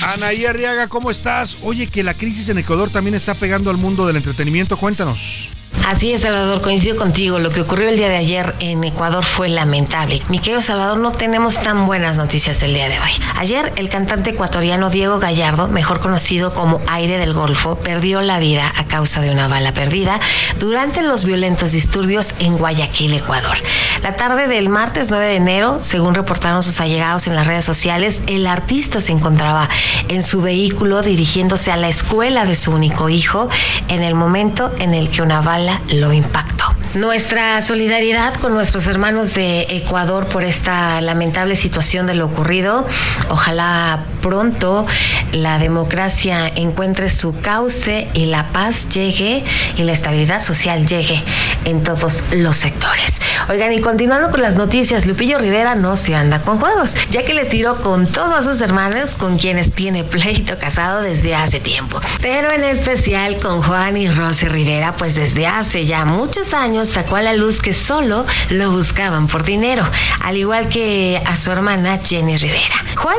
[0.07, 1.57] Anaí Arriaga, ¿cómo estás?
[1.63, 4.77] Oye, que la crisis en Ecuador también está pegando al mundo del entretenimiento.
[4.77, 5.55] Cuéntanos.
[5.86, 7.38] Así es, Salvador, coincido contigo.
[7.38, 10.20] Lo que ocurrió el día de ayer en Ecuador fue lamentable.
[10.30, 13.12] Mi querido Salvador, no tenemos tan buenas noticias el día de hoy.
[13.36, 18.74] Ayer, el cantante ecuatoriano Diego Gallardo, mejor conocido como Aire del Golfo, perdió la vida
[18.76, 20.20] a causa de una bala perdida
[20.57, 23.56] durante los violentos disturbios en Guayaquil, Ecuador.
[24.02, 28.24] La tarde del martes 9 de enero, según reportaron sus allegados en las redes sociales,
[28.26, 29.70] el artista se encontraba
[30.07, 33.49] en su vehículo dirigiéndose a la escuela de su único hijo
[33.88, 36.65] en el momento en el que una bala lo impactó.
[36.95, 42.88] Nuestra solidaridad con nuestros hermanos de Ecuador por esta lamentable situación de lo ocurrido.
[43.30, 44.85] Ojalá pronto
[45.34, 49.43] la democracia encuentre su cauce y la paz llegue
[49.76, 51.22] y la estabilidad social llegue
[51.65, 53.19] en todos los sectores.
[53.49, 57.34] Oigan, y continuando con las noticias, Lupillo Rivera no se anda con juegos, ya que
[57.34, 61.99] les tiró con todos sus hermanos con quienes tiene pleito casado desde hace tiempo.
[62.22, 67.15] Pero en especial con Juan y Rosy Rivera, pues desde hace ya muchos años sacó
[67.15, 69.83] a la luz que solo lo buscaban por dinero,
[70.21, 72.85] al igual que a su hermana Jenny Rivera.
[72.95, 73.17] Juan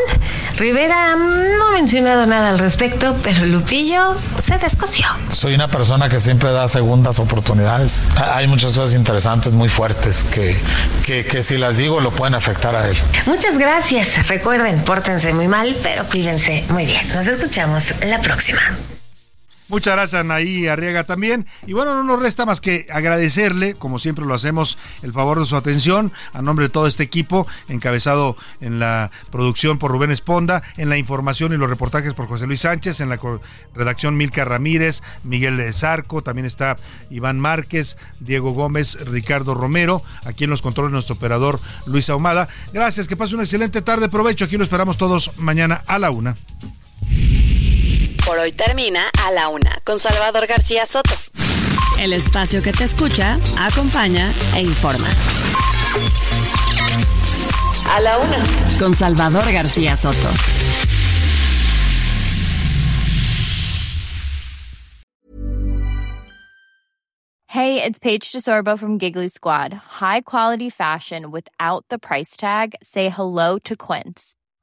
[0.56, 5.06] Rivera no ha mencionado nada al respecto, pero Lupillo se descoció.
[5.32, 8.05] Soy una persona que siempre da segundas oportunidades.
[8.16, 10.56] Hay muchas cosas interesantes, muy fuertes, que,
[11.05, 12.97] que, que si las digo lo pueden afectar a él.
[13.27, 14.28] Muchas gracias.
[14.28, 17.09] Recuerden, pórtense muy mal, pero cuídense muy bien.
[17.09, 18.60] Nos escuchamos la próxima.
[19.69, 21.47] Muchas gracias, Anaí Arriaga también.
[21.67, 25.47] Y bueno, no nos resta más que agradecerle, como siempre lo hacemos, el favor de
[25.47, 30.63] su atención a nombre de todo este equipo, encabezado en la producción por Rubén Esponda,
[30.77, 33.19] en la información y los reportajes por José Luis Sánchez, en la
[33.75, 36.77] redacción Milka Ramírez, Miguel Zarco, también está
[37.11, 42.49] Iván Márquez, Diego Gómez, Ricardo Romero, aquí en los controles nuestro operador Luis Ahumada.
[42.73, 46.37] Gracias, que pase una excelente tarde, provecho, aquí lo esperamos todos mañana a la una.
[48.27, 51.15] Por hoy termina A la Una con Salvador García Soto.
[51.97, 55.09] El espacio que te escucha, acompaña e informa.
[57.89, 58.44] A la Una
[58.81, 60.28] con Salvador García Soto.
[67.47, 69.73] Hey, it's Paige DeSorbo from Giggly Squad.
[69.73, 72.74] High quality fashion without the price tag.
[72.82, 74.36] Say hello to Quince.